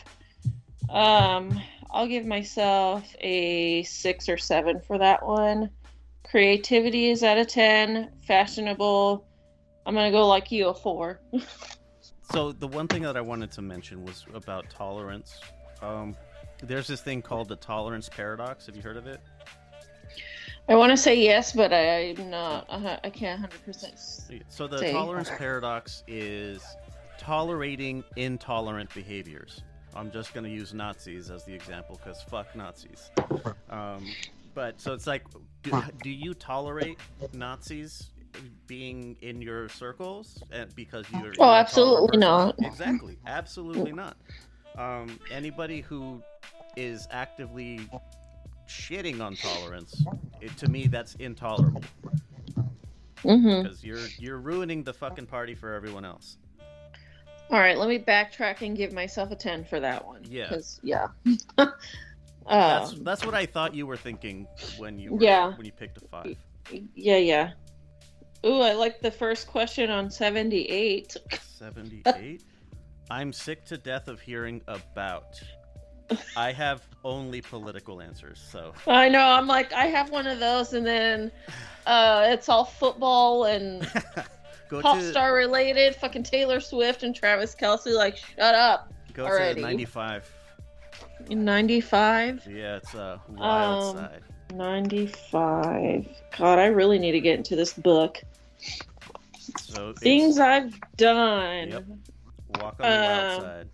um, 0.89 1.59
I'll 1.91 2.07
give 2.07 2.25
myself 2.25 3.15
a 3.19 3.83
six 3.83 4.27
or 4.27 4.37
seven 4.37 4.79
for 4.81 4.97
that 4.97 5.25
one. 5.25 5.69
Creativity 6.29 7.09
is 7.09 7.23
at 7.23 7.37
a 7.37 7.45
10. 7.45 8.11
Fashionable, 8.25 9.25
I'm 9.85 9.93
going 9.93 10.11
to 10.11 10.17
go 10.17 10.27
like 10.27 10.51
you, 10.51 10.69
a 10.69 10.73
four. 10.73 11.19
So 12.31 12.51
the 12.51 12.67
one 12.67 12.87
thing 12.87 13.03
that 13.03 13.15
I 13.15 13.21
wanted 13.21 13.51
to 13.51 13.61
mention 13.61 14.03
was 14.05 14.25
about 14.33 14.67
tolerance. 14.69 15.39
Um, 15.83 16.15
there's 16.63 16.87
this 16.87 16.99
thing 17.01 17.21
called 17.21 17.47
the 17.47 17.57
tolerance 17.57 18.09
paradox. 18.09 18.65
Have 18.65 18.75
you 18.75 18.81
heard 18.81 18.97
of 18.97 19.05
it? 19.05 19.19
I 20.67 20.75
want 20.75 20.91
to 20.91 20.97
say 20.97 21.15
yes, 21.15 21.51
but 21.51 21.71
I, 21.71 22.15
I'm 22.17 22.29
not, 22.31 22.65
uh, 22.69 22.97
I 23.03 23.09
can't 23.11 23.47
100%. 23.67 24.41
So 24.47 24.67
the 24.67 24.89
tolerance 24.89 25.29
paradox 25.29 26.03
is 26.07 26.63
tolerating 27.17 28.03
intolerant 28.15 28.93
behaviors. 28.93 29.63
I'm 29.95 30.11
just 30.11 30.33
going 30.33 30.43
to 30.43 30.49
use 30.49 30.73
Nazis 30.73 31.29
as 31.29 31.43
the 31.45 31.53
example 31.53 31.99
because 32.03 32.21
fuck 32.23 32.55
Nazis. 32.55 33.11
Um, 33.69 34.05
but 34.55 34.79
so 34.81 34.93
it's 34.93 35.07
like, 35.07 35.23
do, 35.61 35.81
do 36.01 36.09
you 36.09 36.33
tolerate 36.33 36.97
Nazis 37.33 38.09
being 38.65 39.15
in 39.21 39.41
your 39.41 39.69
circles 39.69 40.41
and 40.51 40.73
because 40.75 41.05
you're? 41.11 41.25
you're 41.25 41.33
Oh, 41.39 41.51
absolutely 41.51 42.17
not. 42.17 42.55
Exactly, 42.59 43.17
absolutely 43.27 43.91
not. 43.93 44.17
Um, 44.77 45.19
anybody 45.31 45.81
who 45.81 46.23
is 46.75 47.07
actively 47.11 47.87
shitting 48.67 49.21
on 49.21 49.35
tolerance, 49.35 50.03
it, 50.41 50.55
to 50.57 50.67
me, 50.69 50.87
that's 50.87 51.13
intolerable 51.15 51.83
Mm-hmm. 53.23 53.61
because 53.63 53.83
you're 53.85 54.05
you're 54.19 54.37
ruining 54.37 54.83
the 54.83 54.91
fucking 54.93 55.27
party 55.27 55.55
for 55.55 55.73
everyone 55.73 56.03
else. 56.03 56.37
All 57.53 57.59
right, 57.59 57.77
let 57.77 57.87
me 57.87 57.99
backtrack 57.99 58.65
and 58.65 58.75
give 58.75 58.93
myself 58.93 59.29
a 59.29 59.35
10 59.35 59.65
for 59.65 59.79
that 59.79 60.03
one. 60.03 60.21
Yeah. 60.27 60.49
Because, 60.49 60.79
yeah. 60.81 61.07
That's 61.55 61.69
uh, 62.47 62.95
that's 63.03 63.23
what 63.25 63.35
I 63.35 63.45
thought 63.45 63.73
you 63.75 63.85
were 63.85 63.95
thinking 63.95 64.47
when 64.77 64.97
you 64.99 65.13
were, 65.13 65.21
Yeah. 65.21 65.55
when 65.55 65.65
you 65.65 65.71
picked 65.71 65.97
a 65.97 66.01
five. 66.07 66.35
yeah, 66.95 67.15
yeah. 67.17 67.51
Ooh, 68.45 68.59
I 68.59 68.73
like 68.73 68.99
the 69.01 69.11
first 69.11 69.47
question 69.47 69.89
on 69.91 70.09
78. 70.09 71.15
Seventy 71.41 72.01
eight. 72.17 72.43
I'm 73.09 73.31
sick 73.31 73.63
to 73.65 73.77
death 73.77 74.07
of 74.09 74.19
hearing 74.19 74.61
about. 74.67 75.39
I 76.35 76.51
have 76.51 76.81
only 77.05 77.39
political 77.39 78.01
answers, 78.01 78.43
so 78.51 78.73
I 78.87 79.07
know, 79.07 79.25
I'm 79.25 79.47
like, 79.47 79.71
I 79.71 79.85
have 79.85 80.09
one 80.09 80.27
of 80.27 80.39
those, 80.39 80.73
and 80.73 80.85
then 80.85 81.31
uh, 81.85 82.25
it's 82.29 82.49
all 82.49 82.65
football 82.65 83.45
and 83.45 83.89
go 84.69 84.81
pop 84.81 84.97
to 84.97 85.09
star 85.09 85.33
related. 85.35 85.95
Fucking 85.95 86.23
Taylor 86.23 86.59
Swift 86.59 87.03
and 87.03 87.15
Travis 87.15 87.55
Kelce, 87.55 87.93
like, 87.95 88.17
shut 88.17 88.55
up. 88.55 88.91
go 89.13 89.25
alrighty. 89.25 89.55
to 89.55 89.61
ninety 89.61 89.85
five. 89.85 90.29
In 91.29 91.45
95? 91.45 92.47
Yeah, 92.49 92.75
it's 92.77 92.93
uh, 92.95 93.17
wild 93.29 93.95
Um, 93.97 94.03
side. 94.03 94.21
95. 94.53 96.07
God, 96.37 96.59
I 96.59 96.65
really 96.65 96.99
need 96.99 97.13
to 97.13 97.21
get 97.21 97.37
into 97.37 97.55
this 97.55 97.71
book. 97.73 98.21
So 99.61 99.93
Things 99.93 100.37
I've 100.39 100.77
done. 100.97 101.69
Yep. 101.69 101.85
walk 102.61 102.75
on 102.79 102.89
the 102.91 102.97
wild 103.07 103.33
um, 103.35 103.41
side. 103.41 103.69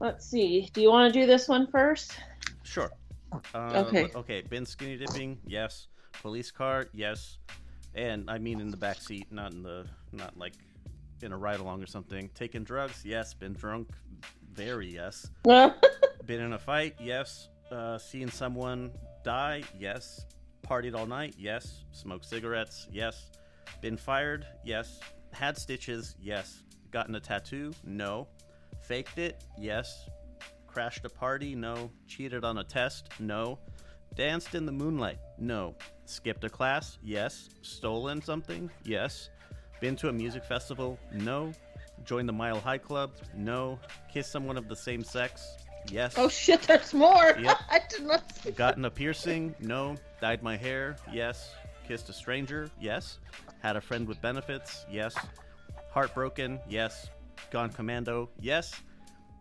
Let's 0.00 0.26
see. 0.26 0.68
Do 0.72 0.80
you 0.80 0.90
want 0.90 1.12
to 1.12 1.20
do 1.20 1.26
this 1.26 1.48
one 1.48 1.66
first? 1.66 2.12
Sure. 2.62 2.90
Uh, 3.54 3.84
Okay. 3.86 4.08
Okay. 4.14 4.42
Been 4.42 4.66
skinny 4.66 4.96
dipping? 4.96 5.38
Yes. 5.46 5.88
Police 6.20 6.50
car? 6.50 6.86
Yes. 6.92 7.38
And 7.94 8.30
I 8.30 8.38
mean 8.38 8.60
in 8.60 8.70
the 8.70 8.76
back 8.76 9.00
seat, 9.00 9.26
not 9.30 9.52
in 9.52 9.62
the, 9.62 9.86
not 10.12 10.36
like 10.36 10.54
in 11.22 11.32
a 11.32 11.36
ride 11.36 11.60
along 11.60 11.82
or 11.82 11.86
something. 11.86 12.30
Taking 12.34 12.64
drugs? 12.64 13.02
Yes. 13.04 13.34
Been 13.34 13.52
drunk? 13.52 13.90
Very 14.52 14.88
yes. 14.88 15.30
Been 15.44 16.40
in 16.40 16.52
a 16.52 16.58
fight? 16.58 16.96
Yes. 17.00 17.48
Uh, 17.70 17.98
seen 17.98 18.30
someone 18.30 18.90
die? 19.24 19.62
Yes. 19.78 20.26
Partied 20.66 20.94
all 20.94 21.06
night? 21.06 21.34
Yes. 21.38 21.84
Smoked 21.92 22.24
cigarettes? 22.24 22.86
Yes. 22.90 23.30
Been 23.80 23.96
fired? 23.96 24.46
Yes. 24.64 25.00
Had 25.32 25.56
stitches? 25.56 26.14
Yes. 26.20 26.62
Gotten 26.90 27.14
a 27.14 27.20
tattoo? 27.20 27.72
No. 27.84 28.28
Faked 28.82 29.18
it? 29.18 29.44
Yes. 29.58 30.08
Crashed 30.66 31.04
a 31.04 31.08
party? 31.08 31.54
No. 31.54 31.90
Cheated 32.06 32.44
on 32.44 32.58
a 32.58 32.64
test? 32.64 33.08
No. 33.18 33.58
Danced 34.14 34.54
in 34.54 34.66
the 34.66 34.72
moonlight? 34.72 35.18
No. 35.38 35.74
Skipped 36.04 36.44
a 36.44 36.50
class? 36.50 36.98
Yes. 37.02 37.48
Stolen 37.62 38.20
something? 38.20 38.70
Yes. 38.84 39.30
Been 39.80 39.96
to 39.96 40.08
a 40.08 40.12
music 40.12 40.44
festival? 40.44 40.98
No. 41.12 41.52
Joined 42.04 42.28
the 42.28 42.32
Mile 42.32 42.60
High 42.60 42.78
Club? 42.78 43.12
No. 43.34 43.78
Kissed 44.12 44.30
someone 44.30 44.58
of 44.58 44.68
the 44.68 44.76
same 44.76 45.02
sex? 45.02 45.56
Yes. 45.90 46.14
oh 46.16 46.28
shit, 46.28 46.62
there's 46.62 46.94
more. 46.94 47.36
Yep. 47.38 47.58
I 47.70 47.80
did 47.88 48.06
not 48.06 48.36
see 48.36 48.52
Gotten 48.52 48.84
a 48.84 48.90
piercing? 48.90 49.54
No. 49.58 49.96
Dyed 50.20 50.42
my 50.42 50.56
hair? 50.56 50.96
Yes. 51.12 51.54
Kissed 51.88 52.08
a 52.08 52.12
stranger? 52.12 52.70
Yes. 52.80 53.18
Had 53.62 53.76
a 53.76 53.80
friend 53.80 54.06
with 54.06 54.20
benefits? 54.20 54.84
Yes. 54.90 55.14
Heartbroken? 55.90 56.60
Yes. 56.68 57.08
Gone 57.50 57.70
commando? 57.70 58.28
Yes. 58.38 58.72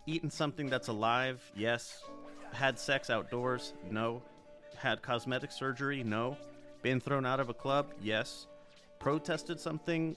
Eaten 0.08 0.32
something 0.32 0.68
that's 0.68 0.88
alive? 0.88 1.44
Yes. 1.56 2.04
Had 2.54 2.80
sex 2.80 3.10
outdoors? 3.10 3.74
No. 3.90 4.24
Had 4.82 5.02
cosmetic 5.02 5.52
surgery? 5.52 6.04
No. 6.04 6.38
Been 6.82 7.00
thrown 7.00 7.26
out 7.26 7.40
of 7.40 7.50
a 7.50 7.54
club? 7.54 7.92
Yes. 8.02 8.48
Protested 9.00 9.60
something? 9.60 10.16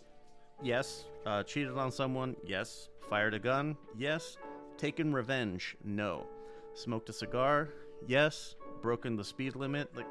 Yes. 0.62 1.04
Uh, 1.26 1.42
cheated 1.42 1.76
on 1.76 1.92
someone? 1.92 2.34
Yes. 2.46 2.88
Fired 3.10 3.34
a 3.34 3.38
gun? 3.38 3.76
Yes. 3.96 4.38
Taken 4.78 5.12
revenge? 5.12 5.76
No. 5.84 6.26
Smoked 6.74 7.10
a 7.10 7.12
cigar? 7.12 7.68
Yes. 8.06 8.54
Broken 8.80 9.16
the 9.16 9.24
speed 9.24 9.54
limit? 9.54 9.94
Like, 9.94 10.06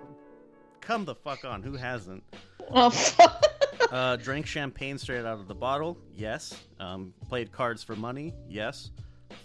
come 0.81 1.05
the 1.05 1.15
fuck 1.15 1.45
on. 1.45 1.63
Who 1.63 1.73
hasn't? 1.75 2.23
Oh, 2.69 2.89
fuck. 2.91 3.43
Uh, 3.91 4.15
drank 4.17 4.45
champagne 4.45 4.97
straight 4.99 5.25
out 5.25 5.39
of 5.39 5.47
the 5.47 5.55
bottle? 5.55 5.97
Yes. 6.15 6.61
Um, 6.79 7.13
played 7.27 7.51
cards 7.51 7.83
for 7.83 7.95
money? 7.95 8.33
Yes. 8.47 8.91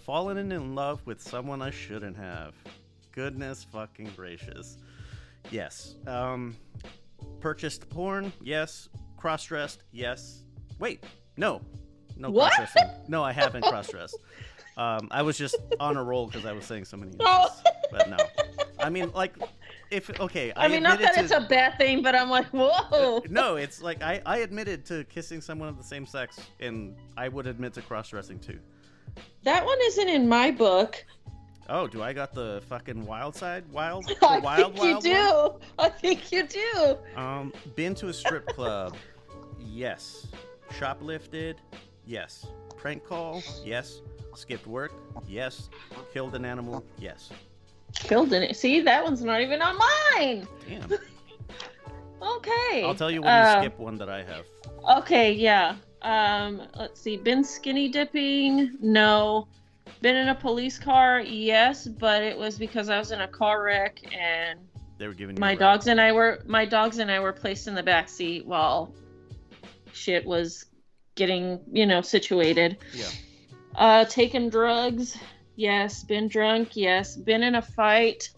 fallen 0.05 0.37
in 0.51 0.75
love 0.75 1.01
with 1.05 1.19
someone 1.19 1.61
I 1.63 1.71
shouldn't 1.71 2.17
have. 2.17 2.53
Goodness 3.11 3.63
fucking 3.71 4.11
gracious. 4.15 4.77
Yes. 5.51 5.95
Um, 6.07 6.55
purchased 7.39 7.89
porn? 7.89 8.31
Yes. 8.41 8.89
Cross 9.17 9.45
dressed? 9.45 9.83
Yes. 9.91 10.43
Wait, 10.79 11.03
no. 11.37 11.61
No 12.15 12.29
What? 12.29 12.53
cross 12.53 12.71
dressing. 12.73 12.91
No, 13.07 13.23
I 13.23 13.31
haven't 13.31 13.61
cross 13.65 13.89
dressed. 13.89 14.17
Um, 14.77 15.07
I 15.11 15.21
was 15.21 15.37
just 15.37 15.57
on 15.79 15.97
a 15.97 16.03
roll 16.03 16.27
because 16.27 16.45
I 16.45 16.53
was 16.53 16.65
saying 16.65 16.85
so 16.85 16.97
many 16.97 17.11
names. 17.11 17.21
Oh. 17.25 17.49
But 17.91 18.09
no. 18.09 18.17
I 18.79 18.89
mean, 18.89 19.11
like, 19.13 19.35
if, 19.91 20.09
okay, 20.19 20.51
I, 20.55 20.65
I 20.65 20.67
mean, 20.69 20.83
not 20.83 20.95
admitted 20.95 21.15
that 21.15 21.23
it's 21.25 21.33
a 21.33 21.47
bad 21.49 21.77
thing, 21.77 22.01
but 22.01 22.15
I'm 22.15 22.29
like, 22.29 22.45
whoa. 22.47 23.21
no, 23.29 23.55
it's 23.55 23.81
like 23.81 24.01
I, 24.03 24.21
I 24.25 24.37
admitted 24.37 24.85
to 24.85 25.03
kissing 25.05 25.41
someone 25.41 25.67
of 25.67 25.77
the 25.77 25.83
same 25.83 26.05
sex, 26.05 26.39
and 26.59 26.95
I 27.17 27.27
would 27.27 27.47
admit 27.47 27.73
to 27.73 27.81
cross 27.81 28.09
dressing 28.09 28.39
too. 28.39 28.59
That 29.43 29.65
one 29.65 29.77
isn't 29.83 30.07
in 30.07 30.29
my 30.29 30.51
book. 30.51 31.03
Oh, 31.71 31.85
do 31.87 32.01
I 32.01 32.13
got 32.13 32.33
the 32.33 32.61
fucking 32.67 33.05
wild 33.05 33.35
side? 33.35 33.63
Wild? 33.71 34.05
The 34.19 34.27
I 34.27 34.39
wild, 34.39 34.73
think 34.73 34.83
you 34.83 34.91
wild 34.91 35.03
do. 35.03 35.53
one? 35.59 35.61
I 35.77 35.89
think 35.89 36.31
you 36.31 36.47
do. 36.47 36.97
Um, 37.15 37.53
been 37.75 37.93
to 37.95 38.07
a 38.07 38.13
strip 38.13 38.47
club? 38.47 38.95
yes. 39.59 40.27
Shoplifted? 40.79 41.55
Yes. 42.05 42.47
Prank 42.77 43.05
call? 43.05 43.43
Yes. 43.63 44.01
Skipped 44.35 44.67
work? 44.67 44.93
Yes. 45.27 45.69
Killed 46.13 46.33
an 46.35 46.45
animal? 46.45 46.83
Yes. 46.99 47.29
Killed 47.93 48.33
it. 48.33 48.55
See, 48.55 48.81
that 48.81 49.03
one's 49.03 49.23
not 49.23 49.41
even 49.41 49.61
on 49.61 49.77
mine. 49.77 50.47
Damn. 50.67 50.89
Okay. 52.21 52.83
I'll 52.83 52.95
tell 52.95 53.09
you 53.09 53.21
when 53.21 53.31
Uh, 53.31 53.55
you 53.61 53.61
skip 53.69 53.79
one 53.79 53.97
that 53.97 54.09
I 54.09 54.23
have. 54.23 54.45
Okay, 54.97 55.31
yeah. 55.31 55.75
Um, 56.01 56.61
let's 56.75 56.99
see. 56.99 57.15
Been 57.15 57.45
skinny 57.45 57.87
dipping? 57.87 58.77
No. 58.81 59.47
Been 60.01 60.15
in 60.15 60.29
a 60.29 60.35
police 60.35 60.79
car? 60.79 61.19
Yes, 61.19 61.87
but 61.87 62.23
it 62.23 62.37
was 62.37 62.57
because 62.57 62.89
I 62.89 62.97
was 62.97 63.11
in 63.11 63.21
a 63.21 63.27
car 63.27 63.61
wreck 63.63 63.99
and 64.17 64.59
They 64.97 65.07
were 65.07 65.13
giving 65.13 65.37
my 65.39 65.55
dogs 65.55 65.87
and 65.87 65.99
I 65.99 66.11
were 66.13 66.41
my 66.45 66.65
dogs 66.65 66.99
and 66.99 67.11
I 67.11 67.19
were 67.19 67.33
placed 67.33 67.67
in 67.67 67.75
the 67.75 67.83
back 67.83 68.07
seat 68.07 68.45
while 68.45 68.93
shit 69.91 70.25
was 70.25 70.65
getting, 71.15 71.59
you 71.71 71.85
know, 71.85 72.01
situated. 72.01 72.77
Yeah. 72.93 73.07
Uh 73.75 74.05
taken 74.05 74.49
drugs? 74.49 75.17
Yes. 75.55 76.03
Been 76.03 76.27
drunk? 76.29 76.75
Yes. 76.77 77.17
Been 77.17 77.43
in 77.43 77.55
a 77.55 77.61
fight? 77.61 78.29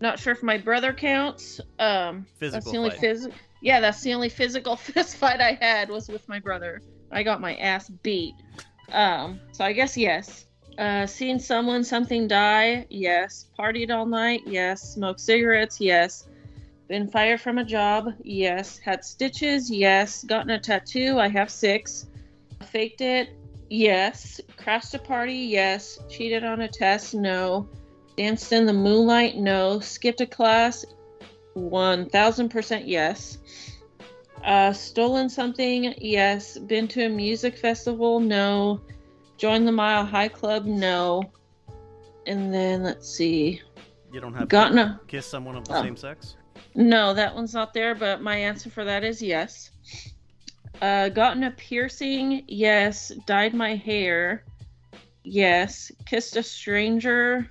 Not 0.00 0.18
sure 0.18 0.32
if 0.32 0.42
my 0.42 0.58
brother 0.58 0.92
counts. 0.92 1.60
Um 1.80 2.24
that's 2.38 2.54
Physical 2.54 2.72
the 2.72 2.78
only 2.78 2.90
fight. 2.90 3.00
phys- 3.00 3.32
Yeah, 3.62 3.80
that's 3.80 4.00
the 4.02 4.14
only 4.14 4.28
physical 4.28 4.76
fist 4.86 5.16
fight 5.16 5.40
I 5.40 5.58
had 5.60 5.88
was 5.88 6.08
with 6.08 6.28
my 6.28 6.38
brother. 6.38 6.80
I 7.10 7.24
got 7.24 7.40
my 7.40 7.56
ass 7.56 7.88
beat. 7.88 8.34
Um 8.92 9.40
so 9.50 9.64
I 9.64 9.72
guess 9.72 9.96
yes. 9.96 10.46
Uh, 10.80 11.06
seen 11.06 11.38
someone, 11.38 11.84
something 11.84 12.26
die? 12.26 12.86
Yes. 12.88 13.50
Partied 13.58 13.90
all 13.90 14.06
night? 14.06 14.40
Yes. 14.46 14.94
Smoked 14.94 15.20
cigarettes? 15.20 15.78
Yes. 15.78 16.26
Been 16.88 17.06
fired 17.06 17.42
from 17.42 17.58
a 17.58 17.64
job? 17.64 18.14
Yes. 18.24 18.78
Had 18.78 19.04
stitches? 19.04 19.70
Yes. 19.70 20.24
Gotten 20.24 20.48
a 20.48 20.58
tattoo? 20.58 21.18
I 21.18 21.28
have 21.28 21.50
six. 21.50 22.06
Faked 22.62 23.02
it? 23.02 23.28
Yes. 23.68 24.40
Crashed 24.56 24.94
a 24.94 24.98
party? 24.98 25.34
Yes. 25.34 25.98
Cheated 26.08 26.44
on 26.44 26.62
a 26.62 26.68
test? 26.68 27.14
No. 27.14 27.68
Danced 28.16 28.50
in 28.50 28.64
the 28.64 28.72
moonlight? 28.72 29.36
No. 29.36 29.80
Skipped 29.80 30.22
a 30.22 30.26
class? 30.26 30.86
1000% 31.56 32.82
yes. 32.86 33.36
Uh, 34.42 34.72
stolen 34.72 35.28
something? 35.28 35.94
Yes. 35.98 36.56
Been 36.56 36.88
to 36.88 37.04
a 37.04 37.10
music 37.10 37.58
festival? 37.58 38.18
No. 38.18 38.80
Joined 39.40 39.66
the 39.66 39.72
Mile 39.72 40.04
High 40.04 40.28
Club? 40.28 40.66
No. 40.66 41.22
And 42.26 42.52
then 42.52 42.82
let's 42.82 43.08
see. 43.08 43.62
You 44.12 44.20
don't 44.20 44.34
have 44.34 44.48
Gotten 44.48 44.76
to 44.76 44.82
a. 44.82 45.00
kiss 45.08 45.26
someone 45.26 45.56
of 45.56 45.66
the 45.66 45.78
Oh. 45.78 45.82
same 45.82 45.96
sex? 45.96 46.36
No, 46.74 47.14
that 47.14 47.34
one's 47.34 47.54
not 47.54 47.72
there, 47.72 47.94
but 47.94 48.20
my 48.20 48.36
answer 48.36 48.68
for 48.68 48.84
that 48.84 49.02
is 49.02 49.22
yes. 49.22 49.70
Uh, 50.82 51.08
gotten 51.08 51.44
a 51.44 51.50
piercing? 51.52 52.44
Yes. 52.48 53.12
Dyed 53.26 53.54
my 53.54 53.74
hair? 53.76 54.44
Yes. 55.24 55.90
Kissed 56.06 56.36
a 56.36 56.42
stranger? 56.42 57.50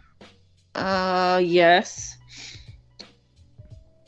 Uh, 0.76 1.42
yes. 1.44 2.18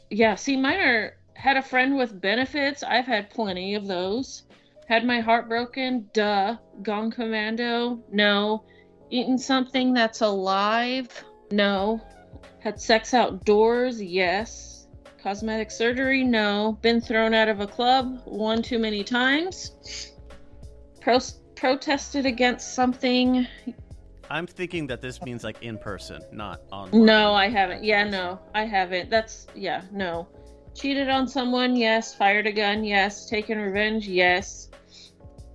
Yeah, 0.10 0.36
see, 0.36 0.56
mine 0.58 0.80
are. 0.80 1.18
Had 1.34 1.58
a 1.58 1.62
friend 1.64 1.98
with 1.98 2.22
benefits. 2.22 2.84
I've 2.84 3.08
had 3.08 3.32
plenty 3.32 3.74
of 3.74 3.88
those. 3.88 4.44
Had 4.92 5.06
my 5.06 5.22
heart 5.22 5.48
broken? 5.48 6.10
Duh. 6.12 6.58
Gone 6.84 7.12
commando? 7.12 8.04
No. 8.12 8.66
Eaten 9.10 9.38
something 9.38 9.94
that's 9.94 10.20
alive? 10.20 11.08
No. 11.50 12.02
Had 12.60 12.78
sex 12.78 13.14
outdoors? 13.14 14.02
Yes. 14.02 14.90
Cosmetic 15.24 15.72
surgery? 15.72 16.26
No. 16.26 16.78
Been 16.82 17.00
thrown 17.00 17.34
out 17.34 17.48
of 17.48 17.62
a 17.62 17.68
club? 17.68 18.20
One 18.26 18.62
too 18.62 18.80
many 18.80 19.02
times. 19.02 20.12
Pro- 21.00 21.20
protested 21.56 22.26
against 22.26 22.76
something? 22.76 23.48
I'm 24.30 24.46
thinking 24.46 24.88
that 24.88 25.00
this 25.00 25.22
means 25.22 25.46
like 25.46 25.64
in 25.64 25.78
person, 25.78 26.22
not 26.34 26.64
online. 26.70 27.06
No, 27.06 27.34
I 27.34 27.48
haven't. 27.48 27.86
Yeah, 27.86 28.04
no, 28.04 28.42
I 28.54 28.66
haven't. 28.66 29.10
That's, 29.10 29.48
yeah, 29.56 29.84
no. 29.90 30.28
Cheated 30.76 31.08
on 31.08 31.30
someone? 31.30 31.78
Yes. 31.78 32.14
Fired 32.14 32.46
a 32.46 32.52
gun? 32.52 32.84
Yes. 32.84 33.30
Taken 33.30 33.58
revenge? 33.58 34.06
Yes. 34.06 34.68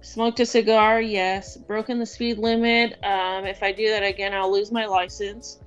Smoked 0.07 0.39
a 0.39 0.47
cigar? 0.47 1.01
Yes. 1.01 1.57
Broken 1.57 1.99
the 1.99 2.07
speed 2.07 2.39
limit? 2.39 2.93
Um, 3.05 3.45
if 3.45 3.61
I 3.61 3.73
do 3.73 3.91
that 3.91 4.05
again, 4.05 4.33
I'll 4.33 4.51
lose 4.51 4.71
my 4.71 4.87
license. 4.87 5.59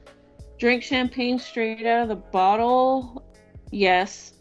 Drink 0.58 0.82
champagne 0.82 1.38
straight 1.38 1.86
out 1.86 2.04
of 2.04 2.08
the 2.08 2.16
bottle? 2.16 3.22
Yes. 3.70 4.34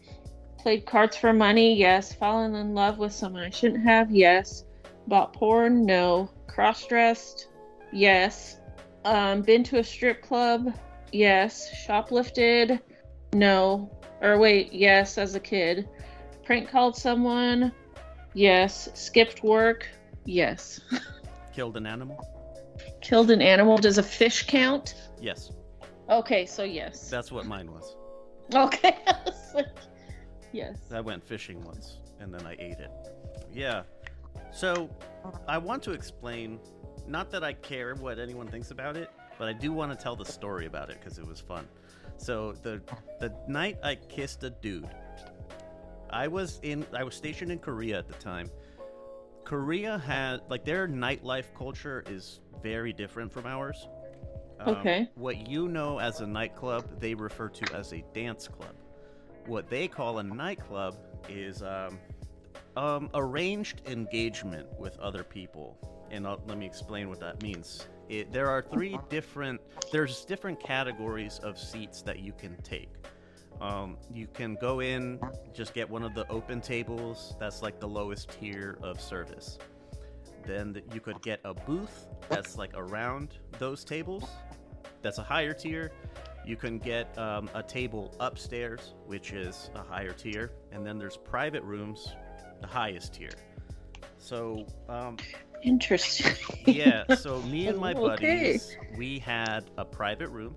Played 0.57 0.85
cards 0.85 1.17
for 1.17 1.33
money? 1.33 1.75
Yes. 1.77 2.13
Fallen 2.13 2.55
in 2.55 2.73
love 2.73 2.97
with 2.97 3.11
someone 3.11 3.43
I 3.43 3.49
shouldn't 3.49 3.83
have? 3.83 4.09
Yes. 4.09 4.63
Bought 5.07 5.33
porn? 5.33 5.85
No. 5.85 6.31
Cross 6.47 6.87
dressed? 6.87 7.49
Yes. 7.91 8.61
Um, 9.03 9.41
been 9.41 9.65
to 9.65 9.79
a 9.79 9.83
strip 9.83 10.21
club? 10.21 10.73
Yes. 11.11 11.69
Shoplifted? 11.85 12.79
No. 13.33 13.91
Or 14.21 14.39
wait, 14.39 14.71
yes, 14.71 15.17
as 15.17 15.35
a 15.35 15.41
kid. 15.41 15.89
Prank 16.45 16.69
called 16.69 16.95
someone? 16.95 17.73
Yes. 18.33 18.89
Skipped 18.93 19.43
work? 19.43 19.87
Yes. 20.25 20.81
Killed 21.53 21.77
an 21.77 21.85
animal? 21.85 22.25
Killed 23.01 23.31
an 23.31 23.41
animal? 23.41 23.77
Does 23.77 23.97
a 23.97 24.03
fish 24.03 24.45
count? 24.47 24.95
Yes. 25.19 25.51
Okay, 26.09 26.45
so 26.45 26.63
yes. 26.63 27.09
That's 27.09 27.31
what 27.31 27.45
mine 27.45 27.71
was. 27.71 27.95
Okay. 28.53 28.97
Like, 29.51 29.65
yes. 30.51 30.77
I 30.93 31.01
went 31.01 31.25
fishing 31.25 31.59
once 31.63 31.97
and 32.19 32.31
then 32.31 32.45
I 32.45 32.51
ate 32.59 32.77
it. 32.79 32.91
Yeah. 33.51 33.81
So 34.51 34.91
I 35.47 35.57
want 35.57 35.81
to 35.83 35.91
explain, 35.91 36.59
not 37.07 37.31
that 37.31 37.43
I 37.43 37.53
care 37.53 37.95
what 37.95 38.19
anyone 38.19 38.47
thinks 38.47 38.69
about 38.69 38.95
it, 38.95 39.09
but 39.39 39.47
I 39.47 39.53
do 39.53 39.73
want 39.73 39.91
to 39.91 39.97
tell 39.97 40.15
the 40.15 40.25
story 40.25 40.67
about 40.67 40.91
it 40.91 40.99
because 40.99 41.17
it 41.17 41.25
was 41.25 41.39
fun. 41.39 41.67
So 42.17 42.53
the 42.61 42.81
the 43.19 43.33
night 43.47 43.79
I 43.81 43.95
kissed 43.95 44.43
a 44.43 44.49
dude, 44.49 44.89
I 46.11 46.27
was 46.27 46.59
in 46.63 46.85
I 46.93 47.03
was 47.03 47.15
stationed 47.15 47.51
in 47.51 47.59
Korea 47.59 47.97
at 47.99 48.07
the 48.07 48.15
time. 48.15 48.49
Korea 49.43 49.97
had 49.97 50.41
like 50.49 50.65
their 50.65 50.87
nightlife 50.87 51.53
culture 51.57 52.03
is 52.07 52.39
very 52.61 52.93
different 52.93 53.31
from 53.31 53.45
ours. 53.45 53.87
Um, 54.59 54.75
Okay. 54.75 55.09
What 55.15 55.47
you 55.47 55.67
know 55.67 55.99
as 55.99 56.21
a 56.21 56.27
nightclub, 56.27 56.99
they 56.99 57.13
refer 57.15 57.49
to 57.49 57.75
as 57.75 57.93
a 57.93 58.03
dance 58.13 58.47
club. 58.47 58.75
What 59.45 59.69
they 59.69 59.87
call 59.87 60.19
a 60.19 60.23
nightclub 60.23 60.97
is 61.27 61.63
um, 61.63 61.97
um, 62.77 63.09
arranged 63.13 63.81
engagement 63.87 64.67
with 64.77 64.97
other 64.99 65.23
people. 65.23 65.77
And 66.11 66.27
I'll, 66.27 66.41
let 66.47 66.57
me 66.57 66.65
explain 66.65 67.09
what 67.09 67.19
that 67.19 67.41
means. 67.41 67.87
It, 68.09 68.31
there 68.31 68.49
are 68.49 68.61
three 68.61 68.99
different. 69.09 69.61
There's 69.91 70.25
different 70.25 70.59
categories 70.59 71.39
of 71.39 71.57
seats 71.57 72.01
that 72.03 72.19
you 72.19 72.33
can 72.33 72.55
take. 72.61 72.89
Um, 73.61 73.97
you 74.13 74.27
can 74.33 74.55
go 74.61 74.79
in, 74.79 75.19
just 75.53 75.73
get 75.73 75.89
one 75.89 76.03
of 76.03 76.13
the 76.15 76.27
open 76.29 76.61
tables. 76.61 77.35
That's 77.39 77.61
like 77.61 77.79
the 77.79 77.87
lowest 77.87 78.29
tier 78.39 78.77
of 78.81 79.01
service. 79.01 79.57
Then 80.45 80.73
th- 80.73 80.85
you 80.93 81.01
could 81.01 81.21
get 81.21 81.41
a 81.43 81.53
booth 81.53 82.07
that's 82.29 82.57
like 82.57 82.71
around 82.75 83.35
those 83.57 83.83
tables. 83.83 84.23
That's 85.01 85.17
a 85.17 85.23
higher 85.23 85.53
tier. 85.53 85.91
You 86.45 86.55
can 86.55 86.79
get 86.79 87.15
um, 87.17 87.49
a 87.53 87.61
table 87.61 88.15
upstairs, 88.19 88.93
which 89.05 89.33
is 89.33 89.69
a 89.75 89.83
higher 89.83 90.13
tier, 90.13 90.51
and 90.71 90.85
then 90.85 90.97
there's 90.97 91.17
private 91.17 91.63
rooms, 91.63 92.07
the 92.61 92.67
highest 92.67 93.13
tier. 93.15 93.29
So 94.17 94.65
um, 94.87 95.17
Interesting. 95.63 96.35
yeah, 96.65 97.13
so 97.15 97.41
me 97.43 97.67
and 97.67 97.77
my 97.77 97.93
Okay. 97.93 98.07
buddies, 98.07 98.77
we 98.97 99.19
had 99.19 99.69
a 99.77 99.83
private 99.85 100.29
room. 100.29 100.55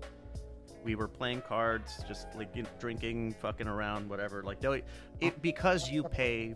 We 0.83 0.95
were 0.95 1.07
playing 1.07 1.41
cards, 1.41 2.03
just 2.07 2.27
like 2.35 2.55
you 2.55 2.63
know, 2.63 2.69
drinking, 2.79 3.35
fucking 3.41 3.67
around, 3.67 4.09
whatever. 4.09 4.43
Like, 4.43 4.59
they, 4.59 4.83
it 5.21 5.41
because 5.41 5.89
you 5.89 6.03
pay, 6.03 6.55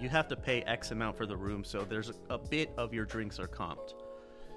you 0.00 0.08
have 0.08 0.28
to 0.28 0.36
pay 0.36 0.62
X 0.62 0.90
amount 0.90 1.16
for 1.16 1.26
the 1.26 1.36
room, 1.36 1.64
so 1.64 1.82
there's 1.82 2.10
a, 2.10 2.14
a 2.34 2.38
bit 2.38 2.70
of 2.76 2.94
your 2.94 3.04
drinks 3.04 3.38
are 3.40 3.48
comped. 3.48 3.94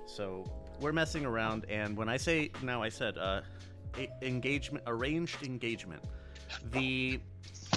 So 0.05 0.45
we're 0.79 0.93
messing 0.93 1.25
around, 1.25 1.65
and 1.69 1.97
when 1.97 2.09
I 2.09 2.17
say 2.17 2.51
now, 2.61 2.83
I 2.83 2.89
said 2.89 3.17
uh, 3.17 3.41
engagement, 4.21 4.83
arranged 4.87 5.43
engagement. 5.43 6.03
The 6.71 7.19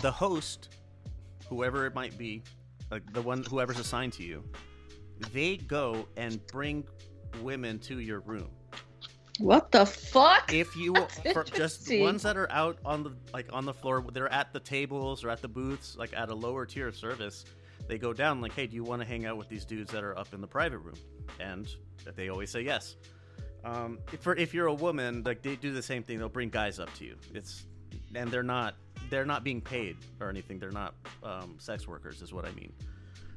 the 0.02 0.10
host, 0.10 0.68
whoever 1.48 1.86
it 1.86 1.94
might 1.94 2.16
be, 2.18 2.42
like 2.90 3.10
the 3.12 3.22
one 3.22 3.42
whoever's 3.44 3.78
assigned 3.78 4.12
to 4.14 4.22
you, 4.22 4.44
they 5.32 5.56
go 5.56 6.06
and 6.16 6.44
bring 6.48 6.84
women 7.42 7.78
to 7.80 7.98
your 8.00 8.20
room. 8.20 8.50
What 9.38 9.70
the 9.70 9.86
fuck? 9.86 10.52
If 10.52 10.76
you 10.76 10.94
for 11.32 11.44
just 11.44 11.88
ones 11.92 12.22
that 12.22 12.36
are 12.36 12.50
out 12.50 12.78
on 12.84 13.02
the 13.04 13.12
like 13.32 13.46
on 13.52 13.64
the 13.64 13.74
floor, 13.74 14.04
they're 14.12 14.32
at 14.32 14.52
the 14.52 14.60
tables 14.60 15.24
or 15.24 15.30
at 15.30 15.40
the 15.40 15.48
booths, 15.48 15.96
like 15.96 16.12
at 16.16 16.28
a 16.28 16.34
lower 16.34 16.66
tier 16.66 16.88
of 16.88 16.96
service. 16.96 17.44
They 17.86 17.98
go 17.98 18.12
down 18.12 18.40
like, 18.40 18.52
hey, 18.52 18.66
do 18.66 18.74
you 18.74 18.84
want 18.84 19.00
to 19.00 19.08
hang 19.08 19.24
out 19.24 19.36
with 19.38 19.48
these 19.48 19.64
dudes 19.64 19.90
that 19.92 20.04
are 20.04 20.18
up 20.18 20.34
in 20.34 20.40
the 20.40 20.46
private 20.46 20.78
room? 20.78 20.96
And 21.40 21.68
they 22.16 22.28
always 22.28 22.50
say 22.50 22.60
yes. 22.60 22.96
Um, 23.64 23.98
if, 24.12 24.20
for 24.20 24.36
if 24.36 24.52
you're 24.52 24.66
a 24.66 24.74
woman, 24.74 25.22
like 25.24 25.42
they 25.42 25.56
do 25.56 25.72
the 25.72 25.82
same 25.82 26.02
thing. 26.02 26.18
They'll 26.18 26.28
bring 26.28 26.50
guys 26.50 26.78
up 26.78 26.92
to 26.94 27.04
you. 27.04 27.16
It's 27.32 27.64
and 28.14 28.30
they're 28.30 28.42
not 28.42 28.74
they're 29.10 29.24
not 29.24 29.44
being 29.44 29.60
paid 29.60 29.96
or 30.20 30.28
anything. 30.28 30.58
They're 30.58 30.70
not 30.70 30.94
um, 31.22 31.54
sex 31.58 31.86
workers, 31.86 32.22
is 32.22 32.32
what 32.32 32.44
I 32.44 32.52
mean. 32.52 32.72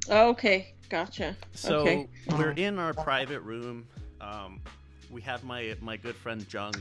Okay, 0.10 0.74
gotcha. 0.90 1.38
So 1.54 1.80
okay. 1.80 2.08
we're 2.32 2.52
in 2.52 2.80
our 2.80 2.94
private 2.94 3.42
room. 3.42 3.88
Um, 4.20 4.62
we 5.12 5.22
have 5.22 5.44
my 5.44 5.76
my 5.82 5.98
good 5.98 6.16
friend 6.16 6.46
Jung. 6.52 6.74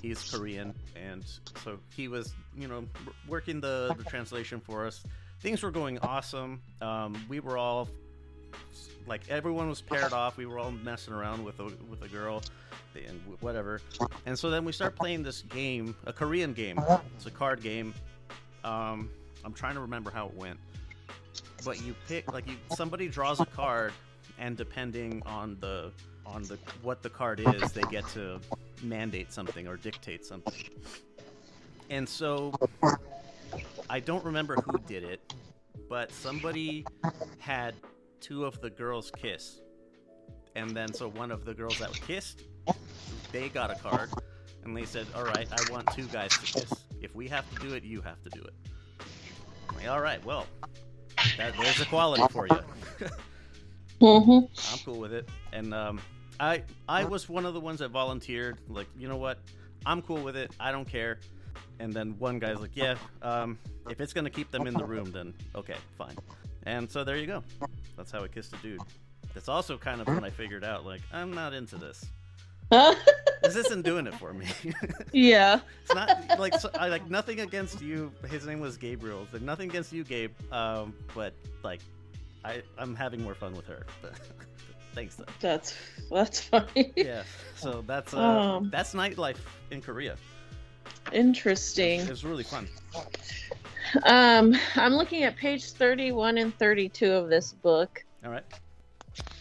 He's 0.00 0.30
Korean, 0.30 0.74
and 0.96 1.24
so 1.64 1.78
he 1.94 2.08
was, 2.08 2.32
you 2.56 2.68
know, 2.68 2.84
working 3.28 3.60
the, 3.60 3.94
the 3.96 4.04
translation 4.04 4.60
for 4.60 4.86
us. 4.86 5.04
Things 5.40 5.62
were 5.62 5.70
going 5.70 5.98
awesome. 5.98 6.60
Um, 6.80 7.24
we 7.28 7.40
were 7.40 7.56
all 7.56 7.88
like 9.06 9.22
everyone 9.28 9.68
was 9.68 9.80
paired 9.80 10.12
off. 10.12 10.36
We 10.36 10.46
were 10.46 10.58
all 10.58 10.70
messing 10.70 11.14
around 11.14 11.44
with 11.44 11.60
a 11.60 11.64
with 11.88 12.02
a 12.02 12.08
girl, 12.08 12.42
and 12.94 13.20
whatever. 13.40 13.80
And 14.26 14.38
so 14.38 14.50
then 14.50 14.64
we 14.64 14.72
start 14.72 14.96
playing 14.96 15.22
this 15.22 15.42
game, 15.42 15.94
a 16.06 16.12
Korean 16.12 16.52
game. 16.52 16.80
It's 17.16 17.26
a 17.26 17.30
card 17.30 17.62
game. 17.62 17.94
Um, 18.64 19.10
I'm 19.44 19.52
trying 19.52 19.74
to 19.74 19.80
remember 19.80 20.10
how 20.10 20.26
it 20.26 20.34
went 20.34 20.58
but 21.64 21.82
you 21.82 21.94
pick 22.08 22.32
like 22.32 22.46
you 22.46 22.56
somebody 22.74 23.08
draws 23.08 23.40
a 23.40 23.46
card 23.46 23.92
and 24.38 24.56
depending 24.56 25.22
on 25.26 25.56
the 25.60 25.92
on 26.26 26.42
the 26.44 26.58
what 26.82 27.02
the 27.02 27.10
card 27.10 27.40
is 27.40 27.72
they 27.72 27.82
get 27.82 28.06
to 28.08 28.40
mandate 28.82 29.32
something 29.32 29.66
or 29.66 29.76
dictate 29.76 30.24
something 30.24 30.68
and 31.90 32.08
so 32.08 32.52
i 33.90 34.00
don't 34.00 34.24
remember 34.24 34.56
who 34.56 34.78
did 34.86 35.04
it 35.04 35.34
but 35.88 36.12
somebody 36.12 36.84
had 37.38 37.74
two 38.20 38.44
of 38.44 38.60
the 38.60 38.70
girls 38.70 39.10
kiss 39.16 39.60
and 40.54 40.70
then 40.70 40.92
so 40.92 41.08
one 41.08 41.30
of 41.30 41.44
the 41.44 41.54
girls 41.54 41.78
that 41.78 41.92
kissed 41.92 42.42
they 43.32 43.48
got 43.48 43.70
a 43.70 43.74
card 43.76 44.08
and 44.64 44.76
they 44.76 44.84
said 44.84 45.06
all 45.14 45.24
right 45.24 45.48
i 45.52 45.72
want 45.72 45.86
two 45.94 46.06
guys 46.06 46.30
to 46.30 46.60
kiss 46.60 46.72
if 47.00 47.14
we 47.14 47.28
have 47.28 47.48
to 47.54 47.68
do 47.68 47.74
it 47.74 47.82
you 47.82 48.00
have 48.00 48.22
to 48.22 48.30
do 48.30 48.40
it 48.40 48.54
I'm 49.68 49.76
like, 49.76 49.88
all 49.88 50.00
right 50.00 50.24
well 50.24 50.46
that, 51.36 51.54
there's 51.56 51.80
equality 51.80 52.24
for 52.30 52.46
you. 52.46 52.58
Mm-hmm. 54.00 54.72
I'm 54.72 54.78
cool 54.84 54.98
with 54.98 55.12
it. 55.12 55.28
And 55.52 55.72
um, 55.72 56.00
I 56.40 56.62
I 56.88 57.04
was 57.04 57.28
one 57.28 57.46
of 57.46 57.54
the 57.54 57.60
ones 57.60 57.80
that 57.80 57.90
volunteered. 57.90 58.58
Like, 58.68 58.86
you 58.98 59.08
know 59.08 59.16
what? 59.16 59.38
I'm 59.84 60.02
cool 60.02 60.22
with 60.22 60.36
it. 60.36 60.52
I 60.60 60.72
don't 60.72 60.88
care. 60.88 61.18
And 61.78 61.92
then 61.92 62.16
one 62.18 62.38
guy's 62.38 62.60
like, 62.60 62.74
yeah, 62.74 62.94
um, 63.22 63.58
if 63.90 64.00
it's 64.00 64.12
gonna 64.12 64.30
keep 64.30 64.50
them 64.50 64.66
in 64.66 64.74
the 64.74 64.84
room, 64.84 65.10
then 65.10 65.34
okay, 65.54 65.76
fine. 65.98 66.16
And 66.64 66.90
so 66.90 67.04
there 67.04 67.16
you 67.16 67.26
go. 67.26 67.42
That's 67.96 68.10
how 68.12 68.22
I 68.22 68.28
kissed 68.28 68.52
a 68.52 68.56
dude. 68.58 68.80
That's 69.34 69.48
also 69.48 69.76
kind 69.76 70.00
of 70.00 70.06
when 70.06 70.24
I 70.24 70.30
figured 70.30 70.64
out, 70.64 70.84
like, 70.84 71.00
I'm 71.12 71.32
not 71.32 71.52
into 71.52 71.76
this. 71.76 72.04
This 73.42 73.56
isn't 73.56 73.84
doing 73.84 74.06
it 74.06 74.14
for 74.14 74.32
me. 74.32 74.46
yeah. 75.12 75.58
it's 75.82 75.92
not 75.92 76.38
like 76.38 76.54
so, 76.60 76.70
I 76.78 76.88
like 76.88 77.10
nothing 77.10 77.40
against 77.40 77.82
you. 77.82 78.12
His 78.30 78.46
name 78.46 78.60
was 78.60 78.76
Gabriel. 78.76 79.26
Like, 79.32 79.42
nothing 79.42 79.68
against 79.68 79.92
you, 79.92 80.04
Gabe. 80.04 80.30
Um, 80.52 80.94
but 81.12 81.34
like, 81.64 81.80
I 82.44 82.62
I'm 82.78 82.94
having 82.94 83.20
more 83.20 83.34
fun 83.34 83.54
with 83.54 83.66
her. 83.66 83.84
Thanks 84.94 85.16
though. 85.16 85.24
That's 85.40 85.74
that's 86.10 86.40
funny. 86.40 86.92
Yeah. 86.96 87.22
So 87.56 87.82
that's 87.86 88.12
uh, 88.14 88.18
Um. 88.20 88.70
that's 88.70 88.94
nightlife 88.94 89.38
in 89.70 89.80
Korea. 89.80 90.16
Interesting. 91.12 92.00
It 92.00 92.08
was 92.10 92.24
really 92.24 92.42
fun. 92.44 92.68
Um, 94.04 94.54
I'm 94.76 94.94
looking 94.94 95.24
at 95.24 95.36
page 95.36 95.72
31 95.72 96.38
and 96.38 96.56
32 96.58 97.10
of 97.10 97.28
this 97.28 97.52
book. 97.52 98.04
All 98.24 98.30
right. 98.30 98.44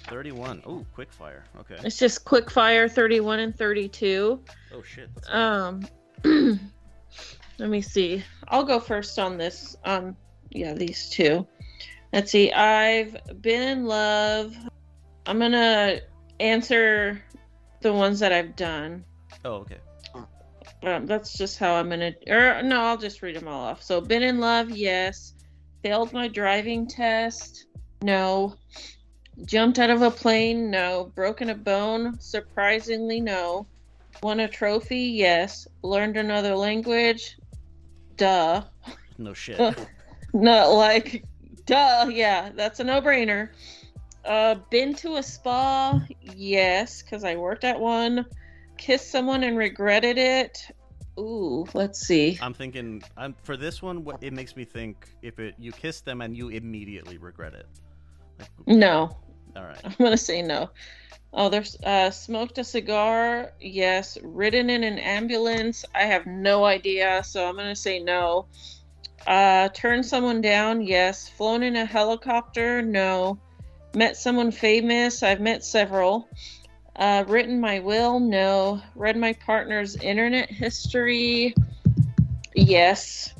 Thirty-one. 0.07 0.61
Oh, 0.65 0.85
quick 0.93 1.11
fire. 1.11 1.45
Okay. 1.59 1.77
It's 1.85 1.97
just 1.97 2.25
quick 2.25 2.49
fire 2.51 2.89
31 2.89 3.39
and 3.39 3.55
32. 3.57 4.41
Oh 4.73 4.81
shit. 4.83 5.09
Um, 5.29 5.87
let 6.25 7.69
me 7.69 7.81
see. 7.81 8.23
I'll 8.49 8.65
go 8.65 8.79
first 8.79 9.17
on 9.19 9.37
this. 9.37 9.77
Um, 9.85 10.17
yeah, 10.49 10.73
these 10.73 11.09
two. 11.09 11.47
Let's 12.11 12.31
see. 12.31 12.51
I've 12.51 13.15
been 13.41 13.61
in 13.61 13.85
love. 13.85 14.53
I'm 15.25 15.39
gonna 15.39 15.99
answer 16.39 17.21
the 17.81 17.93
ones 17.93 18.19
that 18.19 18.31
I've 18.31 18.55
done. 18.55 19.03
oh, 19.45 19.53
okay. 19.55 19.77
Um, 20.83 21.05
that's 21.05 21.37
just 21.37 21.59
how 21.59 21.75
I'm 21.75 21.89
gonna. 21.89 22.13
Or 22.27 22.63
no, 22.63 22.81
I'll 22.81 22.97
just 22.97 23.21
read 23.21 23.35
them 23.35 23.47
all 23.47 23.65
off. 23.65 23.83
So, 23.83 24.01
been 24.01 24.23
in 24.23 24.39
love, 24.39 24.71
yes. 24.71 25.33
Failed 25.83 26.11
my 26.13 26.27
driving 26.27 26.87
test, 26.87 27.67
no. 28.01 28.55
Jumped 29.45 29.79
out 29.79 29.89
of 29.89 30.01
a 30.01 30.11
plane, 30.11 30.71
no. 30.71 31.11
Broken 31.15 31.49
a 31.49 31.55
bone, 31.55 32.19
surprisingly, 32.19 33.21
no. 33.21 33.67
Won 34.23 34.39
a 34.39 34.47
trophy, 34.47 34.99
yes. 34.99 35.67
Learned 35.83 36.17
another 36.17 36.55
language, 36.55 37.37
duh. 38.17 38.63
No 39.17 39.33
shit. 39.33 39.59
Not 40.33 40.71
like, 40.71 41.25
duh. 41.65 42.07
Yeah, 42.11 42.51
that's 42.55 42.79
a 42.79 42.83
no-brainer. 42.83 43.49
Uh, 44.23 44.55
been 44.69 44.93
to 44.93 45.15
a 45.15 45.23
spa, 45.23 45.99
yes, 46.21 47.01
because 47.01 47.23
I 47.23 47.35
worked 47.35 47.63
at 47.63 47.79
one. 47.79 48.25
Kissed 48.77 49.11
someone 49.11 49.43
and 49.43 49.57
regretted 49.57 50.17
it. 50.17 50.71
Ooh, 51.19 51.65
let's 51.73 52.01
see. 52.01 52.37
I'm 52.41 52.53
thinking. 52.53 53.03
I'm 53.17 53.35
for 53.43 53.57
this 53.57 53.81
one. 53.81 54.03
What 54.03 54.23
it 54.23 54.33
makes 54.33 54.55
me 54.55 54.63
think 54.63 55.09
if 55.21 55.39
it 55.39 55.55
you 55.59 55.71
kiss 55.71 56.01
them 56.01 56.21
and 56.21 56.35
you 56.35 56.49
immediately 56.49 57.17
regret 57.17 57.53
it. 57.53 57.67
Like, 58.39 58.49
No, 58.67 59.17
all 59.55 59.63
right. 59.63 59.79
I'm 59.83 59.95
gonna 59.99 60.17
say 60.17 60.41
no. 60.41 60.69
Oh, 61.33 61.49
there's 61.49 61.75
uh, 61.83 62.11
smoked 62.11 62.57
a 62.57 62.63
cigar. 62.63 63.53
Yes, 63.59 64.17
ridden 64.23 64.69
in 64.69 64.83
an 64.83 64.99
ambulance. 64.99 65.85
I 65.95 66.03
have 66.03 66.25
no 66.25 66.65
idea, 66.65 67.23
so 67.23 67.47
I'm 67.47 67.55
gonna 67.55 67.75
say 67.75 67.99
no. 67.99 68.47
Uh, 69.27 69.69
turned 69.69 70.05
someone 70.05 70.41
down. 70.41 70.81
Yes. 70.81 71.29
Flown 71.29 71.63
in 71.63 71.75
a 71.75 71.85
helicopter. 71.85 72.81
No. 72.81 73.39
Met 73.93 74.15
someone 74.17 74.51
famous. 74.51 75.21
I've 75.23 75.41
met 75.41 75.63
several. 75.63 76.29
Uh, 76.95 77.23
written 77.27 77.59
my 77.59 77.79
will. 77.79 78.19
No. 78.19 78.81
Read 78.95 79.17
my 79.17 79.33
partner's 79.33 79.95
internet 79.97 80.49
history. 80.49 81.53
Yes. 82.55 83.33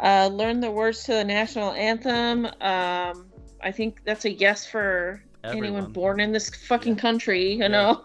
Uh, 0.00 0.28
learned 0.32 0.62
the 0.62 0.70
words 0.70 1.04
to 1.04 1.12
the 1.12 1.24
national 1.24 1.72
anthem. 1.72 2.46
Um, 2.46 3.26
I 3.62 3.72
think 3.72 4.02
that's 4.04 4.24
a 4.26 4.30
yes 4.30 4.66
for 4.66 5.22
anyone 5.44 5.92
born 5.92 6.20
in 6.20 6.32
this 6.32 6.50
fucking 6.66 6.96
Yeah. 6.96 7.00
country, 7.00 7.52
you 7.52 7.58
Yeah. 7.60 7.68
know. 7.68 8.04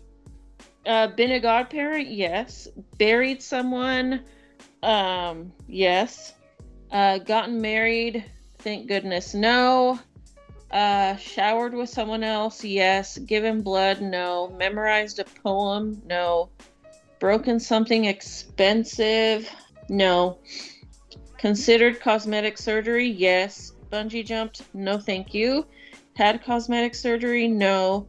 uh, 0.86 1.06
been 1.08 1.32
a 1.32 1.40
godparent, 1.40 2.08
yes. 2.08 2.68
Buried 2.98 3.42
someone, 3.42 4.24
um, 4.82 5.52
yes. 5.66 6.34
Uh, 6.90 7.18
gotten 7.18 7.60
married, 7.60 8.24
thank 8.58 8.88
goodness, 8.88 9.34
no. 9.34 9.98
Uh, 10.70 11.16
showered 11.16 11.72
with 11.72 11.88
someone 11.88 12.22
else, 12.22 12.62
yes. 12.62 13.16
Given 13.18 13.62
blood, 13.62 14.02
no. 14.02 14.48
Memorized 14.58 15.18
a 15.18 15.24
poem, 15.24 16.02
no. 16.06 16.50
Broken 17.20 17.58
something 17.58 18.04
expensive, 18.04 19.48
no. 19.88 20.38
Considered 21.38 22.00
cosmetic 22.00 22.58
surgery, 22.58 23.08
yes. 23.08 23.72
Bungee 23.90 24.24
jumped, 24.24 24.62
no 24.74 24.98
thank 24.98 25.32
you. 25.32 25.66
Had 26.14 26.44
cosmetic 26.44 26.94
surgery, 26.94 27.48
no. 27.48 28.06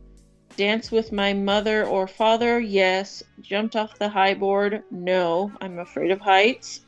Danced 0.57 0.91
with 0.91 1.13
my 1.13 1.31
mother 1.31 1.85
or 1.85 2.07
father, 2.07 2.59
yes. 2.59 3.23
Jumped 3.41 3.77
off 3.77 3.97
the 3.97 4.09
high 4.09 4.33
board, 4.33 4.83
no. 4.91 5.51
I'm 5.61 5.79
afraid 5.79 6.11
of 6.11 6.19
heights. 6.19 6.81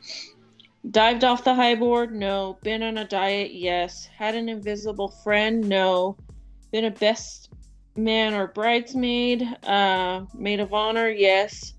Dived 0.90 1.24
off 1.24 1.44
the 1.44 1.54
high 1.54 1.76
board, 1.76 2.12
no. 2.14 2.58
Been 2.64 2.82
on 2.82 2.98
a 2.98 3.06
diet, 3.06 3.54
yes. 3.54 4.06
Had 4.06 4.36
an 4.36 4.50
invisible 4.50 5.10
friend, 5.10 5.68
no. 5.70 6.18
Been 6.72 6.86
a 6.86 6.92
best 6.92 7.50
man 7.96 8.34
or 8.34 8.48
bridesmaid, 8.48 9.44
uh, 9.64 10.26
maid 10.34 10.60
of 10.60 10.74
honor, 10.74 11.10
yes. 11.10 11.74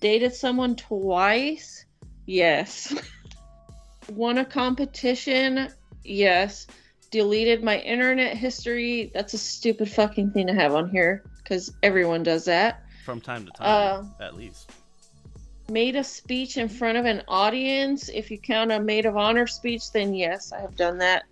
Dated 0.00 0.34
someone 0.34 0.76
twice, 0.76 1.84
yes. 2.26 2.94
Won 4.10 4.38
a 4.38 4.44
competition, 4.44 5.68
yes. 6.04 6.66
Deleted 7.10 7.64
my 7.64 7.78
internet 7.78 8.36
history. 8.36 9.10
That's 9.14 9.34
a 9.34 9.38
stupid 9.38 9.90
fucking 9.90 10.30
thing 10.32 10.46
to 10.46 10.54
have 10.54 10.74
on 10.74 10.90
here. 10.90 11.24
because 11.42 11.74
everyone 11.82 12.22
does 12.22 12.46
that. 12.46 12.82
From 13.04 13.20
time 13.20 13.44
to 13.46 13.52
time, 13.52 14.06
uh, 14.18 14.24
at 14.24 14.34
least. 14.34 14.70
Made 15.68 15.96
a 15.96 16.04
speech 16.04 16.56
in 16.56 16.68
front 16.68 16.98
of 16.98 17.04
an 17.06 17.22
audience. 17.26 18.08
If 18.08 18.30
you 18.30 18.38
count 18.38 18.70
a 18.70 18.80
maid 18.80 19.06
of 19.06 19.16
honor 19.16 19.46
speech, 19.46 19.92
then 19.92 20.14
yes, 20.14 20.52
I 20.52 20.60
have 20.60 20.76
done 20.76 20.98
that. 20.98 21.24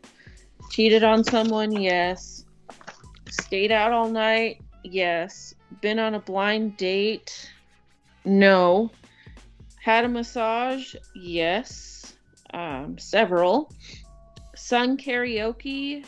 Cheated 0.70 1.04
on 1.04 1.22
someone, 1.22 1.72
yes. 1.72 2.44
Stayed 3.28 3.70
out 3.72 3.92
all 3.92 4.08
night, 4.08 4.62
yes. 4.84 5.54
Been 5.80 5.98
on 5.98 6.14
a 6.14 6.20
blind 6.20 6.76
date, 6.76 7.50
no. 8.24 8.90
Had 9.80 10.04
a 10.04 10.08
massage, 10.08 10.94
yes. 11.14 12.14
Um, 12.54 12.98
several. 12.98 13.72
Sung 14.54 14.96
karaoke, 14.96 16.04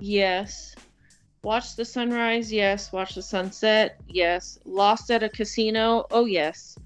yes. 0.00 0.74
Watched 1.44 1.76
the 1.76 1.84
sunrise, 1.84 2.52
yes. 2.52 2.92
Watched 2.92 3.14
the 3.14 3.22
sunset, 3.22 4.00
yes. 4.08 4.58
Lost 4.64 5.10
at 5.10 5.22
a 5.22 5.28
casino, 5.28 6.06
oh 6.10 6.24
yes. 6.24 6.76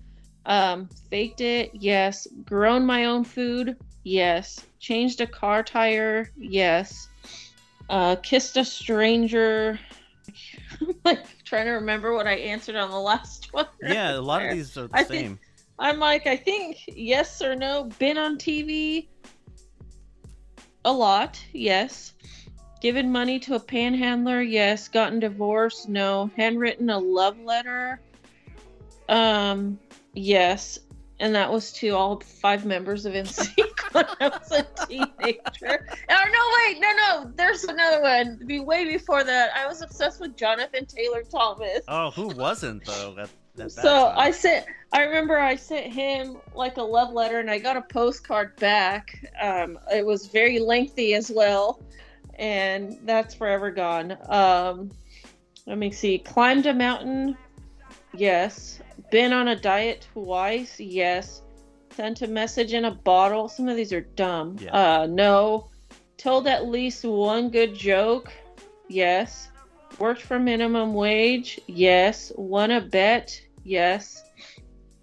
Um, 0.47 0.89
faked 1.11 1.41
it, 1.41 1.71
yes. 1.75 2.27
Grown 2.45 2.87
my 2.87 3.05
own 3.07 3.25
food, 3.25 3.77
yes. 4.05 4.65
Changed 4.79 5.21
a 5.21 5.27
car 5.27 5.63
tire, 5.63 6.31
yes. 6.37 7.09
Uh, 7.91 8.17
kissed 8.17 8.57
a 8.57 8.65
stranger. 8.65 9.79
like 11.05 11.25
trying 11.45 11.67
to 11.67 11.73
remember 11.73 12.15
what 12.15 12.27
I 12.27 12.35
answered 12.35 12.77
on 12.77 12.91
the 12.91 12.99
last 13.01 13.49
one. 13.53 13.67
Yeah, 13.83 14.17
a 14.17 14.21
lot 14.21 14.45
of 14.45 14.53
these 14.53 14.77
are 14.77 14.87
the 14.87 14.97
I 14.97 15.03
same. 15.03 15.09
think- 15.09 15.41
I'm 15.79 15.99
like, 15.99 16.27
I 16.27 16.37
think 16.37 16.79
yes 16.87 17.43
or 17.43 17.55
no. 17.55 17.85
Been 17.99 18.17
on 18.17 18.39
TV 18.39 19.09
a 20.87 20.93
lot, 20.93 21.39
yes. 21.53 22.15
Given 22.81 23.11
money 23.13 23.39
to 23.41 23.57
a 23.57 23.61
panhandler, 23.61 24.41
yes. 24.41 24.89
Gotten 24.89 25.21
divorced, 25.21 25.89
no. 25.89 26.31
Handwritten 26.37 26.89
a 26.89 26.99
love 26.99 27.39
letter, 27.41 28.01
um, 29.11 29.79
yes. 30.17 30.79
And 31.19 31.35
that 31.35 31.51
was 31.51 31.73
to 31.75 31.91
all 31.91 32.21
five 32.21 32.67
members 32.67 33.07
of 33.07 33.15
NSYNC 33.15 33.81
when 33.93 34.05
I 34.21 34.29
was 34.29 34.53
a 34.53 34.63
teenager. 34.87 35.87
Oh 36.11 36.25
no, 36.31 36.43
wait, 36.59 36.79
no, 36.79 36.93
no. 36.93 37.33
There's 37.37 37.65
another 37.65 38.03
one. 38.03 38.43
Be 38.47 38.61
way 38.61 38.85
before 38.85 39.25
that. 39.25 39.51
I 39.57 39.67
was 39.67 39.81
obsessed 39.81 40.21
with 40.21 40.37
Jonathan 40.37 40.85
Taylor 40.85 41.23
Thomas. 41.23 41.81
Oh, 41.89 42.11
who 42.11 42.29
wasn't 42.29 42.85
though? 42.85 43.15
At, 43.19 43.25
at 43.25 43.31
that 43.57 43.73
So 43.73 43.83
time? 44.09 44.15
I 44.19 44.31
sent. 44.31 44.67
I 44.93 45.05
remember 45.05 45.39
I 45.39 45.57
sent 45.57 45.91
him 45.91 46.37
like 46.55 46.77
a 46.77 46.83
love 46.83 47.13
letter, 47.15 47.41
and 47.41 47.51
I 47.51 47.59
got 47.61 47.79
a 47.79 47.83
postcard 47.83 48.55
back. 48.57 49.19
Um, 49.41 49.79
it 49.91 50.05
was 50.05 50.27
very 50.27 50.59
lengthy 50.59 51.15
as 51.15 51.33
well, 51.35 51.83
and 52.35 52.99
that's 53.05 53.35
forever 53.35 53.71
gone. 53.71 54.19
Um, 54.29 54.91
let 55.67 55.79
me 55.79 55.91
see. 55.91 56.19
Climbed 56.19 56.67
a 56.67 56.75
mountain. 56.75 57.39
Yes. 58.15 58.81
Been 59.11 59.33
on 59.33 59.49
a 59.49 59.57
diet 59.57 60.07
twice. 60.13 60.81
Yes. 60.81 61.43
Sent 61.95 62.23
a 62.23 62.27
message 62.27 62.73
in 62.75 62.85
a 62.85 62.91
bottle. 62.91 63.49
Some 63.49 63.69
of 63.69 63.77
these 63.77 63.93
are 63.93 64.01
dumb. 64.01 64.57
Yeah. 64.61 64.73
Uh, 64.73 65.07
no. 65.07 65.71
Told 66.19 66.47
at 66.47 66.67
least 66.67 67.05
one 67.05 67.51
good 67.51 67.75
joke. 67.75 68.33
Yes. 68.89 69.51
Worked 69.99 70.23
for 70.23 70.39
minimum 70.39 70.93
wage. 70.93 71.61
Yes. 71.67 72.33
Won 72.37 72.73
a 72.73 72.81
bet. 72.81 73.41
Yes. 73.65 74.25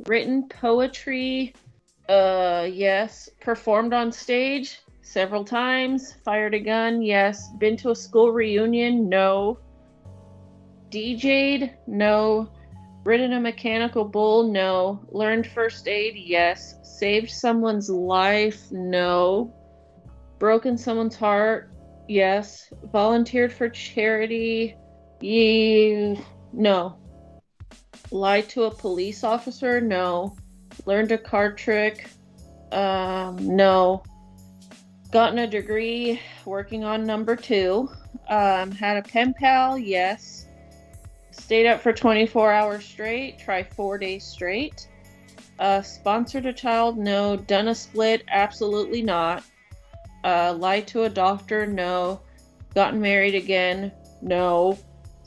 Written 0.05 0.47
poetry. 0.49 1.53
Uh, 2.09 2.67
yes. 2.71 3.29
Performed 3.39 3.93
on 3.93 4.11
stage 4.11 4.79
several 5.01 5.45
times. 5.45 6.15
Fired 6.25 6.53
a 6.53 6.59
gun. 6.59 7.01
Yes. 7.01 7.49
Been 7.57 7.77
to 7.77 7.91
a 7.91 7.95
school 7.95 8.31
reunion. 8.31 9.07
No. 9.07 9.59
DJ'd. 10.91 11.71
No. 11.87 12.49
Ridden 13.03 13.33
a 13.33 13.39
mechanical 13.39 14.05
bull. 14.05 14.51
No. 14.51 15.05
Learned 15.09 15.47
first 15.47 15.87
aid. 15.87 16.15
Yes. 16.15 16.75
Saved 16.83 17.29
someone's 17.29 17.89
life. 17.89 18.71
No. 18.71 19.53
Broken 20.39 20.77
someone's 20.77 21.15
heart. 21.15 21.71
Yes. 22.07 22.71
Volunteered 22.91 23.51
for 23.51 23.69
charity. 23.69 24.75
Ye. 25.19 26.19
No. 26.53 26.97
Lied 28.11 28.47
to 28.49 28.63
a 28.63 28.71
police 28.71 29.23
officer? 29.23 29.81
No. 29.81 30.35
Learned 30.85 31.11
a 31.11 31.17
card 31.17 31.57
trick? 31.57 32.09
Um, 32.71 33.55
no. 33.55 34.03
Gotten 35.11 35.39
a 35.39 35.47
degree 35.47 36.19
working 36.45 36.83
on 36.83 37.05
number 37.05 37.35
two. 37.35 37.89
Um, 38.29 38.71
had 38.71 38.97
a 38.97 39.01
pen 39.01 39.33
pal? 39.37 39.77
Yes. 39.77 40.42
Stayed 41.33 41.67
up 41.67 41.81
for 41.81 41.91
24 41.93 42.51
hours 42.51 42.85
straight. 42.85 43.39
Try 43.39 43.63
four 43.63 43.97
days 43.97 44.23
straight. 44.23 44.87
Uh, 45.59 45.81
sponsored 45.81 46.45
a 46.45 46.53
child? 46.53 46.97
No. 46.97 47.35
Done 47.35 47.67
a 47.67 47.75
split? 47.75 48.23
Absolutely 48.29 49.01
not. 49.01 49.43
Uh, 50.23 50.53
lied 50.57 50.87
to 50.87 51.03
a 51.03 51.09
doctor? 51.09 51.65
No. 51.65 52.21
Gotten 52.75 53.01
married 53.01 53.35
again? 53.35 53.91
No. 54.21 54.77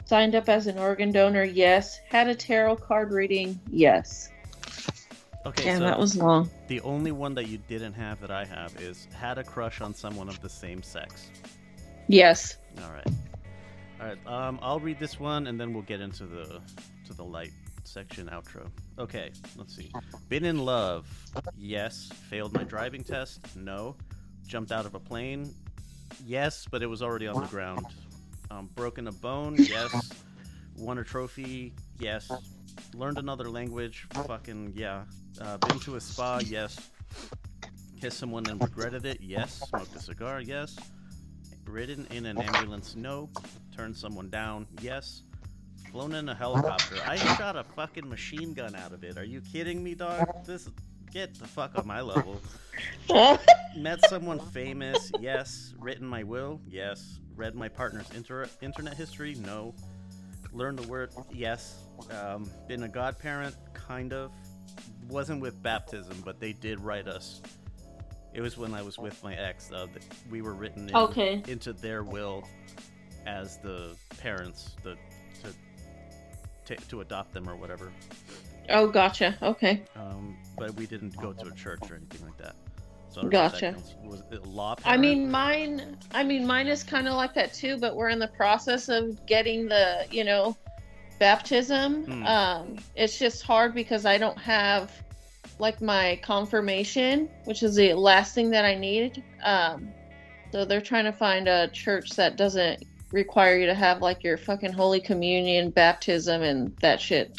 Signed 0.05 0.35
up 0.35 0.49
as 0.49 0.67
an 0.69 0.79
organ 0.79 1.11
donor? 1.13 1.45
Yes. 1.45 1.99
Had 2.09 2.29
a 2.29 2.35
tarot 2.35 2.77
card 2.77 3.11
reading? 3.13 3.59
Yes. 3.71 4.31
okay, 5.45 5.65
Damn, 5.65 5.79
so 5.79 5.85
that 5.85 5.99
was 5.99 6.17
long. 6.17 6.49
the 6.69 6.81
only 6.83 7.13
one 7.13 7.35
that 7.35 7.49
you 7.49 7.59
didn't 7.69 7.93
have 7.95 8.21
that 8.21 8.31
I 8.31 8.45
have 8.45 8.75
is 8.81 9.09
had 9.13 9.39
a 9.39 9.45
crush 9.45 9.81
on 9.81 9.95
someone 9.95 10.29
of 10.29 10.41
the 10.41 10.49
same 10.49 10.83
sex. 10.83 11.29
Yes. 12.09 12.57
All 12.83 12.93
right. 12.93 13.07
All 14.01 14.07
right. 14.07 14.27
Um, 14.27 14.59
I'll 14.63 14.81
read 14.81 14.99
this 14.99 15.19
one, 15.19 15.47
and 15.47 15.59
then 15.61 15.73
we'll 15.73 15.83
get 15.83 16.01
into 16.01 16.27
the 16.27 16.61
to 17.07 17.15
the 17.15 17.25
light 17.25 17.53
section 17.85 18.27
outro. 18.29 18.69
Okay. 18.99 19.31
Let's 19.57 19.75
see. 19.77 19.93
Been 20.29 20.45
in 20.45 20.59
love? 20.59 21.09
Yes. 21.57 22.11
Failed 22.29 22.53
my 22.53 22.65
driving 22.65 23.05
test? 23.05 23.57
No. 23.57 23.97
Jumped 24.47 24.73
out 24.73 24.87
of 24.87 24.95
a 24.95 25.01
plane? 25.01 25.55
Yes, 26.25 26.67
but 26.71 26.83
it 26.83 26.87
was 26.87 27.03
already 27.03 27.27
on 27.27 27.41
the 27.41 27.49
ground. 27.49 27.87
Um, 28.51 28.71
broken 28.75 29.09
a 29.09 29.13
bone? 29.13 29.57
Yes. 29.59 30.13
Won 30.77 30.99
a 30.99 31.05
trophy? 31.05 31.73
Yes. 31.99 32.31
Learned 32.95 33.19
another 33.19 33.49
language? 33.49 34.07
Fucking 34.27 34.73
yeah. 34.77 35.05
Uh, 35.41 35.57
been 35.59 35.79
to 35.81 35.97
a 35.97 36.01
spa? 36.01 36.41
Yes. 36.45 36.91
Kissed 38.01 38.19
someone 38.19 38.47
and 38.49 38.61
regretted 38.61 39.07
it? 39.07 39.21
Yes. 39.21 39.63
Smoked 39.69 39.95
a 39.97 40.01
cigar? 40.01 40.41
Yes. 40.41 40.77
Ridden 41.69 42.07
in 42.11 42.27
an 42.27 42.39
ambulance? 42.39 42.95
No. 42.97 43.29
Turned 43.77 43.97
someone 43.97 44.31
down? 44.31 44.67
Yes. 44.81 45.23
Flown 45.91 46.14
in 46.14 46.29
a 46.29 46.35
helicopter? 46.35 46.97
I 47.07 47.17
shot 47.17 47.57
a 47.57 47.64
fucking 47.64 48.09
machine 48.09 48.55
gun 48.55 48.75
out 48.75 48.93
of 48.93 49.05
it. 49.05 49.19
Are 49.19 49.25
you 49.25 49.41
kidding 49.41 49.83
me, 49.83 49.95
dog? 49.95 50.45
This 50.45 50.69
get 51.12 51.35
the 51.39 51.47
fuck 51.47 51.79
on 51.79 51.87
my 51.87 52.01
level. 52.01 52.41
Met 53.77 54.01
someone 54.09 54.39
famous? 54.39 55.11
Yes. 55.21 55.75
Written 55.79 56.07
my 56.07 56.23
will? 56.23 56.61
Yes. 56.69 57.21
Read 57.35 57.55
my 57.55 57.69
partner's 57.69 58.11
inter- 58.14 58.49
internet 58.61 58.97
history? 58.97 59.35
No. 59.35 59.75
Learned 60.53 60.79
the 60.79 60.89
word? 60.89 61.11
Yes. 61.33 61.83
Um, 62.11 62.51
been 62.67 62.83
a 62.83 62.89
godparent? 62.89 63.55
Kind 63.75 64.12
of. 64.12 64.33
Wasn't 65.09 65.41
with 65.41 65.62
baptism, 65.62 66.23
but 66.25 66.41
they 66.41 66.53
did 66.53 66.81
write 66.81 67.07
us. 67.09 67.41
It 68.37 68.43
was 68.43 68.59
when 68.59 68.74
I 68.74 68.82
was 68.82 68.99
with 68.99 69.24
my 69.24 69.34
ex. 69.34 69.72
Uh, 69.72 69.87
that 69.95 70.05
we 70.30 70.43
were 70.43 70.53
written 70.53 70.91
in, 70.91 70.95
Okay. 70.95 71.43
into 71.49 71.72
their 71.72 72.03
will 72.05 72.47
as 73.26 73.57
the 73.57 73.97
parents 74.20 74.76
the, 74.82 74.97
to, 75.43 75.55
to 76.66 76.82
to 76.89 77.01
adopt 77.01 77.32
them 77.32 77.49
or 77.49 77.57
whatever. 77.57 77.91
Oh, 78.68 78.89
gotcha. 78.89 79.39
Okay. 79.41 79.84
Um, 79.97 80.37
but 80.59 80.74
we 80.74 80.87
didn't 80.87 81.16
go 81.16 81.32
to 81.32 81.47
a 81.47 81.51
church 81.53 81.80
or 81.91 81.95
anything 81.95 82.26
like 82.26 82.37
that. 82.37 82.57
So 83.09 83.20
I 83.20 83.22
don't 83.22 83.32
know 83.32 83.45
if 83.47 83.53
that 83.53 84.30
Gotcha. 84.30 84.49
Law? 84.49 84.76
I 84.84 84.99
mean, 84.99 85.30
mine. 85.30 85.97
I 86.12 86.22
mean, 86.22 86.47
mine 86.47 86.66
is 86.66 86.84
kind 86.84 87.09
of 87.09 87.14
like 87.14 87.32
that 87.34 87.55
too. 87.55 87.78
But 87.78 87.97
we're 87.97 88.11
in 88.11 88.18
the 88.18 88.28
process 88.28 88.91
of 88.91 89.24
getting 89.24 89.66
the, 89.66 90.05
you 90.11 90.24
know, 90.24 90.55
baptism. 91.18 92.05
Hmm. 92.05 92.26
Um, 92.26 92.76
it's 92.95 93.18
just 93.18 93.45
hard 93.45 93.74
because 93.74 94.05
I 94.05 94.18
don't 94.18 94.39
have 94.39 94.93
like 95.59 95.81
my 95.81 96.21
confirmation, 96.23 97.29
which 97.45 97.63
is 97.63 97.77
the 97.77 97.95
last 97.95 98.35
thing 98.35 98.51
that 98.51 98.65
I 98.65 98.75
need. 98.75 99.23
Um, 99.45 99.95
so 100.53 100.65
they're 100.65 100.81
trying 100.81 101.05
to 101.05 101.13
find 101.13 101.49
a 101.49 101.69
church 101.69 102.11
that 102.11 102.37
doesn't 102.37 102.85
require 103.13 103.57
you 103.57 103.67
to 103.67 103.75
have 103.75 104.03
like 104.03 104.23
your 104.23 104.37
fucking 104.37 104.73
holy 104.73 105.01
communion, 105.01 105.71
baptism, 105.71 106.43
and 106.43 106.77
that 106.79 107.01
shit. 107.01 107.39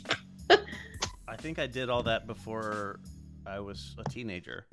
I 1.27 1.35
think 1.35 1.59
I 1.59 1.67
did 1.67 1.89
all 1.89 2.03
that 2.03 2.25
before 2.25 2.99
I 3.45 3.59
was 3.59 3.95
a 3.97 4.09
teenager. 4.09 4.65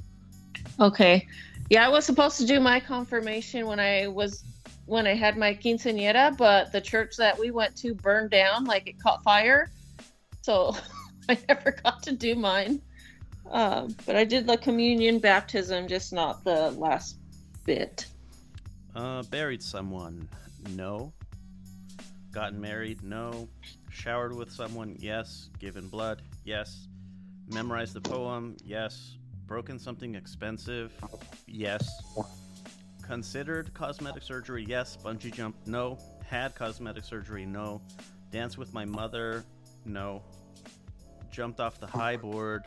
Okay. 0.80 1.26
Yeah, 1.70 1.86
I 1.86 1.88
was 1.88 2.04
supposed 2.04 2.38
to 2.38 2.46
do 2.46 2.60
my 2.60 2.80
confirmation 2.80 3.66
when 3.66 3.80
I 3.80 4.08
was 4.08 4.44
when 4.86 5.06
I 5.06 5.14
had 5.14 5.36
my 5.36 5.54
quinceañera, 5.54 6.36
but 6.36 6.70
the 6.72 6.80
church 6.80 7.16
that 7.16 7.38
we 7.38 7.50
went 7.50 7.74
to 7.76 7.94
burned 7.94 8.30
down, 8.30 8.64
like 8.64 8.86
it 8.86 9.00
caught 9.00 9.22
fire. 9.22 9.70
So 10.42 10.76
I 11.28 11.38
never 11.48 11.72
got 11.72 12.02
to 12.04 12.12
do 12.12 12.34
mine. 12.34 12.82
Um, 13.50 13.94
but 14.06 14.16
I 14.16 14.24
did 14.24 14.46
the 14.46 14.56
communion 14.56 15.18
baptism, 15.18 15.86
just 15.88 16.12
not 16.12 16.44
the 16.44 16.70
last 16.72 17.16
bit. 17.64 18.06
Uh, 18.94 19.22
buried 19.24 19.62
someone? 19.62 20.28
No. 20.70 21.12
Gotten 22.32 22.60
married? 22.60 23.02
No. 23.02 23.48
Showered 23.90 24.34
with 24.34 24.50
someone? 24.50 24.96
Yes. 24.98 25.50
Given 25.58 25.88
blood? 25.88 26.22
Yes. 26.44 26.88
Memorized 27.52 27.94
the 27.94 28.00
poem? 28.00 28.56
Yes. 28.64 29.16
Broken 29.46 29.78
something 29.78 30.14
expensive? 30.14 30.92
Yes. 31.46 31.88
Considered 33.02 33.72
cosmetic 33.74 34.22
surgery? 34.22 34.64
Yes. 34.66 34.96
Bungee 35.02 35.32
jump? 35.32 35.56
No. 35.66 35.98
Had 36.26 36.54
cosmetic 36.54 37.04
surgery? 37.04 37.44
No. 37.44 37.82
Danced 38.30 38.58
with 38.58 38.72
my 38.72 38.84
mother? 38.84 39.44
No. 39.84 40.22
Jumped 41.30 41.60
off 41.60 41.78
the 41.78 41.86
high 41.86 42.16
board? 42.16 42.64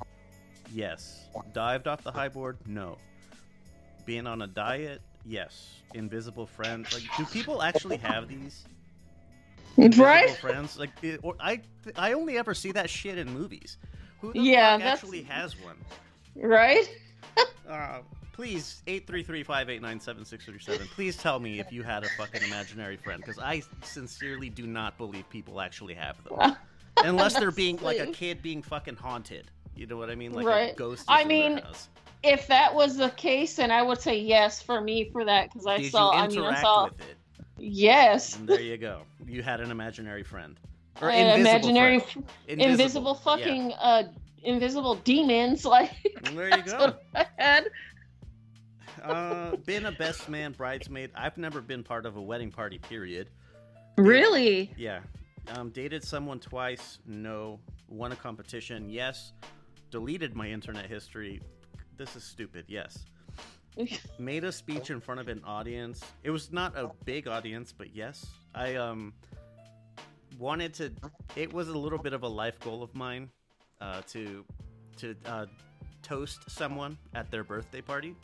Yes. 0.73 1.25
Dived 1.53 1.87
off 1.87 2.03
the 2.03 2.11
high 2.11 2.29
board? 2.29 2.57
No. 2.65 2.97
Being 4.05 4.27
on 4.27 4.41
a 4.41 4.47
diet? 4.47 5.01
Yes. 5.25 5.73
Invisible 5.93 6.45
friend? 6.45 6.85
Like, 6.93 7.03
do 7.17 7.25
people 7.25 7.61
actually 7.61 7.97
have 7.97 8.27
these? 8.27 8.65
Invisible 9.77 10.05
Right? 10.05 10.29
friends? 10.37 10.77
Like, 10.79 10.91
it- 11.01 11.19
or 11.23 11.35
I, 11.39 11.61
I 11.95 12.13
only 12.13 12.37
ever 12.37 12.53
see 12.53 12.71
that 12.73 12.89
shit 12.89 13.17
in 13.17 13.31
movies. 13.31 13.77
Who 14.21 14.33
the 14.33 14.39
Yeah, 14.39 14.71
fuck 14.73 14.79
that's- 14.79 15.03
actually 15.03 15.23
has 15.23 15.55
one? 15.61 15.77
Right? 16.35 16.89
Uh, 17.67 17.99
please, 18.33 18.81
833-589-7637. 18.87 20.87
Please 20.91 21.17
tell 21.17 21.39
me 21.39 21.59
if 21.59 21.71
you 21.71 21.83
had 21.83 22.03
a 22.03 22.09
fucking 22.09 22.41
imaginary 22.43 22.97
friend, 22.97 23.21
because 23.21 23.39
I 23.39 23.61
sincerely 23.83 24.49
do 24.49 24.65
not 24.65 24.97
believe 24.97 25.29
people 25.29 25.61
actually 25.61 25.93
have 25.95 26.15
them. 26.23 26.55
Unless 27.03 27.37
they're 27.37 27.51
being 27.51 27.77
like 27.77 27.99
a 27.99 28.07
kid 28.07 28.41
being 28.41 28.63
fucking 28.63 28.95
haunted. 28.95 29.51
You 29.77 29.85
know 29.87 29.97
what 29.97 30.09
I 30.09 30.15
mean? 30.15 30.33
Like 30.33 30.45
a 30.45 30.49
Right. 30.49 30.75
ghost. 30.75 31.01
Is 31.01 31.05
I 31.07 31.23
mean. 31.23 31.61
If 32.23 32.47
that 32.47 32.73
was 32.73 32.97
the 32.97 33.11
case, 33.11 33.55
then 33.57 33.69
I 33.69 33.83
would 33.83 34.01
say 34.01 34.19
yes 34.19 34.59
for 34.61 34.81
me 34.81 35.09
for 35.11 35.23
that 35.25 35.49
because 35.53 35.67
I 35.67 35.77
did 35.77 35.91
saw. 35.91 36.11
I 36.11 36.27
mean, 36.27 36.39
I 36.41 36.59
saw. 36.61 36.85
with 36.85 36.99
it? 37.01 37.15
Yes. 37.59 38.35
And 38.37 38.49
there 38.49 38.59
you 38.59 38.77
go. 38.77 39.03
You 39.25 39.43
had 39.43 39.61
an 39.61 39.69
imaginary 39.69 40.23
friend. 40.23 40.59
Or 40.99 41.11
invisible 41.11 41.39
imaginary, 41.41 41.99
friend. 41.99 42.27
f- 42.27 42.57
invisible, 42.59 43.13
fucking, 43.13 43.71
uh, 43.73 44.03
invisible 44.41 44.95
demons. 44.95 45.63
Like 45.77 45.91
Yeah. 46.03 46.31
There 46.31 46.45
you 46.45 46.49
that's 46.57 46.73
go. 46.73 46.79
what 46.79 47.03
I 47.13 47.25
had. 47.37 47.69
uh, 49.03 49.55
been 49.57 49.85
a 49.85 49.91
best 49.91 50.27
man 50.27 50.53
bridesmaid. 50.53 51.11
I've 51.15 51.37
never 51.37 51.61
been 51.61 51.83
part 51.83 52.05
of 52.07 52.17
a 52.17 52.21
wedding 52.21 52.51
party. 52.51 52.79
Period. 52.79 53.29
Really? 53.97 54.71
Yeah. 54.75 55.01
Um, 55.49 55.69
dated 55.69 56.03
someone 56.03 56.39
twice. 56.39 56.97
No. 57.05 57.59
Won 57.87 58.11
a 58.11 58.15
competition. 58.15 58.89
Yes. 58.89 59.33
Deleted 59.91 60.35
my 60.35 60.47
internet 60.49 60.85
history. 60.87 61.41
This 61.97 62.15
is 62.15 62.23
stupid. 62.23 62.65
Yes. 62.67 63.05
Made 64.19 64.43
a 64.43 64.51
speech 64.51 64.89
in 64.89 64.99
front 64.99 65.19
of 65.19 65.27
an 65.27 65.41
audience. 65.45 66.01
It 66.23 66.29
was 66.31 66.51
not 66.51 66.75
a 66.77 66.91
big 67.05 67.27
audience, 67.27 67.73
but 67.75 67.95
yes. 67.95 68.25
I 68.55 68.75
um 68.75 69.13
wanted 70.39 70.73
to. 70.75 70.91
It 71.35 71.53
was 71.53 71.69
a 71.69 71.77
little 71.77 71.99
bit 71.99 72.13
of 72.13 72.23
a 72.23 72.27
life 72.27 72.59
goal 72.59 72.83
of 72.83 72.93
mine 72.95 73.29
uh, 73.81 74.01
to 74.09 74.43
to 74.97 75.15
uh, 75.25 75.45
toast 76.01 76.49
someone 76.49 76.97
at 77.13 77.29
their 77.31 77.43
birthday 77.43 77.81
party. 77.81 78.15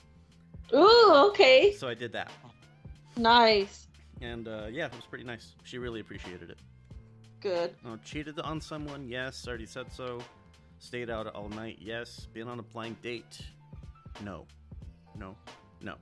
Ooh, 0.73 1.11
okay. 1.29 1.73
So 1.73 1.87
I 1.87 1.93
did 1.93 2.11
that, 2.13 2.31
Nice. 3.17 3.87
and 4.21 4.47
uh, 4.47 4.67
yeah, 4.71 4.87
it 4.87 4.95
was 4.95 5.05
pretty 5.05 5.23
nice. 5.25 5.53
She 5.63 5.77
really 5.77 5.99
appreciated 5.99 6.49
it. 6.49 6.57
Good. 7.41 7.75
Uh, 7.85 7.97
cheated 8.03 8.39
on 8.39 8.59
someone? 8.61 9.07
Yes. 9.07 9.47
Already 9.47 9.65
said 9.65 9.91
so. 9.91 10.19
Stayed 10.83 11.09
out 11.09 11.27
all 11.27 11.47
night? 11.47 11.77
Yes. 11.79 12.27
Been 12.33 12.49
on 12.49 12.59
a 12.59 12.61
blind 12.61 13.01
date? 13.01 13.39
No. 14.21 14.45
No. 15.17 15.37
No. 15.81 15.95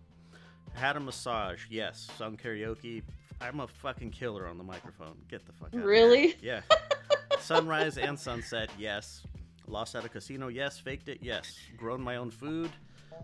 Had 0.74 0.98
a 0.98 1.00
massage? 1.00 1.66
Yes. 1.70 2.10
Sung 2.18 2.36
karaoke? 2.36 3.04
I'm 3.40 3.60
a 3.60 3.68
fucking 3.68 4.10
killer 4.10 4.48
on 4.48 4.58
the 4.58 4.64
microphone. 4.64 5.18
Get 5.30 5.46
the 5.46 5.54
fuck 5.54 5.70
out. 5.76 5.86
Really? 5.86 6.36
Yeah. 6.42 6.62
Sunrise 7.40 8.00
and 8.00 8.18
sunset? 8.18 8.72
Yes. 8.80 9.22
Lost 9.68 9.94
at 9.94 10.04
a 10.04 10.10
casino? 10.10 10.48
Yes. 10.48 10.80
Faked 10.80 11.10
it? 11.10 11.20
Yes. 11.22 11.60
Grown 11.78 12.02
my 12.02 12.16
own 12.16 12.32
food? 12.32 12.72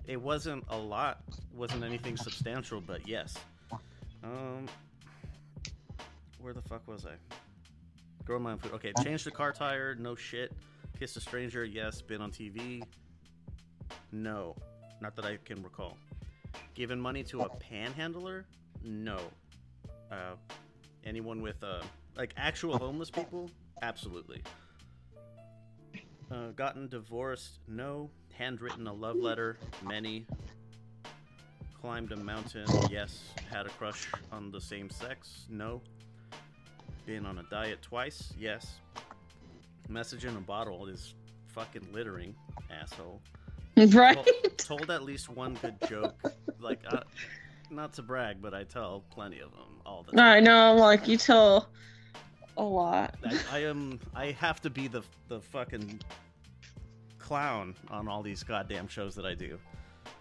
It 0.06 0.22
wasn't 0.22 0.64
a 0.70 0.78
lot. 0.78 1.24
Wasn't 1.56 1.84
anything 1.84 2.18
substantial, 2.18 2.82
but 2.82 3.08
yes. 3.08 3.36
Um. 4.24 4.68
Where 6.40 6.54
the 6.54 6.62
fuck 6.62 6.88
was 6.88 7.08
I? 7.08 7.16
Grow 8.26 8.38
my 8.38 8.52
own 8.52 8.60
food. 8.60 8.74
Okay, 8.74 8.94
changed 9.04 9.26
the 9.26 9.32
car 9.32 9.52
tire. 9.52 9.96
No 9.96 10.16
shit. 10.16 10.52
Kiss 11.00 11.16
a 11.16 11.22
stranger. 11.22 11.64
Yes. 11.64 12.02
Been 12.02 12.22
on 12.22 12.32
TV. 12.32 12.82
No, 14.12 14.56
not 15.02 15.16
that 15.16 15.26
I 15.26 15.38
can 15.46 15.62
recall. 15.62 15.98
Given 16.74 17.00
money 17.00 17.24
to 17.26 17.42
a 17.42 17.50
panhandler. 17.50 18.46
No. 18.84 19.20
Uh, 20.12 20.36
anyone 21.06 21.42
with 21.42 21.64
uh, 21.64 21.82
like 22.16 22.34
actual 22.36 22.78
homeless 22.78 23.12
people. 23.12 23.52
Absolutely. 23.82 24.42
Uh, 26.32 26.48
gotten 26.56 26.88
divorced. 26.88 27.60
No. 27.68 28.10
Handwritten 28.34 28.88
a 28.88 28.94
love 28.94 29.18
letter. 29.18 29.58
Many. 29.84 30.26
Climbed 31.80 32.12
a 32.12 32.18
mountain. 32.18 32.66
Yes. 32.90 33.24
Had 33.52 33.68
a 33.68 33.70
crush 33.70 34.08
on 34.32 34.52
the 34.52 34.62
same 34.62 34.90
sex. 34.90 35.46
No. 35.50 35.82
Been 37.06 37.26
on 37.26 37.38
a 37.38 37.44
diet 37.44 37.84
twice. 37.84 38.34
Yes. 38.38 38.80
Message 39.90 40.26
in 40.26 40.36
a 40.36 40.42
bottle 40.42 40.88
is 40.88 41.14
fucking 41.48 41.88
littering, 41.92 42.36
asshole. 42.72 43.22
Right? 43.94 44.16
Well, 44.16 44.26
told 44.58 44.90
at 44.90 45.04
least 45.04 45.30
one 45.30 45.54
good 45.62 45.76
joke. 45.88 46.20
Like, 46.60 46.80
uh, 46.90 47.02
not 47.70 47.94
to 47.94 48.02
brag, 48.02 48.42
but 48.42 48.52
I 48.56 48.64
tell 48.64 49.04
plenty 49.12 49.40
of 49.40 49.52
them 49.52 49.82
all 49.86 50.02
the 50.02 50.14
time. 50.14 50.20
I 50.20 50.40
know. 50.40 50.72
I'm 50.72 50.78
like, 50.80 51.08
you 51.08 51.16
tell 51.16 51.70
a 52.58 52.64
lot. 52.64 53.14
I, 53.24 53.40
I 53.52 53.60
am. 53.66 54.00
I 54.16 54.32
have 54.32 54.62
to 54.62 54.72
be 54.72 54.88
the 54.88 55.04
the 55.28 55.40
fucking 55.42 56.02
clown 57.20 57.76
on 57.92 58.08
all 58.08 58.24
these 58.24 58.42
goddamn 58.42 58.88
shows 58.88 59.14
that 59.14 59.28
I 59.28 59.36
do, 59.36 59.60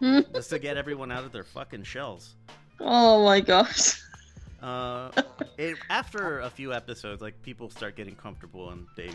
just 0.35 0.51
to 0.51 0.59
get 0.59 0.77
everyone 0.77 1.11
out 1.11 1.25
of 1.25 1.33
their 1.33 1.45
fucking 1.45 1.85
shells. 1.85 2.35
oh 2.81 3.25
my 3.25 3.41
gosh. 3.41 4.03
Uh, 4.62 5.11
it, 5.59 5.77
after 5.89 6.41
a 6.41 6.51
few 6.51 6.73
episodes, 6.75 7.23
like 7.23 7.41
people 7.43 7.71
start 7.71 7.97
getting 7.97 8.17
comfortable 8.17 8.71
and 8.71 8.87
they 8.97 9.11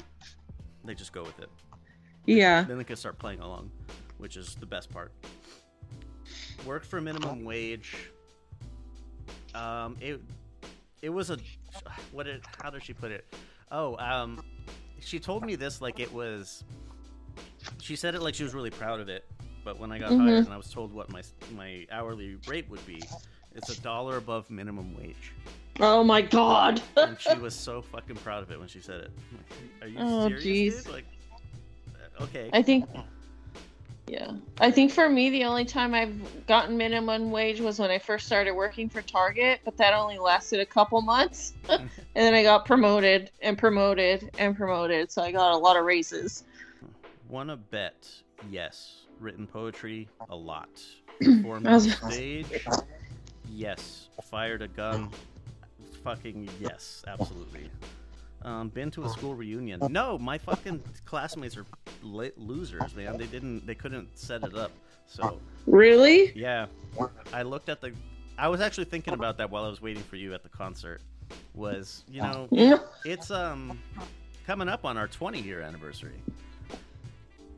they 0.86 0.94
just 0.96 1.14
go 1.14 1.24
with 1.24 1.40
it. 1.40 1.50
Yeah. 2.26 2.64
Then 2.64 2.78
they 2.78 2.84
can 2.84 2.96
start 2.96 3.18
playing 3.20 3.40
along, 3.40 3.72
which 4.18 4.38
is 4.38 4.56
the 4.56 4.66
best 4.66 4.90
part. 4.92 5.12
Worked 6.66 6.86
for 6.86 7.02
minimum 7.02 7.44
wage. 7.44 7.96
Um, 9.56 9.98
it 10.00 10.22
it 11.02 11.10
was 11.10 11.30
a 11.30 11.38
what 12.12 12.24
did 12.26 12.42
how 12.62 12.70
did 12.70 12.84
she 12.84 12.94
put 12.94 13.12
it? 13.12 13.26
Oh, 13.72 13.98
um, 13.98 14.44
she 15.00 15.20
told 15.20 15.44
me 15.44 15.56
this 15.56 15.82
like 15.82 16.00
it 16.00 16.12
was. 16.14 16.64
She 17.82 17.96
said 17.96 18.16
it 18.16 18.22
like 18.22 18.36
she 18.36 18.44
was 18.44 18.54
really 18.54 18.70
proud 18.70 19.00
of 19.00 19.10
it, 19.10 19.26
but 19.64 19.80
when 19.80 19.92
I 19.92 19.98
got 20.00 20.12
Mhm. 20.12 20.18
hired 20.20 20.46
and 20.46 20.54
I 20.54 20.58
was 20.58 20.70
told 20.72 20.94
what 20.94 21.10
my 21.12 21.22
my 21.56 21.88
hourly 21.92 22.36
rate 22.48 22.70
would 22.70 22.86
be, 22.86 23.02
it's 23.56 23.70
a 23.70 23.82
dollar 23.82 24.18
above 24.18 24.50
minimum 24.50 24.96
wage, 24.96 25.32
Oh 25.84 26.04
my 26.04 26.22
god. 26.22 26.80
and 26.96 27.20
she 27.20 27.36
was 27.38 27.56
so 27.56 27.82
fucking 27.82 28.18
proud 28.18 28.44
of 28.44 28.52
it 28.52 28.60
when 28.60 28.68
she 28.68 28.80
said 28.80 29.02
it. 29.02 29.12
Like, 29.82 29.82
Are 29.82 29.88
you 29.88 29.98
Oh, 30.00 30.28
serious? 30.30 30.88
Like, 30.88 31.06
uh, 32.20 32.24
okay. 32.26 32.52
I 32.54 32.62
think. 32.62 32.86
Yeah. 34.08 34.32
I 34.60 34.70
think 34.70 34.92
for 34.92 35.10
me, 35.10 35.32
the 35.32 35.44
only 35.46 35.66
time 35.66 35.96
I've 35.96 36.46
gotten 36.46 36.78
minimum 36.78 37.32
wage 37.32 37.62
was 37.62 37.80
when 37.80 37.90
I 37.90 37.98
first 37.98 38.28
started 38.28 38.52
working 38.52 38.90
for 38.90 39.02
Target, 39.02 39.62
but 39.66 39.76
that 39.78 39.94
only 39.94 40.20
lasted 40.20 40.60
a 40.60 40.66
couple 40.66 41.02
months. 41.02 41.54
and 41.70 41.90
then 42.14 42.34
I 42.36 42.44
got 42.44 42.66
promoted 42.66 43.32
and 43.42 43.58
promoted 43.58 44.30
and 44.38 44.56
promoted, 44.56 45.12
so 45.12 45.24
I 45.24 45.32
got 45.32 45.54
a 45.54 45.58
lot 45.58 45.78
of 45.78 45.86
raises. 45.86 46.44
Wanna 47.28 47.58
bet? 47.58 48.08
Yes. 48.52 49.06
Written 49.20 49.48
poetry? 49.48 50.10
A 50.30 50.36
lot. 50.36 50.70
Performed 51.24 51.66
on 51.68 51.80
stage? 51.80 52.46
Yes. 53.50 54.10
Fired 54.30 54.62
a 54.62 54.68
gun? 54.68 55.10
Fucking 56.04 56.50
yes, 56.60 57.04
absolutely. 57.08 57.70
Um, 58.44 58.70
been 58.70 58.90
to 58.92 59.04
a 59.04 59.10
school 59.10 59.36
reunion? 59.36 59.80
No, 59.92 60.18
my 60.18 60.38
fucking 60.40 60.82
classmates 61.06 61.56
are 61.58 61.66
li- 62.02 62.32
losers, 62.38 62.96
man. 62.96 63.18
They 63.18 63.28
didn't, 63.28 63.68
they 63.68 63.76
couldn't 63.76 64.18
set 64.18 64.44
it 64.44 64.56
up. 64.56 64.72
So 65.06 65.40
Really? 65.68 66.32
yeah, 66.36 66.66
I 67.34 67.44
looked 67.44 67.70
at 67.70 67.82
the. 67.82 67.92
I 68.38 68.48
was 68.48 68.62
actually 68.62 68.86
thinking 68.86 69.14
about 69.14 69.38
that 69.38 69.52
while 69.52 69.64
I 69.66 69.70
was 69.70 69.82
waiting 69.82 70.02
for 70.02 70.16
you 70.16 70.34
at 70.34 70.42
the 70.42 70.50
concert. 70.50 71.02
Was 71.54 72.04
you 72.10 72.22
know 72.22 72.48
Yeah. 72.52 72.78
it's 73.06 73.30
um 73.32 73.80
coming 74.48 74.68
up 74.68 74.84
on 74.86 74.98
our 74.98 75.08
20 75.08 75.40
year 75.40 75.62
anniversary 75.62 76.20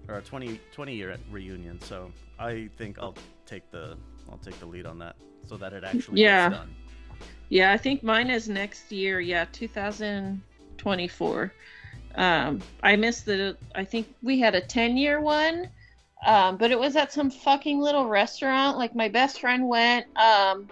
or 0.08 0.16
our 0.16 0.22
20 0.22 0.60
20 0.74 0.94
year 0.94 1.18
reunion 1.32 1.80
so 1.82 2.12
i 2.38 2.70
think 2.78 3.00
i'll 3.00 3.16
take 3.48 3.72
the 3.72 3.98
i'll 4.30 4.38
take 4.40 4.60
the 4.60 4.66
lead 4.66 4.86
on 4.86 5.00
that 5.00 5.16
so 5.48 5.58
that 5.58 5.74
it 5.74 5.84
actually 5.84 6.22
Yeah. 6.22 6.50
gets 6.50 6.60
done 6.62 6.76
Yeah, 7.54 7.72
I 7.72 7.78
think 7.78 8.02
mine 8.02 8.32
is 8.32 8.50
next 8.50 8.92
year. 8.92 9.20
Yeah, 9.20 9.46
2024. 9.52 11.54
Um, 12.16 12.62
I 12.82 12.96
missed 12.96 13.28
the. 13.28 13.56
I 13.76 13.86
think 13.86 14.16
we 14.24 14.40
had 14.40 14.56
a 14.56 14.62
10 14.62 14.98
year 14.98 15.22
one, 15.22 15.70
um, 16.26 16.58
but 16.58 16.72
it 16.72 16.80
was 16.80 16.96
at 16.96 17.14
some 17.14 17.30
fucking 17.30 17.80
little 17.80 18.08
restaurant. 18.08 18.80
Like 18.80 18.96
my 18.96 19.08
best 19.08 19.40
friend 19.40 19.68
went. 19.68 20.08
Um, 20.18 20.68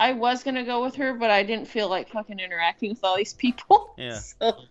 I 0.00 0.12
was 0.12 0.42
gonna 0.42 0.64
go 0.64 0.82
with 0.82 0.94
her, 0.94 1.12
but 1.12 1.30
I 1.30 1.42
didn't 1.42 1.68
feel 1.68 1.90
like 1.90 2.08
fucking 2.08 2.38
interacting 2.38 2.92
with 2.92 3.04
all 3.04 3.18
these 3.18 3.34
people. 3.34 3.90
Yeah. 3.98 4.18
So 4.18 4.62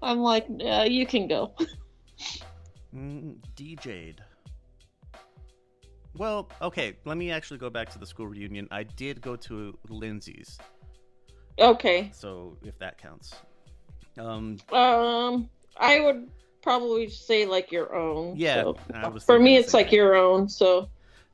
I'm 0.00 0.20
like, 0.20 0.46
uh, 0.64 0.86
you 0.88 1.06
can 1.06 1.26
go. 1.26 1.54
Mm, 2.94 3.34
DJ'd. 3.56 4.22
Well, 6.16 6.48
okay, 6.62 6.94
let 7.04 7.16
me 7.16 7.32
actually 7.32 7.58
go 7.58 7.68
back 7.68 7.90
to 7.90 7.98
the 7.98 8.06
school 8.06 8.28
reunion. 8.28 8.68
I 8.70 8.84
did 8.84 9.20
go 9.20 9.34
to 9.36 9.76
Lindsay's, 9.88 10.56
Okay. 11.60 12.10
so 12.14 12.56
if 12.64 12.78
that 12.78 12.98
counts. 12.98 13.34
Um, 14.18 14.58
Um, 14.72 15.48
I 15.76 16.00
would 16.00 16.28
probably 16.62 17.08
say 17.08 17.46
like 17.46 17.70
your 17.72 17.94
own. 17.94 18.34
Yeah, 18.36 18.62
so. 18.62 18.76
For 19.24 19.38
me, 19.38 19.56
it's 19.56 19.72
like 19.74 19.86
thing. 19.90 19.96
your 19.96 20.14
own. 20.14 20.48
So 20.48 20.88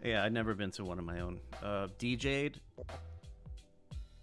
yeah, 0.05 0.23
I've 0.25 0.33
never 0.33 0.55
been 0.55 0.71
to 0.73 0.85
one 0.85 0.99
of 0.99 1.05
my 1.05 1.21
own. 1.21 1.41
Uh, 1.63 1.89
DJ'd. 1.99 2.61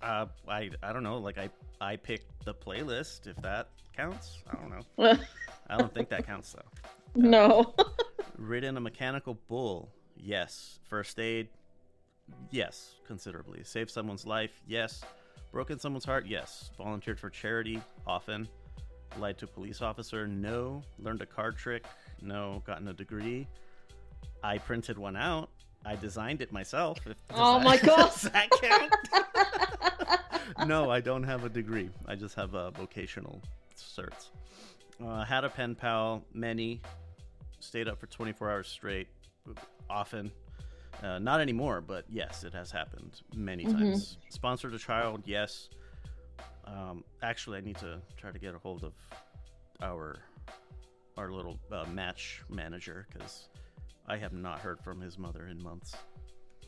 Uh, 0.02 0.26
I 0.48 0.70
I 0.82 0.94
don't 0.94 1.04
know. 1.04 1.18
Like 1.18 1.38
I 1.38 1.50
I 1.82 1.96
picked 1.96 2.46
the 2.46 2.54
playlist. 2.54 3.28
If 3.28 3.38
that 3.38 3.70
counts, 3.96 4.40
I 4.50 4.56
don't 4.56 4.70
know. 4.70 5.18
I 5.70 5.78
don't 5.78 5.94
think 5.94 6.10
that 6.10 6.26
counts 6.28 6.54
though. 6.54 6.62
no. 7.16 7.74
Ridden 8.38 8.78
a 8.78 8.80
mechanical 8.82 9.38
bull. 9.48 9.90
Yes. 10.18 10.80
First 10.90 11.20
aid. 11.20 11.50
Yes, 12.52 12.96
considerably. 13.06 13.64
Saved 13.64 13.92
someone's 13.92 14.26
life. 14.26 14.62
Yes. 14.68 15.02
Broken 15.54 15.78
someone's 15.80 16.04
heart. 16.04 16.26
Yes. 16.26 16.72
Volunteered 16.78 17.20
for 17.20 17.30
charity. 17.30 17.80
Often. 18.08 18.50
Lied 19.20 19.38
to 19.38 19.46
a 19.46 19.48
police 19.48 19.82
officer. 19.84 20.28
No. 20.28 20.82
Learned 21.00 21.22
a 21.22 21.26
card 21.28 21.56
trick. 21.58 21.86
No. 22.22 22.62
Gotten 22.66 22.88
a 22.88 22.94
degree. 22.94 23.48
I 24.44 24.58
printed 24.58 24.98
one 24.98 25.16
out. 25.16 25.50
I 25.86 25.96
designed 25.96 26.42
it 26.42 26.52
myself. 26.52 26.98
Does 27.06 27.14
Oh 27.32 27.60
that- 27.60 27.64
my 27.66 27.78
God. 27.78 28.10
Does 28.12 28.22
that 28.24 28.50
count? 30.58 30.68
no, 30.68 30.90
I 30.90 31.00
don't 31.02 31.24
have 31.24 31.46
a 31.46 31.50
degree. 31.50 31.90
I 32.08 32.16
just 32.16 32.34
have 32.36 32.56
a 32.56 32.72
vocational 32.72 33.40
certs. 33.78 34.30
Uh, 35.06 35.24
had 35.24 35.44
a 35.44 35.50
pen 35.50 35.76
pal, 35.76 36.24
many. 36.34 36.82
Stayed 37.60 37.88
up 37.88 38.00
for 38.00 38.08
24 38.08 38.50
hours 38.52 38.68
straight, 38.68 39.08
often. 39.90 40.32
Uh, 41.04 41.20
not 41.20 41.42
anymore, 41.42 41.82
but 41.82 42.06
yes, 42.10 42.46
it 42.46 42.54
has 42.54 42.72
happened 42.72 43.22
many 43.36 43.66
Mhm. 43.66 43.74
times. 43.74 44.18
Sponsored 44.30 44.74
a 44.74 44.80
child, 44.80 45.22
yes. 45.26 45.70
Um, 46.64 47.04
actually, 47.22 47.58
I 47.58 47.62
need 47.62 47.78
to 47.80 48.02
try 48.16 48.32
to 48.32 48.40
get 48.40 48.56
a 48.56 48.60
hold 48.60 48.84
of 48.84 48.94
our 49.82 50.20
our 51.16 51.32
little 51.32 51.60
uh, 51.72 51.86
match 51.90 52.42
manager 52.50 53.06
because 53.12 53.48
I 54.08 54.18
have 54.18 54.34
not 54.34 54.60
heard 54.60 54.80
from 54.82 55.00
his 55.00 55.20
mother 55.20 55.46
in 55.48 55.62
months. 55.62 55.94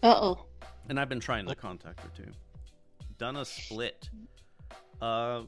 Uh 0.03 0.19
oh. 0.21 0.45
And 0.89 0.99
I've 0.99 1.09
been 1.09 1.19
trying 1.19 1.47
to 1.47 1.55
contact 1.55 2.01
her 2.01 2.09
too. 2.09 2.31
Done 3.17 3.37
a 3.37 3.45
split. 3.45 4.07
Uh, 5.01 5.43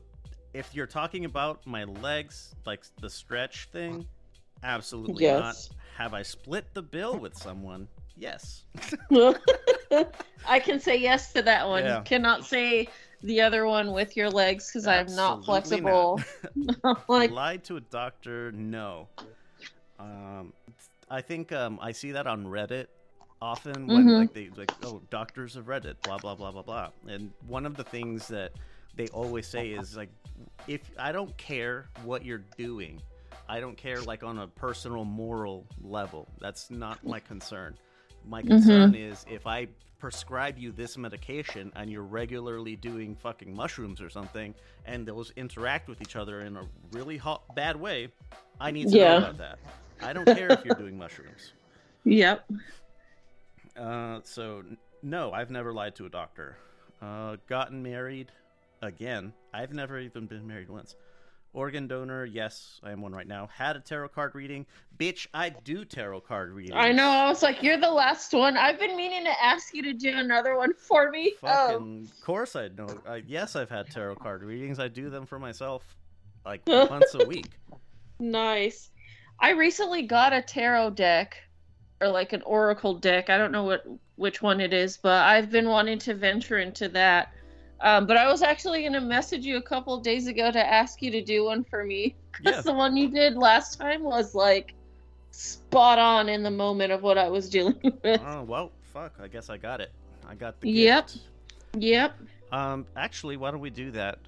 if 0.55 0.73
you're 0.73 0.87
talking 0.87 1.25
about 1.25 1.63
my 1.67 1.83
legs, 1.83 2.55
like 2.65 2.85
the 2.99 3.09
stretch 3.09 3.67
thing, 3.71 4.07
absolutely 4.63 5.25
Yes. 5.25 5.69
not. 5.69 5.77
Have 5.97 6.13
I 6.15 6.23
split 6.23 6.73
the 6.73 6.81
bill 6.81 7.19
with 7.19 7.35
someone? 7.37 7.87
Yes. 8.17 8.63
I 10.47 10.59
can 10.59 10.79
say 10.79 10.97
yes 10.97 11.33
to 11.33 11.41
that 11.43 11.67
one. 11.67 11.83
Yeah. 11.83 11.97
You 11.97 12.03
cannot 12.03 12.45
say 12.45 12.87
the 13.23 13.41
other 13.41 13.65
one 13.67 13.91
with 13.91 14.15
your 14.17 14.29
legs 14.29 14.69
because 14.69 14.87
I'm 14.87 15.13
not 15.15 15.45
flexible. 15.45 16.19
like, 17.07 17.31
Lied 17.31 17.63
to 17.65 17.77
a 17.77 17.81
doctor? 17.81 18.51
No. 18.51 19.07
Um, 19.99 20.53
I 21.09 21.21
think 21.21 21.51
um, 21.51 21.79
I 21.81 21.91
see 21.91 22.11
that 22.11 22.27
on 22.27 22.45
Reddit 22.45 22.87
often 23.41 23.87
when 23.87 24.05
Mhm. 24.05 24.17
like 24.17 24.33
they 24.33 24.49
like 24.55 24.71
oh 24.83 25.01
doctors 25.11 25.55
of 25.55 25.65
Reddit 25.65 25.95
blah 26.01 26.17
blah 26.17 26.33
blah 26.33 26.51
blah 26.51 26.63
blah 26.63 26.89
and 27.07 27.31
one 27.47 27.67
of 27.67 27.77
the 27.77 27.83
things 27.83 28.27
that 28.27 28.51
they 28.95 29.07
always 29.09 29.45
say 29.45 29.69
is 29.69 29.95
like 29.95 30.09
if 30.67 30.81
I 30.97 31.11
don't 31.11 31.35
care 31.37 31.89
what 32.03 32.25
you're 32.25 32.43
doing 32.57 32.99
I 33.47 33.59
don't 33.59 33.77
care 33.77 34.01
like 34.01 34.23
on 34.23 34.39
a 34.39 34.47
personal 34.47 35.05
moral 35.05 35.67
level 35.83 36.27
that's 36.39 36.71
not 36.71 37.03
my 37.05 37.19
concern 37.19 37.77
my 38.27 38.41
concern 38.41 38.95
is 38.95 39.25
if 39.29 39.47
I 39.47 39.67
prescribe 39.99 40.57
you 40.57 40.71
this 40.71 40.97
medication 40.97 41.71
and 41.75 41.89
you're 41.89 42.03
regularly 42.03 42.75
doing 42.75 43.15
fucking 43.15 43.53
mushrooms 43.55 43.99
or 43.99 44.09
something 44.09 44.53
and 44.85 45.07
those 45.07 45.31
interact 45.35 45.87
with 45.87 46.01
each 46.01 46.15
other 46.15 46.41
in 46.41 46.55
a 46.55 46.61
really 46.91 47.17
hot, 47.17 47.43
bad 47.55 47.75
way 47.75 48.09
I 48.59 48.71
need 48.71 48.89
to 48.89 48.97
Yeah. 48.97 49.11
know 49.13 49.17
about 49.17 49.37
that 49.39 49.59
I 50.01 50.13
don't 50.13 50.25
care 50.25 50.51
if 50.51 50.63
you're 50.63 50.75
doing 50.75 50.97
mushrooms 51.05 51.53
yep. 52.03 52.45
uh, 53.75 54.19
so 54.23 54.63
no, 55.03 55.31
I've 55.31 55.51
never 55.51 55.73
lied 55.73 55.95
to 55.95 56.05
a 56.05 56.09
doctor. 56.09 56.57
Uh, 57.01 57.37
gotten 57.47 57.83
married 57.83 58.31
again. 58.81 59.33
I've 59.53 59.71
never 59.73 59.99
even 59.99 60.25
been 60.25 60.47
married 60.47 60.69
once. 60.69 60.95
Organ 61.53 61.87
donor, 61.87 62.25
yes, 62.25 62.79
I 62.83 62.91
am 62.91 63.01
one 63.01 63.13
right 63.13 63.27
now. 63.27 63.49
Had 63.51 63.75
a 63.75 63.79
tarot 63.79 64.09
card 64.09 64.35
reading, 64.35 64.65
bitch. 64.97 65.27
I 65.33 65.49
do 65.49 65.85
tarot 65.85 66.21
card 66.21 66.51
readings. 66.51 66.75
I 66.77 66.91
know. 66.91 67.09
I 67.09 67.29
was 67.29 67.41
like, 67.41 67.63
you're 67.63 67.79
the 67.79 67.89
last 67.89 68.33
one. 68.33 68.57
I've 68.57 68.79
been 68.79 68.95
meaning 68.95 69.23
to 69.23 69.43
ask 69.43 69.73
you 69.73 69.81
to 69.83 69.93
do 69.93 70.11
another 70.15 70.55
one 70.57 70.73
for 70.73 71.09
me. 71.09 71.33
Oh, 71.43 71.47
Fucking 71.47 72.09
course 72.23 72.55
I 72.55 72.67
know. 72.69 72.87
I, 73.07 73.23
yes, 73.25 73.55
I've 73.55 73.69
had 73.69 73.89
tarot 73.89 74.17
card 74.17 74.43
readings. 74.43 74.79
I 74.79 74.87
do 74.87 75.09
them 75.09 75.25
for 75.25 75.39
myself, 75.39 75.83
like 76.45 76.61
once 76.67 77.15
a 77.15 77.25
week. 77.25 77.49
nice. 78.19 78.91
I 79.39 79.51
recently 79.51 80.01
got 80.03 80.33
a 80.33 80.41
tarot 80.41 80.91
deck 80.91 81.37
or 82.01 82.07
like 82.09 82.33
an 82.33 82.41
oracle 82.43 82.95
deck. 82.95 83.29
I 83.29 83.37
don't 83.37 83.51
know 83.51 83.63
what 83.63 83.85
which 84.15 84.41
one 84.41 84.59
it 84.59 84.73
is, 84.73 84.97
but 84.97 85.23
I've 85.23 85.51
been 85.51 85.69
wanting 85.69 85.99
to 85.99 86.15
venture 86.15 86.57
into 86.57 86.89
that. 86.89 87.31
Um, 87.81 88.07
but 88.07 88.17
I 88.17 88.27
was 88.27 88.41
actually 88.41 88.81
going 88.81 88.93
to 88.93 89.01
message 89.01 89.45
you 89.45 89.57
a 89.57 89.61
couple 89.61 89.93
of 89.93 90.03
days 90.03 90.27
ago 90.27 90.51
to 90.51 90.59
ask 90.73 91.01
you 91.01 91.11
to 91.11 91.21
do 91.23 91.45
one 91.45 91.63
for 91.63 91.83
me. 91.83 92.15
Yeah, 92.39 92.51
Because 92.51 92.65
the 92.65 92.73
one 92.73 92.95
you 92.95 93.09
did 93.09 93.35
last 93.35 93.77
time 93.79 94.03
was 94.03 94.35
like 94.35 94.75
spot 95.31 95.97
on 95.97 96.29
in 96.29 96.43
the 96.43 96.51
moment 96.51 96.91
of 96.91 97.01
what 97.01 97.17
I 97.17 97.29
was 97.29 97.49
dealing 97.55 97.79
with. 97.83 98.21
oh 98.23 98.43
well, 98.43 98.71
fuck. 98.93 99.13
I 99.19 99.27
guess 99.27 99.49
I 99.49 99.57
got 99.57 99.81
it. 99.81 99.91
I 100.27 100.35
got 100.35 100.59
the 100.61 100.69
Yep. 100.69 101.07
gift. 101.07 101.19
Yep. 101.79 102.15
Um, 102.51 102.85
actually, 102.95 103.37
why 103.37 103.49
don't 103.49 103.59
we 103.59 103.71
do 103.71 103.89
that 103.91 104.19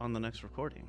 on 0.00 0.12
the 0.12 0.18
next 0.20 0.42
recording? 0.42 0.88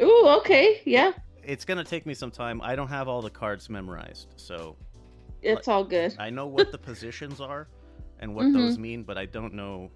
Ooh, 0.00 0.26
okay. 0.38 0.80
Yeah. 0.84 1.12
it's 1.42 1.64
gonna 1.64 1.82
take 1.84 2.06
me 2.06 2.14
some 2.14 2.30
time. 2.30 2.60
I 2.62 2.76
don't 2.76 2.88
have 2.88 3.08
all 3.08 3.20
the 3.22 3.30
cards 3.30 3.68
memorized, 3.68 4.28
so 4.36 4.76
It's 5.42 5.66
all 5.68 5.82
good. 5.84 6.14
I 6.18 6.30
know 6.30 6.46
what 6.46 6.70
the 6.70 6.78
positions 6.90 7.40
are 7.40 7.66
and 8.20 8.34
what 8.36 8.46
Mhm. 8.46 8.52
those 8.52 8.78
mean, 8.78 9.02
but 9.02 9.18
I 9.18 9.26
don't 9.26 9.54
know, 9.54 9.90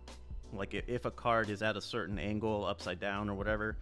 like 0.56 0.74
if 0.74 1.04
a 1.04 1.10
card 1.10 1.50
is 1.50 1.62
at 1.62 1.76
a 1.76 1.80
certain 1.80 2.18
angle, 2.18 2.64
upside 2.64 3.00
down, 3.00 3.28
or 3.28 3.34
whatever. 3.34 3.76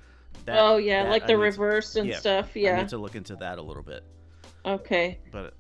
That, 0.47 0.59
oh, 0.59 0.77
yeah. 0.79 1.05
that 1.05 1.11
like 1.11 1.23
I 1.25 1.27
the 1.27 1.33
need 1.35 1.39
to- 1.39 1.45
reverse 1.45 1.97
and 1.97 2.09
yeah, 2.09 2.19
stuff. 2.19 2.51
I 2.57 2.59
Yeah. 2.61 2.77
need 2.79 2.89
to 2.89 2.99
look 2.99 3.15
into 3.15 3.37
that 3.37 3.59
a 3.59 3.63
little 3.63 3.83
bit, 3.83 4.03
Okay. 4.65 5.19
but 5.31 5.55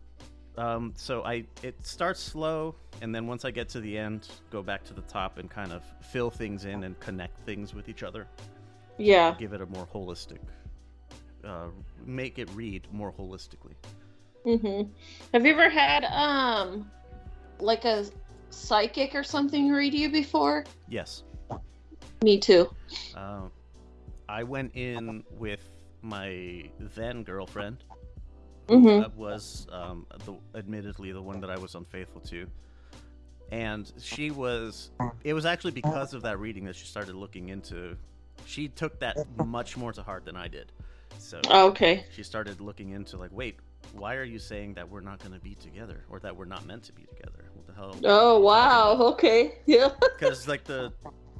um, 0.56 0.92
so 0.96 1.22
I 1.24 1.44
it 1.62 1.86
starts 1.86 2.20
slow, 2.20 2.74
and 3.02 3.14
then 3.14 3.26
once 3.26 3.44
I 3.44 3.50
get 3.50 3.68
to 3.70 3.80
the 3.80 3.96
end, 3.98 4.28
go 4.50 4.62
back 4.62 4.82
to 4.84 4.94
the 4.94 5.02
top 5.02 5.38
and 5.38 5.50
kind 5.50 5.72
of 5.72 5.82
fill 6.10 6.30
things 6.30 6.64
in 6.64 6.84
and 6.84 6.98
connect 7.00 7.38
things 7.44 7.74
with 7.74 7.88
each 7.90 8.02
other, 8.02 8.26
Yeah. 8.98 9.34
give 9.38 9.52
it 9.52 9.60
a 9.60 9.66
more 9.66 9.86
holistic, 9.86 10.38
uh, 11.44 11.66
make 12.06 12.38
it 12.38 12.48
read 12.54 12.86
more 12.92 13.12
holistically. 13.12 13.74
Mm-hmm. 14.46 14.90
Have 15.34 15.46
you 15.46 15.52
ever 15.52 15.68
had 15.68 16.04
um 16.04 16.90
like 17.60 17.84
a 17.84 18.06
psychic 18.52 19.14
or 19.14 19.22
something 19.22 19.70
read 19.70 19.94
you 19.94 20.10
before? 20.10 20.64
Yes. 20.88 21.24
Me 22.22 22.38
too. 22.38 22.70
Uh, 23.16 23.48
I 24.28 24.42
went 24.44 24.74
in 24.74 25.24
with 25.38 25.60
my 26.02 26.64
then 26.96 27.22
girlfriend, 27.22 27.84
hmm 28.68 29.00
that 29.00 29.14
was 29.16 29.66
um, 29.72 30.06
the, 30.24 30.34
admittedly 30.58 31.12
the 31.12 31.20
one 31.20 31.40
that 31.40 31.50
I 31.50 31.58
was 31.58 31.74
unfaithful 31.74 32.20
to, 32.22 32.46
and 33.50 33.92
she 34.00 34.30
was. 34.30 34.90
It 35.24 35.34
was 35.34 35.46
actually 35.46 35.72
because 35.72 36.14
of 36.14 36.22
that 36.22 36.38
reading 36.38 36.64
that 36.64 36.76
she 36.76 36.86
started 36.86 37.14
looking 37.14 37.48
into. 37.48 37.96
She 38.44 38.68
took 38.68 38.98
that 39.00 39.16
much 39.44 39.76
more 39.76 39.92
to 39.92 40.02
heart 40.02 40.24
than 40.24 40.36
I 40.36 40.48
did, 40.48 40.72
so 41.18 41.40
Okay. 41.48 42.06
she 42.10 42.22
started 42.22 42.60
looking 42.60 42.90
into 42.90 43.16
like, 43.16 43.30
wait, 43.32 43.56
why 43.92 44.16
are 44.16 44.24
you 44.24 44.38
saying 44.38 44.74
that 44.74 44.88
we're 44.88 45.00
not 45.00 45.20
going 45.20 45.32
to 45.32 45.40
be 45.40 45.54
together 45.54 46.04
or 46.08 46.18
that 46.20 46.34
we're 46.36 46.44
not 46.44 46.66
meant 46.66 46.82
to 46.84 46.92
be 46.92 47.04
together? 47.04 47.44
The 47.74 47.80
hell? 47.80 47.96
Oh 48.04 48.40
wow. 48.40 48.96
Okay. 49.12 49.58
Yeah. 49.66 49.90
because 50.18 50.46
like 50.48 50.64
the 50.64 50.92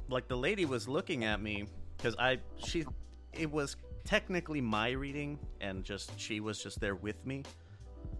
like 0.09 0.27
the 0.27 0.37
lady 0.37 0.65
was 0.65 0.87
looking 0.87 1.23
at 1.23 1.41
me 1.41 1.65
because 1.97 2.15
I 2.19 2.39
she 2.57 2.85
it 3.33 3.51
was 3.51 3.75
technically 4.03 4.61
my 4.61 4.91
reading 4.91 5.39
and 5.61 5.83
just 5.83 6.17
she 6.19 6.39
was 6.39 6.61
just 6.61 6.79
there 6.79 6.95
with 6.95 7.25
me. 7.25 7.43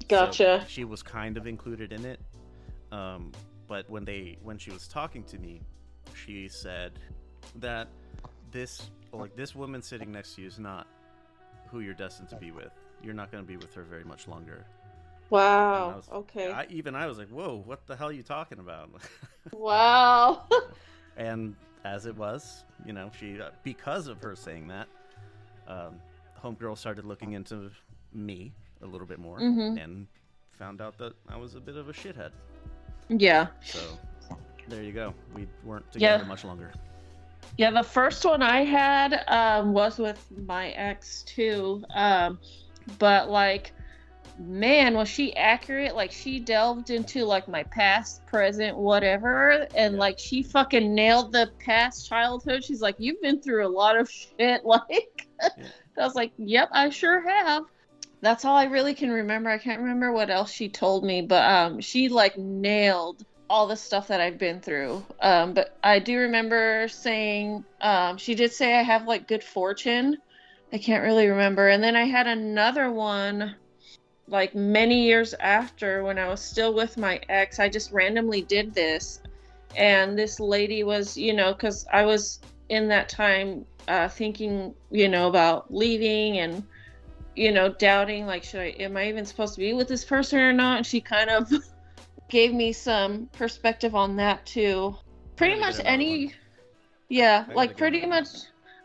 So 0.10 0.26
Gotcha. 0.26 0.66
she 0.68 0.86
was 0.86 1.04
kind 1.04 1.38
of 1.38 1.48
included 1.48 1.92
in 1.92 2.06
it. 2.06 2.20
Um, 2.92 3.32
but 3.68 3.90
when 3.90 4.06
they 4.06 4.38
when 4.42 4.58
she 4.58 4.72
was 4.72 4.88
talking 4.88 5.24
to 5.26 5.38
me, 5.38 5.62
she 6.14 6.48
said 6.48 7.00
that 7.56 7.88
this 8.52 8.90
like 9.12 9.36
this 9.36 9.56
woman 9.56 9.82
sitting 9.82 10.12
next 10.12 10.36
to 10.36 10.42
you 10.42 10.48
is 10.48 10.60
not 10.60 10.88
who 11.70 11.80
you're 11.80 11.94
destined 11.94 12.30
to 12.30 12.36
be 12.36 12.52
with. 12.52 12.72
You're 13.02 13.14
not 13.14 13.32
going 13.32 13.44
to 13.44 13.48
be 13.48 13.58
with 13.58 13.74
her 13.74 13.84
very 13.84 14.04
much 14.04 14.28
longer. 14.28 14.66
Wow. 15.34 15.90
I 15.92 15.96
was- 15.96 16.10
Okay. 16.12 16.52
I, 16.52 16.66
even 16.70 16.94
I 16.96 17.08
was 17.08 17.18
like, 17.18 17.30
"Whoa, 17.30 17.64
what 17.66 17.88
the 17.88 17.96
hell 17.96 18.10
are 18.10 18.12
you 18.14 18.24
talking 18.24 18.60
about?" 18.60 18.90
Wow. 19.52 20.44
and 21.18 21.56
as 21.84 22.06
it 22.06 22.16
was, 22.16 22.64
you 22.86 22.94
know, 22.94 23.12
she 23.20 23.42
uh, 23.42 23.50
because 23.64 24.08
of 24.08 24.22
her 24.24 24.36
saying 24.36 24.68
that, 24.68 24.88
um, 25.68 26.00
homegirl 26.42 26.78
started 26.78 27.04
looking 27.04 27.34
into 27.34 27.70
me 28.14 28.54
a 28.82 28.86
little 28.86 29.08
bit 29.08 29.20
more 29.20 29.40
Mhm. 29.40 29.84
and 29.84 30.08
found 30.52 30.82
out 30.82 30.98
that 31.00 31.14
I 31.28 31.36
was 31.36 31.56
a 31.56 31.60
bit 31.60 31.76
of 31.78 31.90
a 31.90 31.94
shithead. 31.94 32.32
Yeah. 33.10 33.48
So 33.64 33.80
there 34.70 34.82
you 34.84 34.94
go. 34.94 35.14
We 35.34 35.48
weren't 35.64 35.92
together 35.92 36.24
Yeah. 36.24 36.28
much 36.28 36.46
longer. 36.46 36.72
Yeah, 37.58 37.72
the 37.72 37.84
first 37.84 38.24
one 38.24 38.42
I 38.42 38.64
had 38.64 39.26
um, 39.28 39.74
was 39.74 39.98
with 40.00 40.26
my 40.46 40.70
ex 40.70 41.24
too. 41.24 41.84
Um, 41.94 42.40
but 42.98 43.30
like, 43.30 43.74
man, 44.38 44.96
was 44.96 45.10
she 45.10 45.36
accurate? 45.36 45.96
Like, 45.96 46.12
she 46.12 46.40
delved 46.40 46.90
into 46.90 47.26
like 47.26 47.48
my 47.48 47.64
past, 47.64 48.26
present, 48.26 48.78
whatever, 48.78 49.68
and 49.76 49.96
Yeah. 49.96 50.00
like 50.00 50.20
she 50.20 50.44
fucking 50.44 50.94
nailed 50.94 51.32
the 51.32 51.52
past 51.60 52.08
childhood. 52.08 52.64
She's 52.64 52.82
like, 52.82 52.96
"You've 52.98 53.22
been 53.22 53.42
through 53.42 53.66
a 53.66 53.70
lot 53.70 53.98
of 53.98 54.10
shit." 54.40 54.62
Like, 54.66 55.28
I 55.98 56.04
was 56.06 56.16
like, 56.16 56.34
"Yep, 56.38 56.70
I 56.72 56.90
sure 56.90 57.22
have." 57.28 57.64
That's 58.22 58.46
all 58.46 58.56
I 58.56 58.66
really 58.66 58.94
can 58.94 59.12
remember. 59.12 59.50
I 59.50 59.58
can't 59.58 59.82
remember 59.82 60.12
what 60.12 60.30
else 60.30 60.52
she 60.52 60.70
told 60.70 61.04
me, 61.04 61.22
but 61.22 61.44
um, 61.44 61.82
she 61.82 62.08
like 62.10 62.38
nailed 62.38 63.24
all 63.50 63.68
the 63.68 63.76
stuff 63.76 64.08
that 64.08 64.22
I've 64.22 64.38
been 64.38 64.62
through. 64.62 65.06
Um, 65.22 65.54
but 65.54 65.78
I 65.84 66.00
do 66.00 66.18
remember 66.18 66.88
saying 66.88 67.66
um, 67.82 68.18
she 68.18 68.34
did 68.34 68.52
say 68.54 68.74
I 68.74 68.82
have 68.82 69.08
like 69.08 69.28
good 69.28 69.44
fortune. 69.44 70.18
I 70.72 70.78
can't 70.78 71.04
really 71.04 71.28
remember. 71.28 71.68
And 71.68 71.84
then 71.84 71.96
I 71.96 72.06
had 72.06 72.26
another 72.26 72.90
one 72.92 73.56
like 74.28 74.56
many 74.56 75.04
years 75.04 75.34
after 75.36 76.04
when 76.04 76.18
I 76.18 76.28
was 76.28 76.42
still 76.42 76.74
with 76.74 76.98
my 76.98 77.20
ex. 77.30 77.60
I 77.60 77.70
just 77.70 77.92
randomly 77.92 78.42
did 78.42 78.74
this. 78.74 79.22
And 79.76 80.18
this 80.18 80.40
lady 80.40 80.84
was, 80.84 81.18
you 81.18 81.34
know, 81.34 81.54
because 81.54 81.86
I 81.92 82.06
was 82.06 82.40
in 82.70 82.88
that 82.90 83.10
time 83.10 83.66
uh, 83.88 84.08
thinking, 84.08 84.74
you 84.92 85.10
know, 85.10 85.28
about 85.28 85.74
leaving 85.74 86.40
and, 86.40 86.64
you 87.36 87.52
know, 87.52 87.74
doubting 87.74 88.26
like, 88.26 88.44
should 88.44 88.62
I, 88.62 88.68
am 88.80 88.96
I 88.96 89.10
even 89.10 89.26
supposed 89.26 89.56
to 89.56 89.60
be 89.60 89.74
with 89.74 89.88
this 89.88 90.06
person 90.06 90.40
or 90.40 90.54
not? 90.54 90.78
And 90.78 90.86
she 90.86 91.02
kind 91.02 91.30
of 91.30 91.52
gave 92.30 92.54
me 92.54 92.72
some 92.72 93.28
perspective 93.34 93.96
on 93.96 94.16
that 94.18 94.46
too. 94.46 94.96
Pretty 95.36 95.60
much 95.60 95.76
any, 95.84 96.28
one. 96.28 96.36
yeah, 97.10 97.46
like 97.54 97.76
pretty 97.76 98.06
much. 98.06 98.28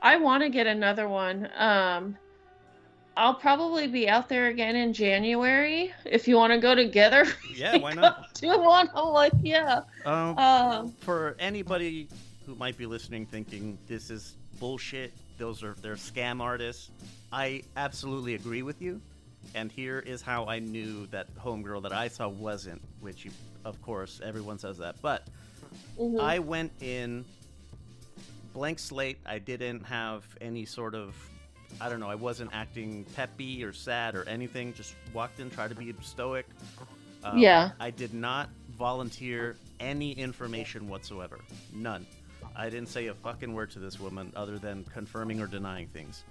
I 0.01 0.17
want 0.17 0.43
to 0.45 0.49
get 0.49 0.67
another 0.67 1.09
one. 1.09 1.49
Um, 1.57 2.17
I'll 3.19 3.35
probably 3.35 3.89
be 3.89 4.09
out 4.09 4.29
there 4.29 4.47
again 4.47 4.77
in 4.77 4.93
January 4.93 5.93
if 6.05 6.29
you 6.29 6.37
want 6.37 6.53
to 6.53 6.59
go 6.61 6.75
together. 6.75 7.27
Yeah, 7.59 7.77
why 7.79 7.93
not? 7.93 8.33
Do 8.41 8.57
one? 8.57 8.89
I'm 8.95 9.09
like, 9.09 9.33
yeah. 9.43 9.81
Um, 10.07 10.39
Um, 10.39 10.93
for 11.01 11.35
anybody 11.41 12.07
who 12.47 12.55
might 12.55 12.79
be 12.79 12.87
listening 12.87 13.27
thinking 13.27 13.77
this 13.89 14.11
is 14.11 14.37
bullshit, 14.61 15.13
those 15.39 15.65
are 15.65 15.75
they're 15.83 15.97
scam 15.97 16.41
artists, 16.41 16.93
I 17.33 17.65
absolutely 17.77 18.37
agree 18.37 18.63
with 18.63 18.81
you. 18.81 19.01
And 19.57 19.73
here 19.73 19.99
is 19.99 20.23
how 20.23 20.47
I 20.47 20.61
knew 20.61 21.09
that 21.09 21.35
homegirl 21.35 21.83
that 21.83 21.93
I 21.93 22.07
saw 22.07 22.29
wasn't, 22.29 22.81
which 23.01 23.25
you, 23.25 23.33
of 23.65 23.83
course 23.83 24.21
everyone 24.23 24.61
says 24.61 24.79
that. 24.79 24.95
But 25.03 25.27
mhm. 25.99 26.21
I 26.21 26.39
went 26.39 26.71
in 26.81 27.25
blank 28.53 28.79
slate. 28.79 29.19
I 29.27 29.41
didn't 29.41 29.83
have 29.83 30.23
any 30.41 30.65
sort 30.65 30.95
of 30.95 31.17
I 31.81 31.89
don't 31.89 32.01
know, 32.01 32.09
I 32.11 32.15
wasn't 32.15 32.51
acting 32.53 33.05
peppy 33.15 33.63
or 33.65 33.73
sad 33.73 34.15
or 34.15 34.25
anything. 34.29 34.73
Just 34.75 34.95
walked 35.13 35.39
in, 35.41 35.51
tried 35.51 35.69
to 35.71 35.75
be 35.77 35.95
stoic. 36.03 36.47
Um, 37.25 37.39
Yeah. 37.39 37.71
I 37.81 37.91
did 37.91 38.15
not 38.15 38.49
volunteer 38.79 39.57
any 39.81 40.13
information 40.13 40.89
whatsoever. 40.89 41.39
None. 41.73 42.07
I 42.57 42.71
didn't 42.71 42.89
say 42.89 43.07
a 43.09 43.15
fucking 43.15 43.53
word 43.53 43.71
to 43.73 43.79
this 43.79 44.01
woman 44.01 44.33
other 44.35 44.59
than 44.59 44.85
confirming 44.93 45.41
or 45.41 45.47
denying 45.47 45.87
things. 45.89 46.25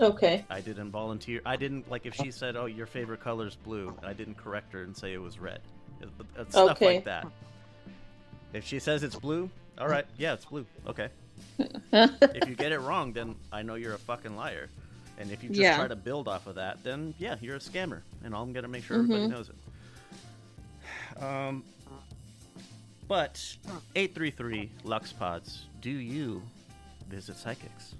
okay. 0.00 0.44
I 0.50 0.60
didn't 0.60 0.90
volunteer. 0.90 1.40
I 1.46 1.56
didn't 1.56 1.88
like 1.90 2.04
if 2.06 2.14
she 2.14 2.30
said, 2.32 2.56
"Oh, 2.56 2.66
your 2.66 2.86
favorite 2.86 3.20
color 3.20 3.46
is 3.46 3.54
blue." 3.56 3.96
I 4.02 4.12
didn't 4.12 4.34
correct 4.36 4.72
her 4.72 4.82
and 4.82 4.96
say 4.96 5.12
it 5.12 5.22
was 5.22 5.38
red. 5.38 5.60
Uh, 6.02 6.44
Stuff 6.48 6.70
Okay. 6.72 6.96
like 6.96 7.04
that. 7.04 7.26
If 8.52 8.64
she 8.66 8.78
says 8.80 9.02
it's 9.04 9.14
blue, 9.16 9.48
all 9.78 9.88
right, 9.88 10.04
yeah, 10.18 10.32
it's 10.34 10.44
blue. 10.44 10.66
Okay. 10.86 11.08
If 11.58 12.48
you 12.48 12.54
get 12.56 12.72
it 12.72 12.80
wrong, 12.80 13.12
then 13.12 13.34
I 13.52 13.62
know 13.62 13.74
you're 13.76 13.94
a 13.94 13.98
fucking 13.98 14.36
liar. 14.36 14.68
And 15.18 15.30
if 15.30 15.42
you 15.44 15.48
just 15.50 15.60
Yeah. 15.60 15.76
try 15.76 15.86
to 15.88 15.94
build 15.96 16.26
off 16.26 16.46
of 16.48 16.56
that, 16.56 16.82
then 16.82 17.14
yeah, 17.18 17.36
you're 17.40 17.56
a 17.56 17.60
scammer, 17.60 18.00
and 18.24 18.34
I'm 18.34 18.52
gonna 18.52 18.66
make 18.68 18.84
sure 18.84 18.96
everybody 18.98 19.26
Mhm. 19.26 19.30
knows 19.30 19.48
it. 19.48 21.22
Um, 21.22 21.62
but 23.06 23.56
833 23.94 24.70
Lux 24.82 25.12
Pods, 25.12 25.66
do 25.80 25.90
you 25.90 26.42
visit 27.08 27.36
psychics? 27.36 27.94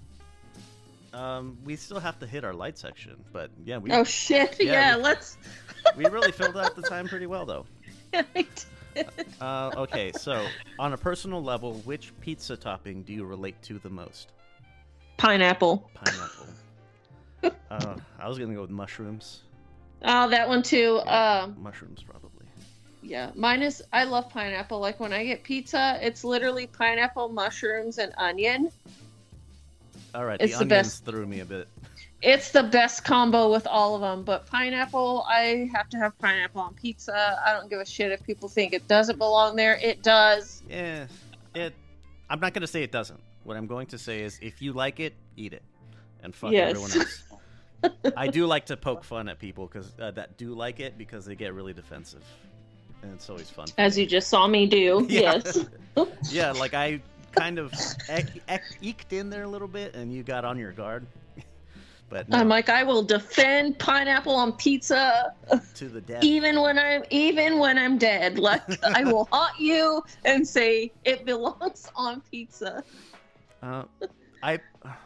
Um, 1.13 1.57
we 1.63 1.77
still 1.77 2.01
have 2.01 2.19
to 2.19 2.27
hit 2.27 2.43
our 2.43 2.53
light 2.53 2.77
section, 2.77 3.15
but 3.31 3.49
yeah, 3.63 3.77
we 3.77 3.89
oh 3.91 4.03
shit. 4.03 4.57
Yeah, 4.59 4.71
Yeah, 4.73 4.97
we- 4.97 5.03
let's. 5.03 5.37
we 5.95 6.05
really 6.07 6.33
filled 6.33 6.57
out 6.57 6.75
the 6.75 6.81
time 6.81 7.07
pretty 7.07 7.27
well 7.27 7.45
though. 7.45 7.65
Uh, 9.41 9.71
okay, 9.75 10.11
so 10.13 10.47
on 10.79 10.93
a 10.93 10.97
personal 10.97 11.43
level, 11.43 11.73
which 11.85 12.13
pizza 12.21 12.55
topping 12.55 13.03
do 13.03 13.11
you 13.13 13.25
relate 13.25 13.61
to 13.63 13.77
the 13.79 13.89
most? 13.89 14.31
Pineapple. 15.17 15.89
Pineapple. 15.93 16.47
uh, 17.69 17.95
I 18.17 18.27
was 18.29 18.39
gonna 18.39 18.53
go 18.53 18.61
with 18.61 18.69
mushrooms. 18.69 19.41
Oh, 20.03 20.29
that 20.29 20.47
one 20.47 20.63
too. 20.63 21.01
Yeah, 21.05 21.41
Um, 21.43 21.55
mushrooms 21.61 22.01
probably. 22.03 22.45
yeah, 23.01 23.31
mine 23.35 23.61
is. 23.61 23.83
I 23.91 24.05
love 24.05 24.29
pineapple. 24.29 24.79
Like 24.79 24.99
when 25.01 25.11
I 25.13 25.25
get 25.25 25.43
pizza, 25.43 25.99
it's 26.01 26.23
literally 26.23 26.67
pineapple, 26.67 27.27
mushrooms, 27.29 27.97
and 27.97 28.13
onion. 28.17 28.71
All 30.13 30.23
right, 30.25 30.39
It's 30.39 30.53
the 30.57 30.65
the 30.65 30.75
onions 30.75 30.99
best. 31.01 31.05
threw 31.05 31.25
me 31.25 31.41
a 31.41 31.45
bit. 31.45 31.67
It's 32.21 32.51
the 32.51 32.63
best 32.63 33.03
combo 33.03 33.51
with 33.51 33.67
all 33.67 33.93
of 33.95 34.01
them. 34.01 34.23
But 34.23 34.47
pineapple, 34.47 35.25
I 35.29 35.69
have 35.75 35.89
to 35.89 35.97
have 35.97 36.17
pineapple 36.19 36.61
on 36.61 36.73
pizza. 36.73 37.39
I 37.45 37.53
don't 37.53 37.69
give 37.69 37.79
a 37.79 37.85
shit 37.85 38.11
if 38.11 38.23
people 38.23 38.49
think 38.49 38.73
it 38.73 38.87
doesn't 38.87 39.17
belong 39.17 39.55
there. 39.55 39.75
It 39.81 40.01
does. 40.01 40.63
Yeah, 40.69 41.07
it. 41.53 41.73
I'm 42.29 42.39
not 42.39 42.53
gonna 42.53 42.67
say 42.67 42.81
it 42.83 42.91
doesn't. 42.91 43.19
What 43.43 43.57
I'm 43.57 43.67
going 43.67 43.85
to 43.87 43.97
say 43.99 44.21
is, 44.23 44.39
if 44.41 44.61
you 44.61 44.73
like 44.73 44.99
it, 44.99 45.13
eat 45.37 45.53
it, 45.53 45.61
and 46.23 46.33
fuck 46.35 46.51
Yes. 46.51 46.71
everyone 46.71 46.91
else. 46.93 47.23
I 48.17 48.27
do 48.27 48.47
like 48.47 48.65
to 48.67 48.77
poke 48.77 49.03
fun 49.03 49.29
at 49.29 49.37
people 49.37 49.67
because 49.67 49.91
uh, 49.99 50.09
that 50.11 50.37
do 50.37 50.55
like 50.55 50.79
it 50.79 50.97
because 50.97 51.25
they 51.25 51.35
get 51.35 51.53
really 51.53 51.73
defensive, 51.73 52.23
and 53.03 53.13
it's 53.13 53.29
always 53.29 53.51
fun. 53.51 53.67
As 53.77 53.97
me. 53.97 54.03
you 54.03 54.09
just 54.09 54.29
saw 54.29 54.47
me 54.47 54.65
do. 54.65 55.05
Yeah. 55.09 55.41
Yes. 55.45 55.65
yeah, 56.31 56.51
like 56.53 56.73
I 56.73 57.01
kind 57.33 57.59
of 57.59 57.71
ek- 58.09 58.41
ek- 58.47 58.77
eked 58.81 59.13
in 59.13 59.29
there 59.29 59.43
a 59.43 59.47
little 59.47 59.67
bit, 59.67 59.93
and 59.95 60.11
you 60.11 60.23
got 60.23 60.43
on 60.45 60.57
your 60.57 60.71
guard. 60.71 61.05
But 62.09 62.29
no, 62.29 62.37
I'm 62.37 62.47
like, 62.47 62.69
I 62.69 62.83
will 62.83 63.03
defend 63.03 63.79
pineapple 63.79 64.35
on 64.35 64.53
pizza 64.53 65.33
to 65.75 65.89
the 65.89 66.01
death. 66.01 66.23
even 66.23 66.61
when 66.61 66.77
I'm 66.77 67.03
even 67.09 67.57
when 67.59 67.77
I'm 67.77 67.97
dead. 67.97 68.37
Like 68.37 68.61
I 68.83 69.03
will 69.03 69.25
haunt 69.31 69.59
you 69.59 70.03
and 70.23 70.47
say 70.47 70.91
it 71.03 71.25
belongs 71.25 71.89
on 71.95 72.21
pizza. 72.29 72.83
Uh, 73.61 73.83
I 74.43 74.59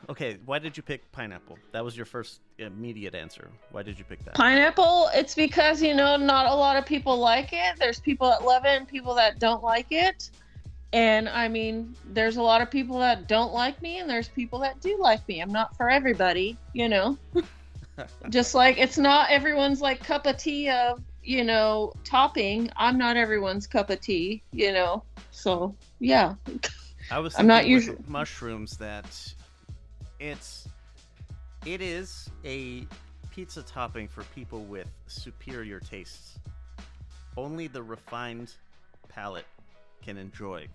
okay. 0.10 0.38
Why 0.46 0.60
did 0.60 0.76
you 0.76 0.84
pick 0.84 1.10
pineapple? 1.14 1.58
That 1.72 1.84
was 1.86 1.96
your 1.96 2.06
first 2.06 2.42
immediate 2.58 3.16
answer. 3.16 3.50
Why 3.72 3.84
did 3.84 3.98
you 3.98 4.04
pick 4.04 4.24
that? 4.26 4.36
Pineapple, 4.36 5.10
it's 5.14 5.34
because 5.34 5.82
you 5.82 5.94
know 5.96 6.18
not 6.18 6.46
a 6.46 6.54
lot 6.54 6.76
of 6.76 6.86
people 6.86 7.18
like 7.18 7.54
it. 7.54 7.80
There's 7.80 8.02
people 8.02 8.30
that 8.30 8.44
love 8.44 8.66
it 8.66 8.78
and 8.78 8.88
people 8.88 9.16
that 9.16 9.40
don't 9.40 9.64
like 9.64 9.88
it. 9.92 10.30
And 10.92 11.30
I 11.30 11.48
mean, 11.48 11.96
there's 12.06 12.38
a 12.38 12.42
lot 12.42 12.62
of 12.62 12.72
people 12.72 13.00
that 13.00 13.28
don't 13.28 13.54
like 13.54 13.82
me 13.82 14.00
and 14.00 14.10
there's 14.10 14.28
people 14.28 14.60
that 14.60 14.82
do 14.82 14.98
like 15.00 15.28
me. 15.28 15.40
I'm 15.40 15.52
not 15.52 15.76
for 15.78 15.90
everybody, 15.90 16.58
you 16.74 16.90
know. 16.90 17.18
Just 18.30 18.56
like 18.56 18.78
it's 18.78 18.98
not 18.98 19.30
everyone's 19.30 19.82
like 19.82 20.04
cup 20.04 20.26
of 20.26 20.38
tea 20.38 20.70
of, 20.70 21.02
you 21.22 21.44
know, 21.44 21.94
topping. 22.04 22.72
I'm 22.76 22.98
not 22.98 23.18
everyone's 23.18 23.68
cup 23.68 23.90
of 23.90 24.02
tea, 24.02 24.42
you 24.52 24.72
know. 24.72 25.04
So, 25.32 25.76
yeah. 26.00 26.36
I 27.12 27.20
was 27.20 27.36
I'm 27.38 27.46
not 27.46 27.64
thinking 27.64 27.76
with 27.76 27.88
usu- 27.88 28.04
mushrooms 28.08 28.78
that 28.78 29.06
it's 30.20 30.68
it 31.66 31.82
is 31.82 32.30
a 32.46 32.88
pizza 33.30 33.62
topping 33.62 34.08
for 34.08 34.24
people 34.36 34.64
with 34.64 34.90
superior 35.08 35.80
tastes. 35.80 36.40
Only 37.38 37.68
the 37.68 37.84
refined 37.84 38.54
palate 39.08 39.46
can 40.10 40.18
enjoy 40.18 40.68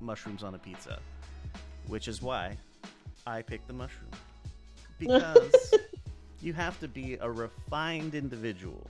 mushrooms 0.00 0.42
on 0.42 0.54
a 0.54 0.58
pizza, 0.58 0.98
which 1.88 2.08
is 2.08 2.22
why 2.22 2.56
I 3.26 3.42
picked 3.42 3.66
the 3.66 3.74
mushroom. 3.74 4.10
Because 4.98 5.74
you 6.40 6.54
have 6.54 6.80
to 6.80 6.88
be 6.88 7.18
a 7.20 7.30
refined 7.30 8.14
individual 8.14 8.86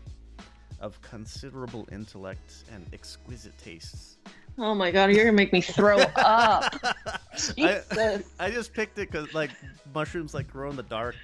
of 0.80 1.02
considerable 1.02 1.88
intellect 1.90 2.62
and 2.72 2.86
exquisite 2.94 3.58
tastes 3.58 4.18
Oh 4.58 4.74
my 4.74 4.90
god, 4.90 5.10
you're 5.10 5.24
to 5.24 5.32
make 5.32 5.52
me 5.52 5.62
throw 5.62 5.98
up. 6.16 6.74
I, 6.84 7.00
Jesus. 7.34 8.24
I 8.38 8.50
just 8.50 8.74
picked 8.74 8.98
it 8.98 9.10
because 9.10 9.32
like 9.32 9.50
mushrooms 9.94 10.34
like 10.34 10.48
grow 10.48 10.70
in 10.70 10.76
the 10.76 10.82
dark 10.82 11.16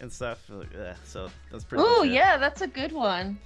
and 0.00 0.12
stuff. 0.12 0.50
Yeah, 0.74 0.94
so 1.04 1.28
that's 1.52 1.64
pretty. 1.64 1.84
Oh 1.86 2.02
yeah, 2.02 2.36
that's 2.36 2.62
a 2.62 2.66
good 2.66 2.90
one. 2.90 3.38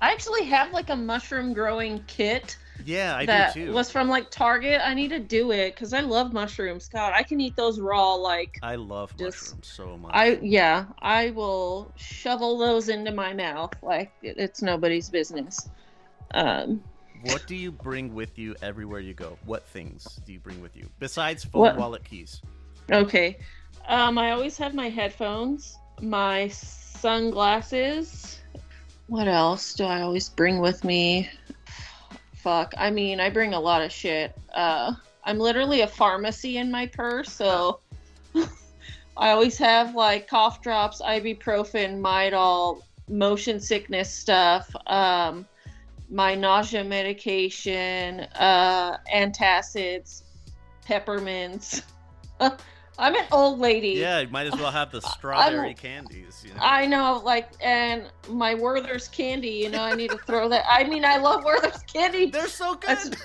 I 0.00 0.10
actually 0.10 0.44
have 0.46 0.72
like 0.72 0.90
a 0.90 0.96
mushroom 0.96 1.52
growing 1.52 2.02
kit 2.08 2.56
Yeah, 2.84 3.16
I 3.16 3.26
that 3.26 3.54
do 3.54 3.66
too. 3.66 3.72
was 3.72 3.90
from 3.90 4.08
like 4.08 4.30
Target. 4.30 4.80
I 4.84 4.94
need 4.94 5.08
to 5.08 5.18
do 5.18 5.50
it 5.52 5.74
because 5.74 5.92
I 5.92 6.00
love 6.00 6.32
mushrooms. 6.32 6.88
God, 6.88 7.12
I 7.14 7.22
can 7.22 7.40
eat 7.40 7.56
those 7.56 7.80
raw. 7.80 8.14
Like 8.14 8.58
I 8.62 8.76
love 8.76 9.10
Just- 9.16 9.54
mushrooms 9.56 9.66
so 9.66 9.96
much. 9.98 10.12
I, 10.14 10.38
yeah, 10.42 10.86
I 11.00 11.30
will 11.30 11.92
shovel 11.96 12.56
those 12.58 12.88
into 12.88 13.10
my 13.12 13.32
mouth 13.34 13.72
like 13.82 14.12
it- 14.22 14.38
it's 14.38 14.62
nobody's 14.62 15.08
business. 15.10 15.68
Um, 16.32 16.82
What 17.24 17.46
do 17.46 17.56
you 17.56 17.72
bring 17.72 18.14
with 18.14 18.38
you 18.38 18.54
everywhere 18.62 19.00
you 19.00 19.12
go? 19.14 19.38
What 19.44 19.66
things 19.66 20.20
do 20.24 20.32
you 20.32 20.38
bring 20.38 20.60
with 20.62 20.76
you 20.76 20.88
besides 21.00 21.44
phone, 21.44 21.60
What- 21.62 21.76
wallet, 21.76 22.04
keys? 22.04 22.40
okay, 22.92 23.38
um, 23.88 24.18
I 24.18 24.30
always 24.30 24.56
have 24.58 24.72
my 24.74 24.88
headphones, 24.88 25.78
my 26.00 26.46
sunglasses. 26.48 28.40
What 29.08 29.26
else 29.26 29.74
do 29.74 29.84
I 29.84 30.02
always 30.02 30.28
bring 30.28 30.60
with 30.60 30.84
me? 30.84 31.28
Fuck, 32.38 32.72
I 32.78 32.90
mean, 32.90 33.18
I 33.18 33.30
bring 33.30 33.54
a 33.54 33.60
lot 33.60 33.82
of 33.82 33.90
shit. 33.90 34.36
Uh, 34.54 34.92
I'm 35.24 35.38
literally 35.38 35.80
a 35.80 35.88
pharmacy 35.88 36.58
in 36.58 36.70
my 36.70 36.86
purse, 36.86 37.32
so 37.32 37.80
I 39.16 39.30
always 39.30 39.58
have 39.58 39.96
like 39.96 40.28
cough 40.28 40.62
drops, 40.62 41.02
ibuprofen, 41.02 42.00
Midol, 42.00 42.82
motion 43.08 43.58
sickness 43.58 44.12
stuff, 44.14 44.74
um, 44.86 45.46
my 46.10 46.36
nausea 46.36 46.84
medication, 46.84 48.20
uh, 48.38 48.98
antacids, 49.12 50.22
peppermints. 50.86 51.82
I'm 52.98 53.14
an 53.14 53.26
old 53.32 53.60
lady. 53.60 53.90
Yeah, 53.90 54.20
you 54.20 54.28
might 54.28 54.46
as 54.48 54.54
well 54.54 54.70
have 54.72 54.90
the 54.90 55.00
strawberry 55.16 55.74
candies. 55.74 56.42
You 56.46 56.52
know? 56.54 56.60
I 56.60 56.84
know, 56.86 57.22
like, 57.24 57.50
and 57.60 58.10
my 58.28 58.54
Werther's 58.54 59.08
candy. 59.08 59.50
You 59.50 59.70
know, 59.70 59.82
I 59.82 59.94
need 59.94 60.10
to 60.10 60.18
throw 60.18 60.48
that. 60.48 60.64
I 60.68 60.84
mean, 60.84 61.04
I 61.04 61.16
love 61.18 61.44
Werther's 61.44 61.82
candy. 61.84 62.30
They're 62.30 62.48
so 62.48 62.74
good. 62.74 62.88
That's- 62.90 63.10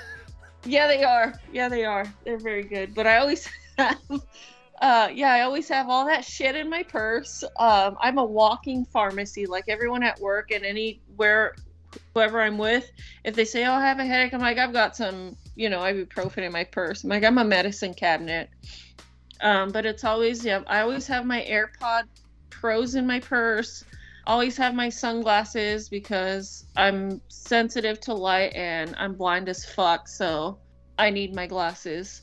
Yeah, 0.65 0.87
they 0.87 1.03
are. 1.03 1.33
Yeah, 1.51 1.67
they 1.67 1.83
are. 1.83 2.05
They're 2.23 2.37
very 2.39 2.63
good. 2.63 2.95
But 2.95 3.05
I 3.05 3.17
always 3.17 3.49
have, 3.77 3.97
uh, 4.81 5.09
yeah, 5.13 5.33
I 5.33 5.41
always 5.41 5.67
have 5.67 5.89
all 5.89 6.05
that 6.05 6.23
shit 6.23 6.55
in 6.55 6.69
my 6.69 6.83
purse. 6.83 7.43
Um, 7.59 7.97
I'm 7.99 8.17
a 8.17 8.23
walking 8.23 8.85
pharmacy, 8.85 9.45
like 9.45 9.65
everyone 9.67 10.03
at 10.03 10.17
work 10.21 10.51
and 10.51 10.63
anywhere, 10.63 11.55
whoever 12.13 12.41
I'm 12.41 12.57
with. 12.57 12.89
If 13.25 13.35
they 13.35 13.43
say, 13.43 13.65
"Oh, 13.65 13.73
I 13.73 13.81
have 13.81 13.99
a 13.99 14.05
headache," 14.05 14.33
I'm 14.33 14.39
like, 14.39 14.57
"I've 14.57 14.71
got 14.71 14.95
some, 14.95 15.35
you 15.57 15.69
know, 15.69 15.79
ibuprofen 15.79 16.43
in 16.43 16.53
my 16.53 16.63
purse." 16.63 17.03
I'm 17.03 17.09
like, 17.09 17.25
I'm 17.25 17.37
a 17.39 17.43
medicine 17.43 17.93
cabinet. 17.93 18.49
Um, 19.43 19.71
but 19.71 19.85
it's 19.85 20.05
always, 20.05 20.43
yeah, 20.45 20.61
I 20.67 20.79
always 20.79 21.05
have 21.07 21.25
my 21.25 21.41
AirPod 21.41 22.03
Pros 22.49 22.95
in 22.95 23.05
my 23.05 23.19
purse. 23.19 23.83
Always 24.25 24.55
have 24.55 24.73
my 24.73 24.87
sunglasses 24.87 25.89
because 25.89 26.65
I'm 26.77 27.21
sensitive 27.27 27.99
to 28.01 28.13
light 28.13 28.55
and 28.55 28.95
I'm 28.97 29.15
blind 29.15 29.49
as 29.49 29.65
fuck, 29.65 30.07
so 30.07 30.59
I 30.97 31.09
need 31.09 31.35
my 31.35 31.45
glasses. 31.45 32.21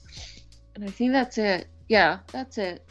And 0.74 0.82
I 0.82 0.88
think 0.88 1.12
that's 1.12 1.36
it. 1.36 1.68
Yeah, 1.88 2.20
that's 2.32 2.56
it. 2.56 2.88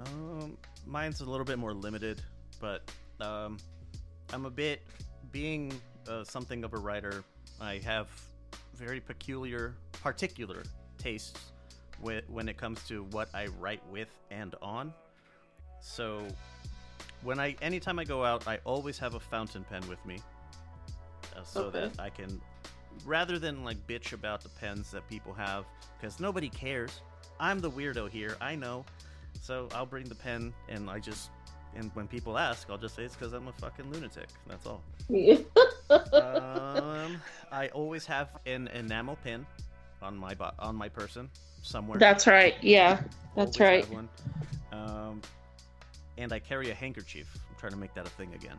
Um, 0.00 0.58
mine's 0.84 1.22
a 1.22 1.24
little 1.24 1.46
bit 1.46 1.58
more 1.58 1.72
limited, 1.72 2.20
but 2.60 2.90
um, 3.22 3.56
I'm 4.34 4.44
a 4.44 4.50
bit 4.50 4.82
being 5.32 5.72
uh, 6.06 6.24
something 6.24 6.62
of 6.62 6.74
a 6.74 6.78
writer. 6.78 7.24
I 7.58 7.80
have 7.86 8.08
very 8.74 9.00
peculiar, 9.00 9.76
particular 9.92 10.62
tastes 10.98 11.52
when 12.00 12.22
when 12.28 12.48
it 12.48 12.56
comes 12.56 12.82
to 12.88 13.04
what 13.10 13.28
I 13.34 13.46
write 13.58 13.82
with 13.90 14.08
and 14.30 14.54
on. 14.62 14.92
So 15.80 16.26
when 17.22 17.38
I 17.40 17.56
anytime 17.62 17.98
I 17.98 18.04
go 18.04 18.24
out, 18.24 18.46
I 18.46 18.58
always 18.64 18.98
have 18.98 19.14
a 19.14 19.20
fountain 19.20 19.64
pen 19.64 19.86
with 19.88 20.04
me, 20.04 20.18
uh, 21.36 21.42
so 21.44 21.68
Okay. 21.68 21.88
that 21.88 22.00
I 22.00 22.10
can, 22.10 22.40
rather 23.04 23.38
than 23.38 23.64
like 23.64 23.84
bitch 23.86 24.12
about 24.12 24.42
the 24.42 24.48
pens 24.48 24.90
that 24.92 25.08
people 25.08 25.32
have, 25.34 25.64
because 25.98 26.20
nobody 26.20 26.48
cares. 26.48 27.00
I'm 27.38 27.58
the 27.60 27.70
weirdo 27.70 28.08
here. 28.10 28.36
I 28.40 28.54
know. 28.54 28.84
So 29.42 29.68
I'll 29.74 29.86
bring 29.86 30.04
the 30.06 30.14
pen 30.14 30.52
and 30.68 30.88
I 30.90 30.98
just 30.98 31.30
and 31.74 31.90
when 31.94 32.08
people 32.08 32.38
ask, 32.38 32.70
I'll 32.70 32.78
just 32.78 32.94
say 32.96 33.04
it's 33.04 33.14
because 33.14 33.34
I'm 33.34 33.48
a 33.48 33.52
fucking 33.52 33.90
lunatic. 33.92 34.28
That's 34.46 34.66
all. 34.66 34.82
Um, 36.16 37.22
I 37.52 37.68
always 37.72 38.06
have 38.06 38.30
an 38.46 38.68
enamel 38.68 39.16
pin 39.22 39.46
on 40.02 40.16
my 40.16 40.34
bo- 40.34 40.52
on 40.58 40.76
my 40.76 40.88
person 40.88 41.28
somewhere. 41.62 41.98
that's 41.98 42.26
right. 42.26 42.54
Yeah, 42.62 43.00
that's 43.34 43.58
right. 43.60 43.88
one. 43.90 44.08
Um, 44.72 45.20
and 46.18 46.32
I 46.32 46.38
carry 46.38 46.70
a 46.70 46.74
handkerchief. 46.74 47.28
I'm 47.48 47.56
trying 47.58 47.72
to 47.72 47.78
make 47.78 47.94
that 47.94 48.06
a 48.06 48.10
thing 48.10 48.34
again. 48.34 48.56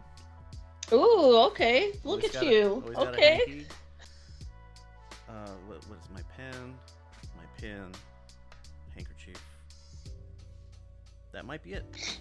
Ooh, 0.93 1.37
okay. 1.47 1.91
Look 2.03 2.23
Always 2.23 2.35
at 2.35 2.45
you. 2.45 2.83
a 2.95 3.07
Okay. 3.09 3.65
Uh, 5.27 5.33
what, 5.65 5.85
what 5.89 5.99
is 5.99 6.09
my 6.13 6.21
pen? 6.37 6.73
My 7.35 7.43
pen, 7.59 7.91
handkerchief. 8.95 9.41
That 11.33 11.45
might 11.45 11.61
be 11.61 11.73
it. 11.73 12.19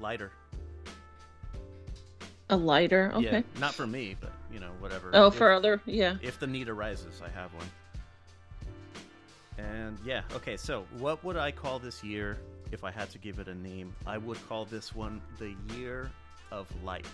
Lighter. 0.00 0.32
A 2.48 2.56
lighter. 2.56 3.12
Okay. 3.14 3.24
Yeah, 3.24 3.60
not 3.60 3.74
for 3.74 3.86
me, 3.86 4.16
but 4.20 4.32
you 4.56 4.60
know, 4.60 4.72
whatever. 4.80 5.10
Oh, 5.12 5.26
If- 5.26 5.34
for 5.34 5.52
other. 5.52 5.82
Yeah. 5.84 6.16
if 6.22 6.40
the 6.40 6.46
need 6.46 6.70
arises, 6.70 7.20
I 7.22 7.28
have 7.38 7.52
one. 7.52 7.66
And 9.58 9.98
yeah, 10.02 10.22
okay, 10.34 10.56
so 10.56 10.86
what 10.98 11.22
would 11.24 11.36
I 11.36 11.50
call 11.50 11.78
this 11.78 12.02
year 12.02 12.38
if 12.72 12.82
I 12.82 12.90
had 12.90 13.10
to 13.10 13.18
give 13.18 13.38
it 13.38 13.48
a 13.48 13.54
name? 13.54 13.94
I 14.06 14.16
would 14.16 14.38
call 14.48 14.64
this 14.64 14.94
one 14.94 15.20
the 15.38 15.54
Year 15.76 16.10
of 16.50 16.66
Light. 16.82 17.04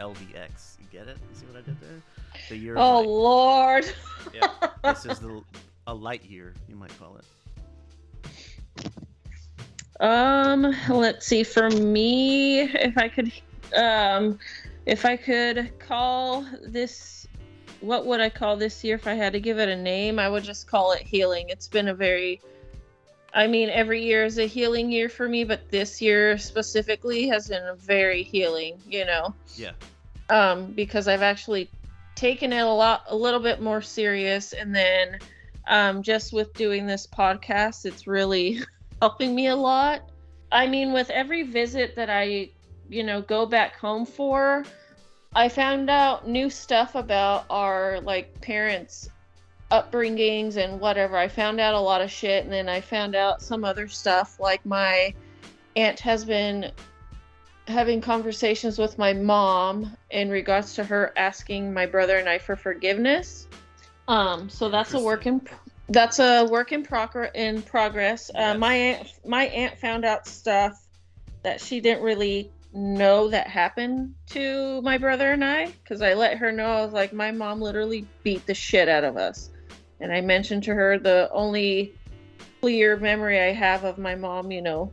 LVX. 0.00 0.78
You 0.80 0.86
get 0.90 1.06
it? 1.06 1.18
You 1.30 1.34
see 1.38 1.44
what 1.46 1.56
I 1.58 1.60
did 1.66 1.78
there? 1.82 2.00
The 2.48 2.56
Year 2.56 2.76
Oh 2.78 3.00
Light. 3.00 3.06
Lord. 3.08 3.94
Yeah, 4.34 4.48
this 4.84 5.04
is 5.04 5.18
the 5.18 5.42
a 5.86 5.92
light 5.94 6.24
year, 6.24 6.54
you 6.66 6.76
might 6.76 6.96
call 6.98 7.18
it. 7.18 8.90
Um, 10.00 10.74
let's 10.88 11.26
see. 11.26 11.44
For 11.44 11.68
me, 11.68 12.60
if 12.62 12.96
I 12.96 13.08
could, 13.08 13.30
um, 13.76 14.38
if 14.86 15.04
I 15.04 15.16
could 15.16 15.78
call 15.78 16.46
this, 16.66 17.26
what 17.80 18.06
would 18.06 18.20
I 18.20 18.28
call 18.30 18.56
this 18.56 18.82
year 18.84 18.96
if 18.96 19.06
I 19.06 19.14
had 19.14 19.32
to 19.32 19.40
give 19.40 19.58
it 19.58 19.68
a 19.68 19.76
name? 19.76 20.18
I 20.18 20.28
would 20.28 20.44
just 20.44 20.66
call 20.66 20.92
it 20.92 21.02
healing. 21.02 21.46
It's 21.48 21.68
been 21.68 21.88
a 21.88 21.94
very, 21.94 22.40
I 23.34 23.46
mean, 23.46 23.70
every 23.70 24.02
year 24.02 24.24
is 24.24 24.38
a 24.38 24.46
healing 24.46 24.90
year 24.90 25.08
for 25.08 25.28
me, 25.28 25.44
but 25.44 25.70
this 25.70 26.00
year 26.02 26.36
specifically 26.38 27.28
has 27.28 27.48
been 27.48 27.64
a 27.64 27.74
very 27.74 28.22
healing. 28.22 28.80
You 28.86 29.06
know, 29.06 29.34
Yeah. 29.56 29.72
um, 30.28 30.72
because 30.72 31.08
I've 31.08 31.22
actually 31.22 31.70
taken 32.14 32.52
it 32.52 32.60
a 32.60 32.66
lot, 32.66 33.04
a 33.08 33.16
little 33.16 33.40
bit 33.40 33.60
more 33.60 33.82
serious, 33.82 34.52
and 34.52 34.74
then 34.74 35.18
um, 35.68 36.02
just 36.02 36.32
with 36.32 36.52
doing 36.54 36.86
this 36.86 37.06
podcast, 37.06 37.84
it's 37.84 38.06
really 38.06 38.60
helping 39.00 39.34
me 39.34 39.46
a 39.46 39.56
lot. 39.56 40.10
I 40.50 40.66
mean, 40.66 40.92
with 40.92 41.08
every 41.08 41.44
visit 41.44 41.96
that 41.96 42.10
I, 42.10 42.50
you 42.92 43.02
know, 43.02 43.22
go 43.22 43.46
back 43.46 43.76
home 43.76 44.04
for, 44.06 44.64
I 45.34 45.48
found 45.48 45.88
out 45.88 46.28
new 46.28 46.50
stuff 46.50 46.94
about 46.94 47.46
our 47.48 48.00
like 48.00 48.40
parents' 48.40 49.08
upbringings 49.70 50.56
and 50.56 50.78
whatever. 50.78 51.16
I 51.16 51.28
found 51.28 51.58
out 51.58 51.74
a 51.74 51.80
lot 51.80 52.02
of 52.02 52.10
shit, 52.10 52.44
and 52.44 52.52
then 52.52 52.68
I 52.68 52.80
found 52.80 53.16
out 53.16 53.40
some 53.40 53.64
other 53.64 53.88
stuff 53.88 54.38
like 54.38 54.64
my 54.66 55.14
aunt 55.74 55.98
has 56.00 56.24
been 56.24 56.70
having 57.66 58.00
conversations 58.00 58.78
with 58.78 58.98
my 58.98 59.12
mom 59.12 59.96
in 60.10 60.28
regards 60.28 60.74
to 60.74 60.84
her 60.84 61.12
asking 61.16 61.72
my 61.72 61.86
brother 61.86 62.18
and 62.18 62.28
I 62.28 62.38
for 62.38 62.56
forgiveness. 62.56 63.46
Um, 64.08 64.50
so 64.50 64.68
that's 64.68 64.94
a 64.94 65.00
work 65.00 65.26
in 65.26 65.40
that's 65.88 66.18
a 66.18 66.44
work 66.44 66.72
in 66.72 66.82
progress. 66.82 67.30
In 67.34 67.62
progress, 67.62 68.30
uh, 68.34 68.54
my 68.54 68.74
aunt 68.74 69.12
my 69.24 69.44
aunt 69.44 69.78
found 69.78 70.04
out 70.04 70.26
stuff 70.26 70.86
that 71.42 71.60
she 71.60 71.80
didn't 71.80 72.02
really 72.02 72.50
know 72.72 73.28
that 73.28 73.48
happened 73.48 74.14
to 74.30 74.80
my 74.82 74.96
brother 74.96 75.32
and 75.32 75.44
I 75.44 75.66
because 75.66 76.00
I 76.00 76.14
let 76.14 76.38
her 76.38 76.50
know 76.50 76.66
I 76.66 76.84
was 76.84 76.92
like 76.92 77.12
my 77.12 77.30
mom 77.30 77.60
literally 77.60 78.06
beat 78.22 78.46
the 78.46 78.54
shit 78.54 78.88
out 78.88 79.04
of 79.04 79.16
us, 79.16 79.50
and 80.00 80.12
I 80.12 80.20
mentioned 80.20 80.62
to 80.64 80.74
her 80.74 80.98
the 80.98 81.30
only 81.32 81.94
clear 82.60 82.96
memory 82.96 83.40
I 83.40 83.52
have 83.52 83.84
of 83.84 83.98
my 83.98 84.14
mom, 84.14 84.50
you 84.50 84.62
know, 84.62 84.92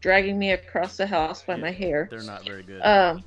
dragging 0.00 0.38
me 0.38 0.52
across 0.52 0.96
the 0.96 1.06
house 1.06 1.42
by 1.42 1.54
Yeah, 1.54 1.60
my 1.60 1.70
hair. 1.70 2.08
They're 2.10 2.22
not 2.22 2.44
very 2.44 2.62
good. 2.62 2.80
Um, 2.80 3.24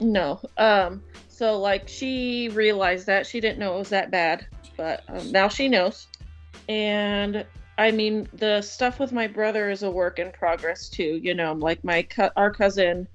no. 0.00 0.40
Um, 0.56 1.02
so 1.28 1.58
like 1.58 1.88
she 1.88 2.48
realized 2.48 3.06
that 3.06 3.26
she 3.26 3.40
didn't 3.40 3.58
know 3.58 3.76
it 3.76 3.78
was 3.78 3.90
that 3.90 4.10
bad, 4.10 4.46
but 4.76 5.02
um, 5.08 5.30
now 5.30 5.48
she 5.48 5.68
knows. 5.68 6.08
And 6.68 7.46
I 7.78 7.90
mean, 7.92 8.28
the 8.32 8.60
stuff 8.60 8.98
with 8.98 9.12
my 9.12 9.26
brother 9.26 9.70
is 9.70 9.82
a 9.82 9.90
work 9.90 10.18
in 10.18 10.32
progress 10.32 10.88
too. 10.88 11.20
You 11.22 11.34
know, 11.34 11.52
like 11.52 11.84
my 11.84 12.02
co- 12.02 12.30
our 12.36 12.50
cousin, 12.50 13.06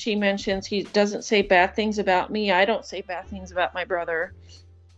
she 0.00 0.16
mentions 0.16 0.66
he 0.66 0.82
doesn't 0.82 1.24
say 1.24 1.42
bad 1.42 1.74
things 1.74 1.98
about 1.98 2.30
me. 2.30 2.50
I 2.50 2.64
don't 2.64 2.86
say 2.86 3.02
bad 3.02 3.28
things 3.28 3.52
about 3.52 3.74
my 3.74 3.84
brother. 3.84 4.32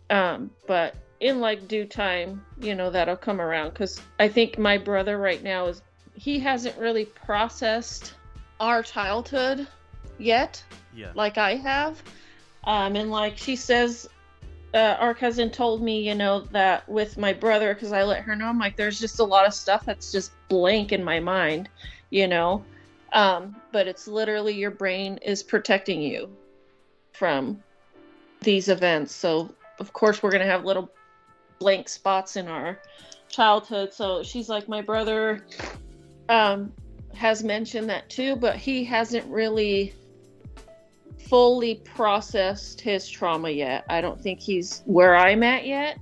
Um, 0.09 0.49
but 0.65 0.95
in 1.19 1.41
like 1.41 1.67
due 1.67 1.85
time, 1.85 2.43
you 2.59 2.73
know, 2.73 2.89
that'll 2.89 3.17
come 3.17 3.41
around 3.41 3.71
because 3.71 4.01
I 4.19 4.29
think 4.29 4.57
my 4.57 4.77
brother 4.77 5.17
right 5.17 5.43
now 5.43 5.67
is 5.67 5.81
he 6.15 6.39
hasn't 6.39 6.77
really 6.77 7.05
processed 7.05 8.13
our 8.59 8.81
childhood 8.81 9.67
yet 10.17 10.63
yeah. 10.95 11.11
like 11.15 11.37
I 11.37 11.55
have. 11.55 12.01
Um, 12.63 12.95
and 12.95 13.11
like 13.11 13.37
she 13.37 13.57
says, 13.57 14.07
uh, 14.73 14.95
our 14.99 15.13
cousin 15.13 15.49
told 15.49 15.81
me, 15.81 16.07
you 16.07 16.15
know, 16.15 16.41
that 16.51 16.87
with 16.87 17.17
my 17.17 17.33
brother, 17.33 17.73
because 17.73 17.91
I 17.91 18.03
let 18.03 18.23
her 18.23 18.35
know, 18.35 18.45
I'm 18.45 18.57
like, 18.57 18.77
there's 18.77 18.99
just 19.01 19.19
a 19.19 19.23
lot 19.23 19.45
of 19.45 19.53
stuff 19.53 19.85
that's 19.85 20.13
just 20.13 20.31
blank 20.47 20.93
in 20.93 21.03
my 21.03 21.19
mind, 21.19 21.67
you 22.09 22.27
know. 22.27 22.63
Um, 23.13 23.55
but 23.71 23.87
it's 23.87 24.07
literally 24.07 24.53
your 24.53 24.71
brain 24.71 25.17
is 25.21 25.43
protecting 25.43 26.01
you 26.01 26.35
from 27.13 27.61
these 28.41 28.69
events. 28.69 29.13
So, 29.13 29.53
of 29.79 29.93
course, 29.93 30.23
we're 30.23 30.31
going 30.31 30.41
to 30.41 30.51
have 30.51 30.65
little 30.65 30.91
blank 31.59 31.87
spots 31.87 32.35
in 32.35 32.47
our 32.47 32.79
childhood. 33.29 33.93
So, 33.93 34.23
she's 34.23 34.49
like, 34.49 34.67
my 34.67 34.81
brother 34.81 35.45
um, 36.29 36.73
has 37.13 37.43
mentioned 37.43 37.89
that 37.89 38.09
too, 38.09 38.35
but 38.35 38.55
he 38.55 38.83
hasn't 38.83 39.25
really 39.27 39.93
fully 41.19 41.75
processed 41.85 42.81
his 42.81 43.07
trauma 43.07 43.49
yet. 43.49 43.85
I 43.89 44.01
don't 44.01 44.19
think 44.19 44.39
he's 44.39 44.81
where 44.85 45.15
I'm 45.15 45.43
at 45.43 45.65
yet. 45.65 45.99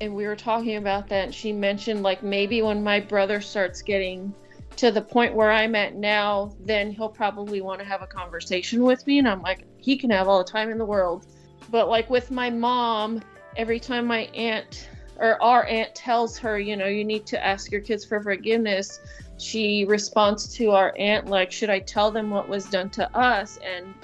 And 0.00 0.14
we 0.14 0.26
were 0.26 0.36
talking 0.36 0.76
about 0.76 1.08
that, 1.08 1.26
and 1.26 1.34
she 1.34 1.52
mentioned 1.52 2.02
like 2.02 2.22
maybe 2.22 2.62
when 2.62 2.82
my 2.82 2.98
brother 2.98 3.40
starts 3.40 3.80
getting 3.80 4.34
to 4.76 4.90
the 4.90 5.02
point 5.02 5.34
where 5.34 5.50
I'm 5.50 5.74
at 5.74 5.94
now, 5.94 6.54
then 6.60 6.90
he'll 6.90 7.08
probably 7.08 7.60
want 7.60 7.80
to 7.80 7.84
have 7.84 8.02
a 8.02 8.06
conversation 8.06 8.82
with 8.82 9.06
me. 9.06 9.18
And 9.18 9.28
I'm 9.28 9.42
like, 9.42 9.66
he 9.78 9.96
can 9.96 10.10
have 10.10 10.28
all 10.28 10.38
the 10.38 10.50
time 10.50 10.70
in 10.70 10.78
the 10.78 10.84
world. 10.84 11.26
But 11.70 11.88
like 11.88 12.10
with 12.10 12.30
my 12.30 12.50
mom, 12.50 13.22
every 13.56 13.80
time 13.80 14.06
my 14.06 14.22
aunt 14.34 14.88
or 15.16 15.40
our 15.42 15.64
aunt 15.66 15.94
tells 15.94 16.36
her, 16.38 16.58
you 16.58 16.76
know, 16.76 16.86
you 16.86 17.04
need 17.04 17.26
to 17.26 17.44
ask 17.44 17.70
your 17.70 17.80
kids 17.80 18.04
for 18.04 18.22
forgiveness, 18.22 19.00
she 19.38 19.84
responds 19.84 20.48
to 20.56 20.70
our 20.70 20.94
aunt 20.98 21.26
like, 21.26 21.52
should 21.52 21.70
I 21.70 21.80
tell 21.80 22.10
them 22.10 22.30
what 22.30 22.48
was 22.48 22.66
done 22.66 22.90
to 22.90 23.16
us? 23.16 23.58
And 23.64 23.94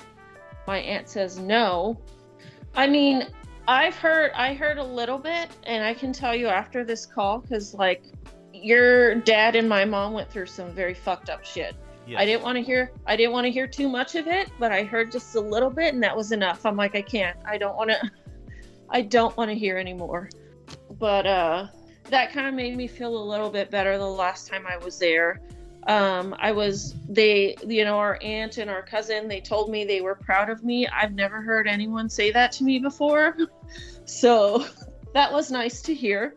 my 0.66 0.78
aunt 0.78 1.08
says 1.08 1.38
no. 1.38 1.98
I 2.74 2.86
mean, 2.86 3.26
I've 3.66 3.96
heard 3.96 4.32
I 4.32 4.54
heard 4.54 4.78
a 4.78 4.84
little 4.84 5.18
bit, 5.18 5.48
and 5.64 5.84
I 5.84 5.94
can 5.94 6.12
tell 6.12 6.34
you 6.34 6.48
after 6.48 6.84
this 6.84 7.06
call 7.06 7.38
because 7.38 7.74
like 7.74 8.04
your 8.62 9.16
dad 9.16 9.56
and 9.56 9.68
my 9.68 9.84
mom 9.84 10.12
went 10.12 10.30
through 10.30 10.46
some 10.46 10.70
very 10.72 10.94
fucked 10.94 11.30
up 11.30 11.44
shit. 11.44 11.74
Yes. 12.06 12.20
I 12.20 12.24
didn't 12.24 12.42
want 12.42 12.56
to 12.56 12.62
hear 12.62 12.92
I 13.06 13.16
didn't 13.16 13.32
want 13.32 13.44
to 13.44 13.50
hear 13.50 13.66
too 13.66 13.88
much 13.88 14.14
of 14.14 14.26
it, 14.26 14.50
but 14.58 14.72
I 14.72 14.82
heard 14.82 15.12
just 15.12 15.34
a 15.36 15.40
little 15.40 15.70
bit 15.70 15.94
and 15.94 16.02
that 16.02 16.16
was 16.16 16.32
enough. 16.32 16.66
I'm 16.66 16.76
like 16.76 16.94
I 16.94 17.02
can't. 17.02 17.36
I 17.44 17.58
don't 17.58 17.76
want 17.76 17.90
to 17.90 18.10
I 18.90 19.02
don't 19.02 19.36
want 19.36 19.50
to 19.50 19.54
hear 19.54 19.78
anymore. 19.78 20.28
But 20.98 21.26
uh 21.26 21.66
that 22.04 22.32
kind 22.32 22.48
of 22.48 22.54
made 22.54 22.76
me 22.76 22.88
feel 22.88 23.16
a 23.16 23.24
little 23.24 23.50
bit 23.50 23.70
better 23.70 23.96
the 23.96 24.04
last 24.04 24.48
time 24.48 24.66
I 24.66 24.76
was 24.78 24.98
there. 24.98 25.40
Um 25.86 26.34
I 26.38 26.52
was 26.52 26.94
they 27.08 27.56
you 27.66 27.84
know 27.84 27.96
our 27.98 28.18
aunt 28.22 28.58
and 28.58 28.68
our 28.68 28.82
cousin 28.82 29.28
they 29.28 29.40
told 29.40 29.70
me 29.70 29.84
they 29.84 30.00
were 30.00 30.16
proud 30.16 30.50
of 30.50 30.64
me. 30.64 30.88
I've 30.88 31.14
never 31.14 31.40
heard 31.40 31.68
anyone 31.68 32.08
say 32.08 32.32
that 32.32 32.50
to 32.52 32.64
me 32.64 32.78
before. 32.78 33.36
so 34.04 34.66
that 35.14 35.32
was 35.32 35.50
nice 35.50 35.80
to 35.82 35.94
hear 35.94 36.34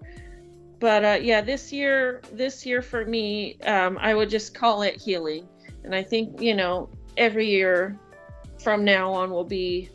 but 0.83 1.05
uh, 1.05 1.17
yeah 1.21 1.39
this 1.39 1.71
year 1.71 2.21
this 2.33 2.65
year 2.65 2.81
for 2.81 3.05
me 3.05 3.57
um, 3.61 3.97
i 4.01 4.13
would 4.13 4.29
just 4.29 4.53
call 4.53 4.81
it 4.81 4.99
healing 5.01 5.47
and 5.85 5.95
i 5.95 6.03
think 6.03 6.41
you 6.41 6.53
know 6.53 6.89
every 7.15 7.47
year 7.49 7.97
from 8.61 8.83
now 8.83 9.09
on 9.13 9.31
will 9.31 9.45
be 9.45 9.89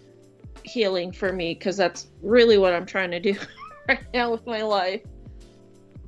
healing 0.64 1.12
for 1.12 1.30
me 1.30 1.52
because 1.52 1.76
that's 1.76 2.06
really 2.22 2.56
what 2.56 2.72
i'm 2.72 2.86
trying 2.86 3.10
to 3.10 3.20
do 3.20 3.34
right 3.88 4.00
now 4.14 4.30
with 4.32 4.44
my 4.46 4.62
life 4.62 5.02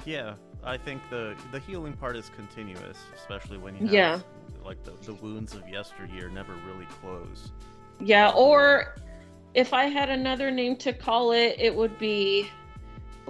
Yeah, 0.07 0.35
I 0.65 0.79
think 0.79 1.03
the 1.11 1.35
the 1.53 1.61
healing 1.61 1.93
part 1.93 2.17
is 2.17 2.31
continuous, 2.35 2.97
especially 3.15 3.59
when 3.59 3.75
you 3.77 3.83
have 3.83 3.93
Yeah. 3.93 4.21
like 4.65 4.83
the, 4.83 4.93
the 5.05 5.13
wounds 5.23 5.55
of 5.55 5.69
yesteryear 5.69 6.31
never 6.31 6.55
really 6.69 6.87
close. 7.03 7.53
yeah 8.01 8.31
or 8.35 8.95
if 9.53 9.75
i 9.75 9.85
had 9.99 10.09
another 10.09 10.51
name 10.51 10.75
to 10.77 10.93
call 10.95 11.33
it 11.33 11.55
it 11.59 11.75
would 11.75 11.99
be 11.99 12.49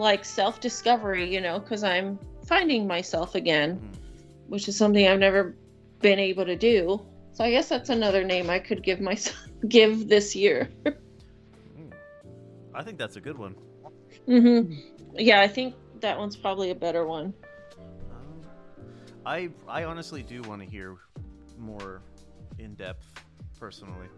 like 0.00 0.24
self-discovery 0.24 1.32
you 1.32 1.40
know 1.40 1.58
because 1.60 1.84
i'm 1.84 2.18
finding 2.46 2.86
myself 2.86 3.34
again 3.34 3.78
Mhm. 3.78 4.48
which 4.48 4.68
is 4.68 4.76
something 4.76 5.06
i've 5.06 5.18
never 5.20 5.54
been 6.00 6.18
able 6.18 6.44
to 6.44 6.56
do 6.56 7.00
so 7.32 7.44
i 7.44 7.50
guess 7.50 7.68
that's 7.68 7.90
another 7.90 8.24
name 8.24 8.50
i 8.50 8.58
could 8.58 8.82
give 8.82 9.00
myself 9.00 9.36
give 9.68 10.08
this 10.08 10.34
year 10.34 10.68
Mm. 11.78 11.92
I 12.74 12.82
think 12.82 12.98
that's 12.98 13.16
a 13.16 13.20
good 13.20 13.38
one. 13.38 13.54
hmm 14.26 14.72
Yeah, 15.14 15.40
I 15.40 15.48
think 15.48 15.74
that 16.00 16.18
one's 16.18 16.36
probably 16.36 16.70
a 16.70 16.74
better 16.74 17.06
one. 17.06 17.34
Um, 18.10 18.40
I 19.26 19.50
I 19.68 19.84
honestly 19.84 20.22
do 20.22 20.40
want 20.42 20.62
to 20.62 20.68
hear 20.68 20.96
more 21.58 22.00
in 22.58 22.74
depth, 22.74 23.06
personally. 23.58 24.08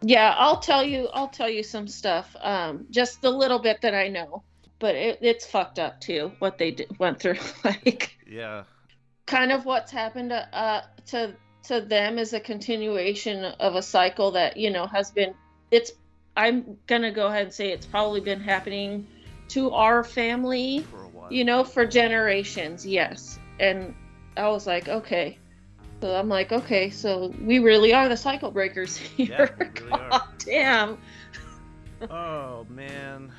Yeah, 0.00 0.34
I'll 0.38 0.60
tell 0.60 0.82
you. 0.84 1.08
I'll 1.12 1.28
tell 1.28 1.50
you 1.50 1.62
some 1.62 1.86
stuff. 1.88 2.34
Um, 2.40 2.86
just 2.90 3.20
the 3.20 3.30
little 3.30 3.58
bit 3.58 3.80
that 3.82 3.94
I 3.94 4.08
know, 4.08 4.42
but 4.78 4.94
it, 4.94 5.18
it's 5.22 5.46
fucked 5.46 5.78
up 5.78 6.00
too. 6.00 6.32
What 6.38 6.58
they 6.58 6.72
did, 6.72 6.98
went 6.98 7.20
through, 7.20 7.38
like 7.64 8.16
Yeah, 8.26 8.64
kind 9.26 9.52
of 9.52 9.64
what's 9.64 9.90
happened 9.92 10.30
to, 10.30 10.56
uh, 10.56 10.82
to 11.06 11.34
to 11.64 11.80
them 11.80 12.18
is 12.18 12.32
a 12.32 12.40
continuation 12.40 13.44
of 13.44 13.74
a 13.74 13.82
cycle 13.82 14.32
that 14.32 14.56
you 14.56 14.70
know 14.70 14.86
has 14.86 15.10
been. 15.10 15.34
It's. 15.70 15.92
I'm 16.36 16.78
gonna 16.86 17.10
go 17.10 17.26
ahead 17.26 17.42
and 17.46 17.52
say 17.52 17.72
it's 17.72 17.86
probably 17.86 18.20
been 18.20 18.40
happening 18.40 19.08
to 19.48 19.72
our 19.72 20.04
family 20.04 20.86
for 20.90 21.02
a 21.02 21.08
while. 21.08 21.32
you 21.32 21.44
know, 21.44 21.64
for 21.64 21.84
generations, 21.84 22.86
yes. 22.86 23.38
And 23.58 23.94
I 24.36 24.48
was 24.48 24.66
like, 24.66 24.88
okay. 24.88 25.38
So 26.00 26.14
I'm 26.14 26.28
like, 26.28 26.52
okay, 26.52 26.90
so 26.90 27.34
we 27.42 27.58
really 27.58 27.92
are 27.92 28.08
the 28.08 28.16
cycle 28.16 28.52
breakers 28.52 28.96
here. 29.16 29.26
Yeah, 29.28 29.48
we 29.58 29.80
really 29.80 29.92
are. 30.00 30.28
Damn. 30.38 30.98
Oh 32.08 32.64
man. 32.70 33.32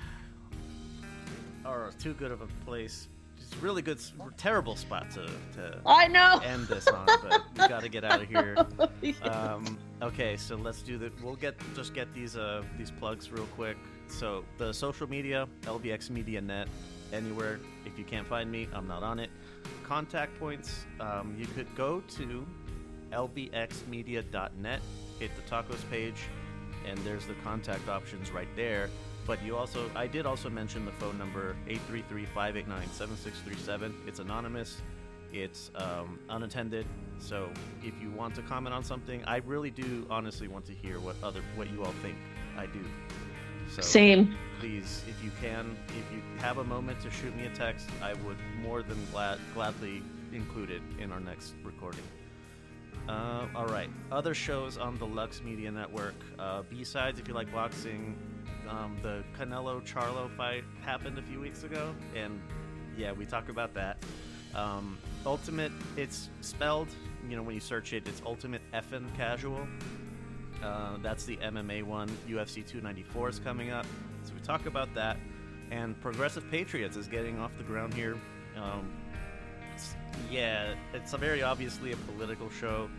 Or 1.70 1.92
too 2.00 2.14
good 2.14 2.32
of 2.32 2.42
a 2.42 2.48
place. 2.66 3.08
Just 3.38 3.56
really 3.62 3.82
good, 3.82 4.00
terrible 4.38 4.76
spot 4.76 5.10
to 5.12 5.26
to 5.54 5.80
I 5.86 6.08
know. 6.08 6.42
end 6.44 6.68
this 6.68 6.88
on, 6.88 7.06
but 7.06 7.44
we 7.54 7.68
got 7.70 7.82
to 7.84 7.90
get 7.90 8.04
out 8.04 8.22
of 8.22 8.28
here. 8.28 8.58
Um, 9.24 9.78
okay, 10.02 10.36
so 10.36 10.56
let's 10.56 10.82
do 10.82 10.98
the. 10.98 11.12
We'll 11.24 11.36
get 11.36 11.56
just 11.74 11.94
get 11.94 12.14
these 12.14 12.36
uh 12.36 12.64
these 12.78 12.92
plugs 12.92 13.32
real 13.32 13.48
quick. 13.56 13.78
So 14.08 14.44
the 14.58 14.74
social 14.74 15.08
media, 15.10 15.48
LVX 15.64 16.10
Media 16.10 16.42
Net, 16.42 16.68
anywhere. 17.14 17.60
If 17.86 17.98
you 17.98 18.04
can't 18.04 18.28
find 18.28 18.52
me, 18.52 18.68
I'm 18.74 18.88
not 18.88 19.04
on 19.04 19.20
it. 19.20 19.30
Contact 19.84 20.38
points. 20.40 20.86
Um, 21.00 21.36
you 21.40 21.46
could 21.48 21.74
go 21.76 22.02
to 22.18 22.46
lvxmedia.net, 23.12 24.82
hit 25.20 25.32
the 25.36 25.42
tacos 25.44 25.90
page, 25.90 26.22
and 26.88 26.98
there's 27.00 27.26
the 27.26 27.36
contact 27.44 27.88
options 27.90 28.32
right 28.32 28.48
there. 28.56 28.90
But 29.26 29.42
you 29.44 29.56
also, 29.56 29.90
I 29.96 30.08
did 30.08 30.26
also 30.26 30.50
mention 30.50 30.84
the 30.86 30.92
phone 30.94 31.18
number 31.18 31.56
833-589-7637. 31.68 33.94
It's 34.08 34.20
anonymous. 34.20 34.82
It's 35.32 35.70
um, 35.76 36.20
unattended. 36.30 36.88
So 37.20 37.50
if 37.84 37.94
you 38.02 38.10
want 38.12 38.34
to 38.36 38.42
comment 38.42 38.74
on 38.74 38.84
something, 38.84 39.24
I 39.26 39.38
really 39.38 39.70
do 39.70 40.06
honestly 40.10 40.48
want 40.48 40.66
to 40.66 40.74
hear 40.74 41.00
what 41.00 41.16
other 41.22 41.42
what 41.56 41.70
you 41.70 41.84
all 41.84 41.94
think. 42.02 42.16
I 42.58 42.66
do. 42.66 42.80
So 43.70 43.82
Same. 43.82 44.36
please, 44.60 45.04
if 45.08 45.24
you 45.24 45.32
can, 45.40 45.78
if 45.90 46.12
you 46.12 46.22
have 46.40 46.58
a 46.58 46.64
moment 46.64 47.00
to 47.02 47.12
shoot 47.12 47.36
me 47.38 47.46
a 47.46 47.50
text, 47.50 47.88
I 48.02 48.14
would 48.26 48.38
more 48.62 48.82
than 48.82 48.98
glad 49.12 49.40
gladly 49.54 50.02
include 50.34 50.72
it 50.72 50.82
in 51.00 51.12
our 51.12 51.20
next 51.20 51.54
recording. 51.64 52.04
Uh, 53.08 53.48
all 53.56 53.68
right, 53.68 53.90
other 54.12 54.34
shows 54.34 54.78
on 54.78 54.98
the 54.98 55.06
Lux 55.06 55.42
Media 55.44 55.72
Network. 55.72 56.16
Uh, 56.38 56.64
B 56.70 56.84
sides, 56.84 57.20
if 57.20 57.28
you 57.28 57.34
like 57.34 57.52
boxing. 57.52 58.18
Um, 58.70 58.98
the 59.02 59.24
Canelo 59.38 59.82
Charlo 59.86 60.30
fight 60.38 60.64
happened 60.82 61.18
a 61.18 61.22
few 61.24 61.40
weeks 61.40 61.64
ago, 61.64 61.94
and 62.16 62.40
yeah, 62.98 63.12
we 63.12 63.26
talk 63.26 63.50
about 63.50 63.74
that. 63.74 63.98
Um, 64.54 64.98
Ultimate, 65.26 65.72
it's 65.98 66.30
spelled, 66.42 66.90
you 67.28 67.36
know, 67.36 67.44
when 67.44 67.56
you 67.56 67.62
search 67.62 67.94
it, 67.94 68.08
it's 68.08 68.22
Ultimate 68.26 68.62
Effin 68.74 69.06
Casual. 69.18 69.68
Uh, 70.64 70.98
that's 71.02 71.26
the 71.26 71.38
MMA 71.38 71.84
one. 71.84 72.10
UFC 72.28 72.56
294 72.66 73.30
is 73.30 73.40
coming 73.40 73.72
up. 73.72 73.86
So 74.24 74.34
we 74.34 74.42
talk 74.42 74.66
about 74.66 74.94
that. 74.96 75.18
And 75.72 76.00
Progressive 76.02 76.50
Patriots 76.50 76.98
is 76.98 77.08
getting 77.08 77.40
off 77.40 77.52
the 77.58 77.64
ground 77.64 77.94
here. 77.94 78.18
Um, 78.58 78.92
it's- 79.68 79.96
yeah, 80.30 80.74
it's 80.94 81.14
very 81.14 81.44
obviously 81.44 81.92
a 81.94 81.98
political 81.98 82.50
show. 82.50 82.90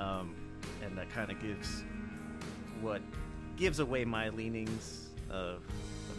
Um, 0.00 0.34
and 0.84 0.96
that 0.96 1.10
kind 1.10 1.30
of 1.30 1.40
gives 1.40 1.82
what 2.80 3.00
gives 3.56 3.78
away 3.78 4.04
my 4.04 4.28
leanings 4.30 5.08
uh, 5.30 5.54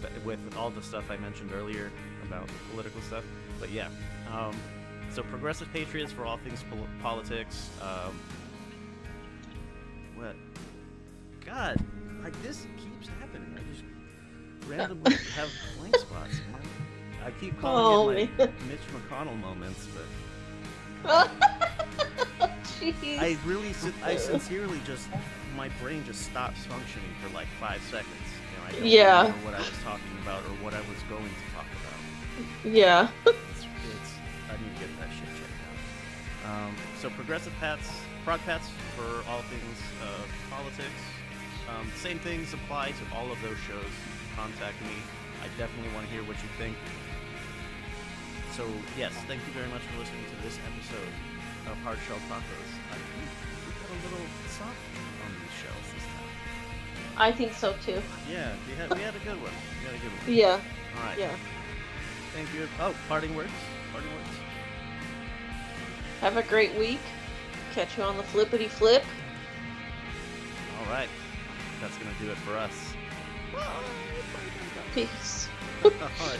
ab- 0.03 0.25
with 0.25 0.39
all 0.57 0.69
the 0.69 0.81
stuff 0.81 1.09
I 1.09 1.17
mentioned 1.17 1.51
earlier 1.53 1.91
about 2.27 2.47
the 2.47 2.53
political 2.71 3.01
stuff. 3.01 3.23
But 3.59 3.71
yeah, 3.71 3.87
um, 4.31 4.55
so 5.11 5.23
Progressive 5.23 5.71
Patriots 5.73 6.11
for 6.11 6.25
all 6.25 6.37
things 6.37 6.63
pol- 6.69 6.87
politics. 7.01 7.69
Um, 7.81 8.13
what? 10.15 10.35
God, 11.45 11.77
like 12.23 12.39
this 12.41 12.65
keeps 12.77 13.09
happening. 13.19 13.55
I 13.57 13.71
just 13.71 13.83
randomly 14.69 15.13
have 15.35 15.49
blank 15.79 15.95
spots. 15.97 16.39
Man. 16.51 16.61
I 17.25 17.31
keep 17.39 17.57
calling 17.59 18.17
it 18.17 18.29
Oh, 18.39 18.45
my 18.45 18.45
Mitch 18.67 18.79
McConnell 19.09 19.39
moments, 19.39 19.87
but 19.93 20.05
Jeez. 22.81 23.19
I 23.19 23.37
really, 23.45 23.73
I 24.03 24.15
sincerely 24.17 24.79
just, 24.85 25.07
my 25.55 25.69
brain 25.81 26.03
just 26.05 26.21
stops 26.23 26.65
functioning 26.65 27.09
for 27.21 27.33
like 27.33 27.47
five 27.59 27.81
seconds, 27.83 28.09
You 28.51 28.57
know, 28.57 28.63
I 28.67 28.71
don't 28.71 28.85
Yeah. 28.89 29.21
remember 29.23 29.45
what 29.45 29.53
I 29.55 29.59
was 29.59 29.79
talking 29.83 30.15
about 30.23 30.41
or 30.43 30.53
what 30.63 30.73
I 30.73 30.81
was 30.81 30.99
going 31.09 31.29
to 31.29 31.45
talk 31.53 31.65
about. 31.65 32.73
Yeah. 32.73 33.07
It's, 33.25 33.65
it's 33.65 34.11
I 34.49 34.57
need 34.57 34.73
to 34.73 34.79
get 34.81 34.89
that 34.99 35.09
shit 35.13 35.29
checked 35.37 35.59
out. 35.67 36.49
Um, 36.49 36.75
so 36.99 37.09
progressive 37.11 37.53
pats, 37.59 37.89
prog 38.25 38.39
pats 38.41 38.69
for 38.97 39.23
all 39.29 39.41
things 39.53 39.77
uh, 40.01 40.23
politics. 40.49 41.01
Um, 41.69 41.87
same 41.95 42.19
things 42.19 42.53
apply 42.53 42.91
to 42.91 43.03
all 43.15 43.31
of 43.31 43.41
those 43.41 43.57
shows. 43.69 43.91
Contact 44.35 44.79
me. 44.81 44.97
I 45.43 45.47
definitely 45.57 45.91
want 45.93 46.07
to 46.07 46.11
hear 46.13 46.23
what 46.23 46.37
you 46.41 46.49
think. 46.57 46.75
So 48.57 48.65
yes, 48.97 49.13
thank 49.27 49.41
you 49.47 49.53
very 49.53 49.67
much 49.69 49.81
for 49.89 49.97
listening 49.99 50.25
to 50.29 50.37
this 50.43 50.57
episode 50.65 51.13
of 51.71 51.77
Hard 51.85 51.97
Shell 52.07 52.19
Tacos. 52.29 52.71
I 52.91 52.97
think 52.97 53.29
we 53.65 53.71
got 53.73 53.89
a 53.89 53.99
little 54.09 54.27
soft 54.49 54.77
I 57.17 57.31
think 57.31 57.53
so 57.53 57.73
too. 57.85 58.01
Yeah, 58.29 58.51
we 58.67 58.73
had 58.75 58.93
we 58.93 59.01
had 59.01 59.15
a 59.15 59.19
good 59.19 59.41
one. 59.41 59.51
We 59.81 59.85
had 59.85 59.95
a 59.95 59.99
good 59.99 60.11
one. 60.11 60.33
Yeah. 60.33 60.59
All 60.97 61.03
right. 61.03 61.17
Yeah. 61.17 61.35
Thank 62.33 62.53
you. 62.53 62.67
Oh, 62.79 62.95
parting 63.07 63.35
words. 63.35 63.51
Parting 63.91 64.09
words. 64.11 64.29
Have 66.21 66.37
a 66.37 66.43
great 66.43 66.73
week. 66.75 66.99
Catch 67.73 67.97
you 67.97 68.03
on 68.03 68.17
the 68.17 68.23
flippity 68.23 68.67
flip. 68.67 69.03
All 70.79 70.91
right. 70.91 71.09
That's 71.81 71.97
gonna 71.97 72.15
do 72.21 72.31
it 72.31 72.37
for 72.37 72.57
us. 72.57 72.93
Peace. 74.95 75.49
All 75.83 75.91
right. 75.91 76.39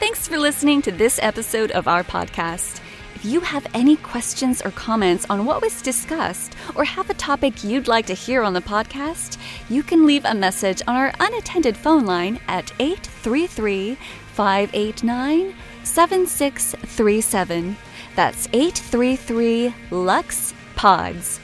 Thanks 0.00 0.28
for 0.28 0.38
listening 0.38 0.82
to 0.82 0.92
this 0.92 1.18
episode 1.22 1.70
of 1.70 1.88
our 1.88 2.02
podcast. 2.02 2.80
You 3.26 3.40
have 3.40 3.66
any 3.74 3.96
questions 3.96 4.62
or 4.62 4.70
comments 4.70 5.26
on 5.28 5.44
what 5.46 5.60
was 5.60 5.82
discussed, 5.82 6.54
or 6.76 6.84
have 6.84 7.10
a 7.10 7.14
topic 7.14 7.64
you'd 7.64 7.88
like 7.88 8.06
to 8.06 8.14
hear 8.14 8.44
on 8.44 8.52
the 8.52 8.60
podcast, 8.60 9.36
you 9.68 9.82
can 9.82 10.06
leave 10.06 10.24
a 10.24 10.32
message 10.32 10.80
on 10.86 10.94
our 10.94 11.12
unattended 11.18 11.76
phone 11.76 12.06
line 12.06 12.38
at 12.46 12.72
833 12.78 13.96
589 14.34 15.56
7637. 15.82 17.76
That's 18.14 18.46
833 18.52 19.74
Lux 19.90 20.54
Pods. 20.76 21.40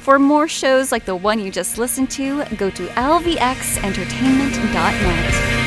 For 0.00 0.18
more 0.18 0.48
shows 0.48 0.90
like 0.90 1.04
the 1.04 1.16
one 1.16 1.38
you 1.38 1.50
just 1.50 1.76
listened 1.76 2.10
to, 2.12 2.46
go 2.56 2.70
to 2.70 2.86
lvxentertainment.net. 2.86 5.65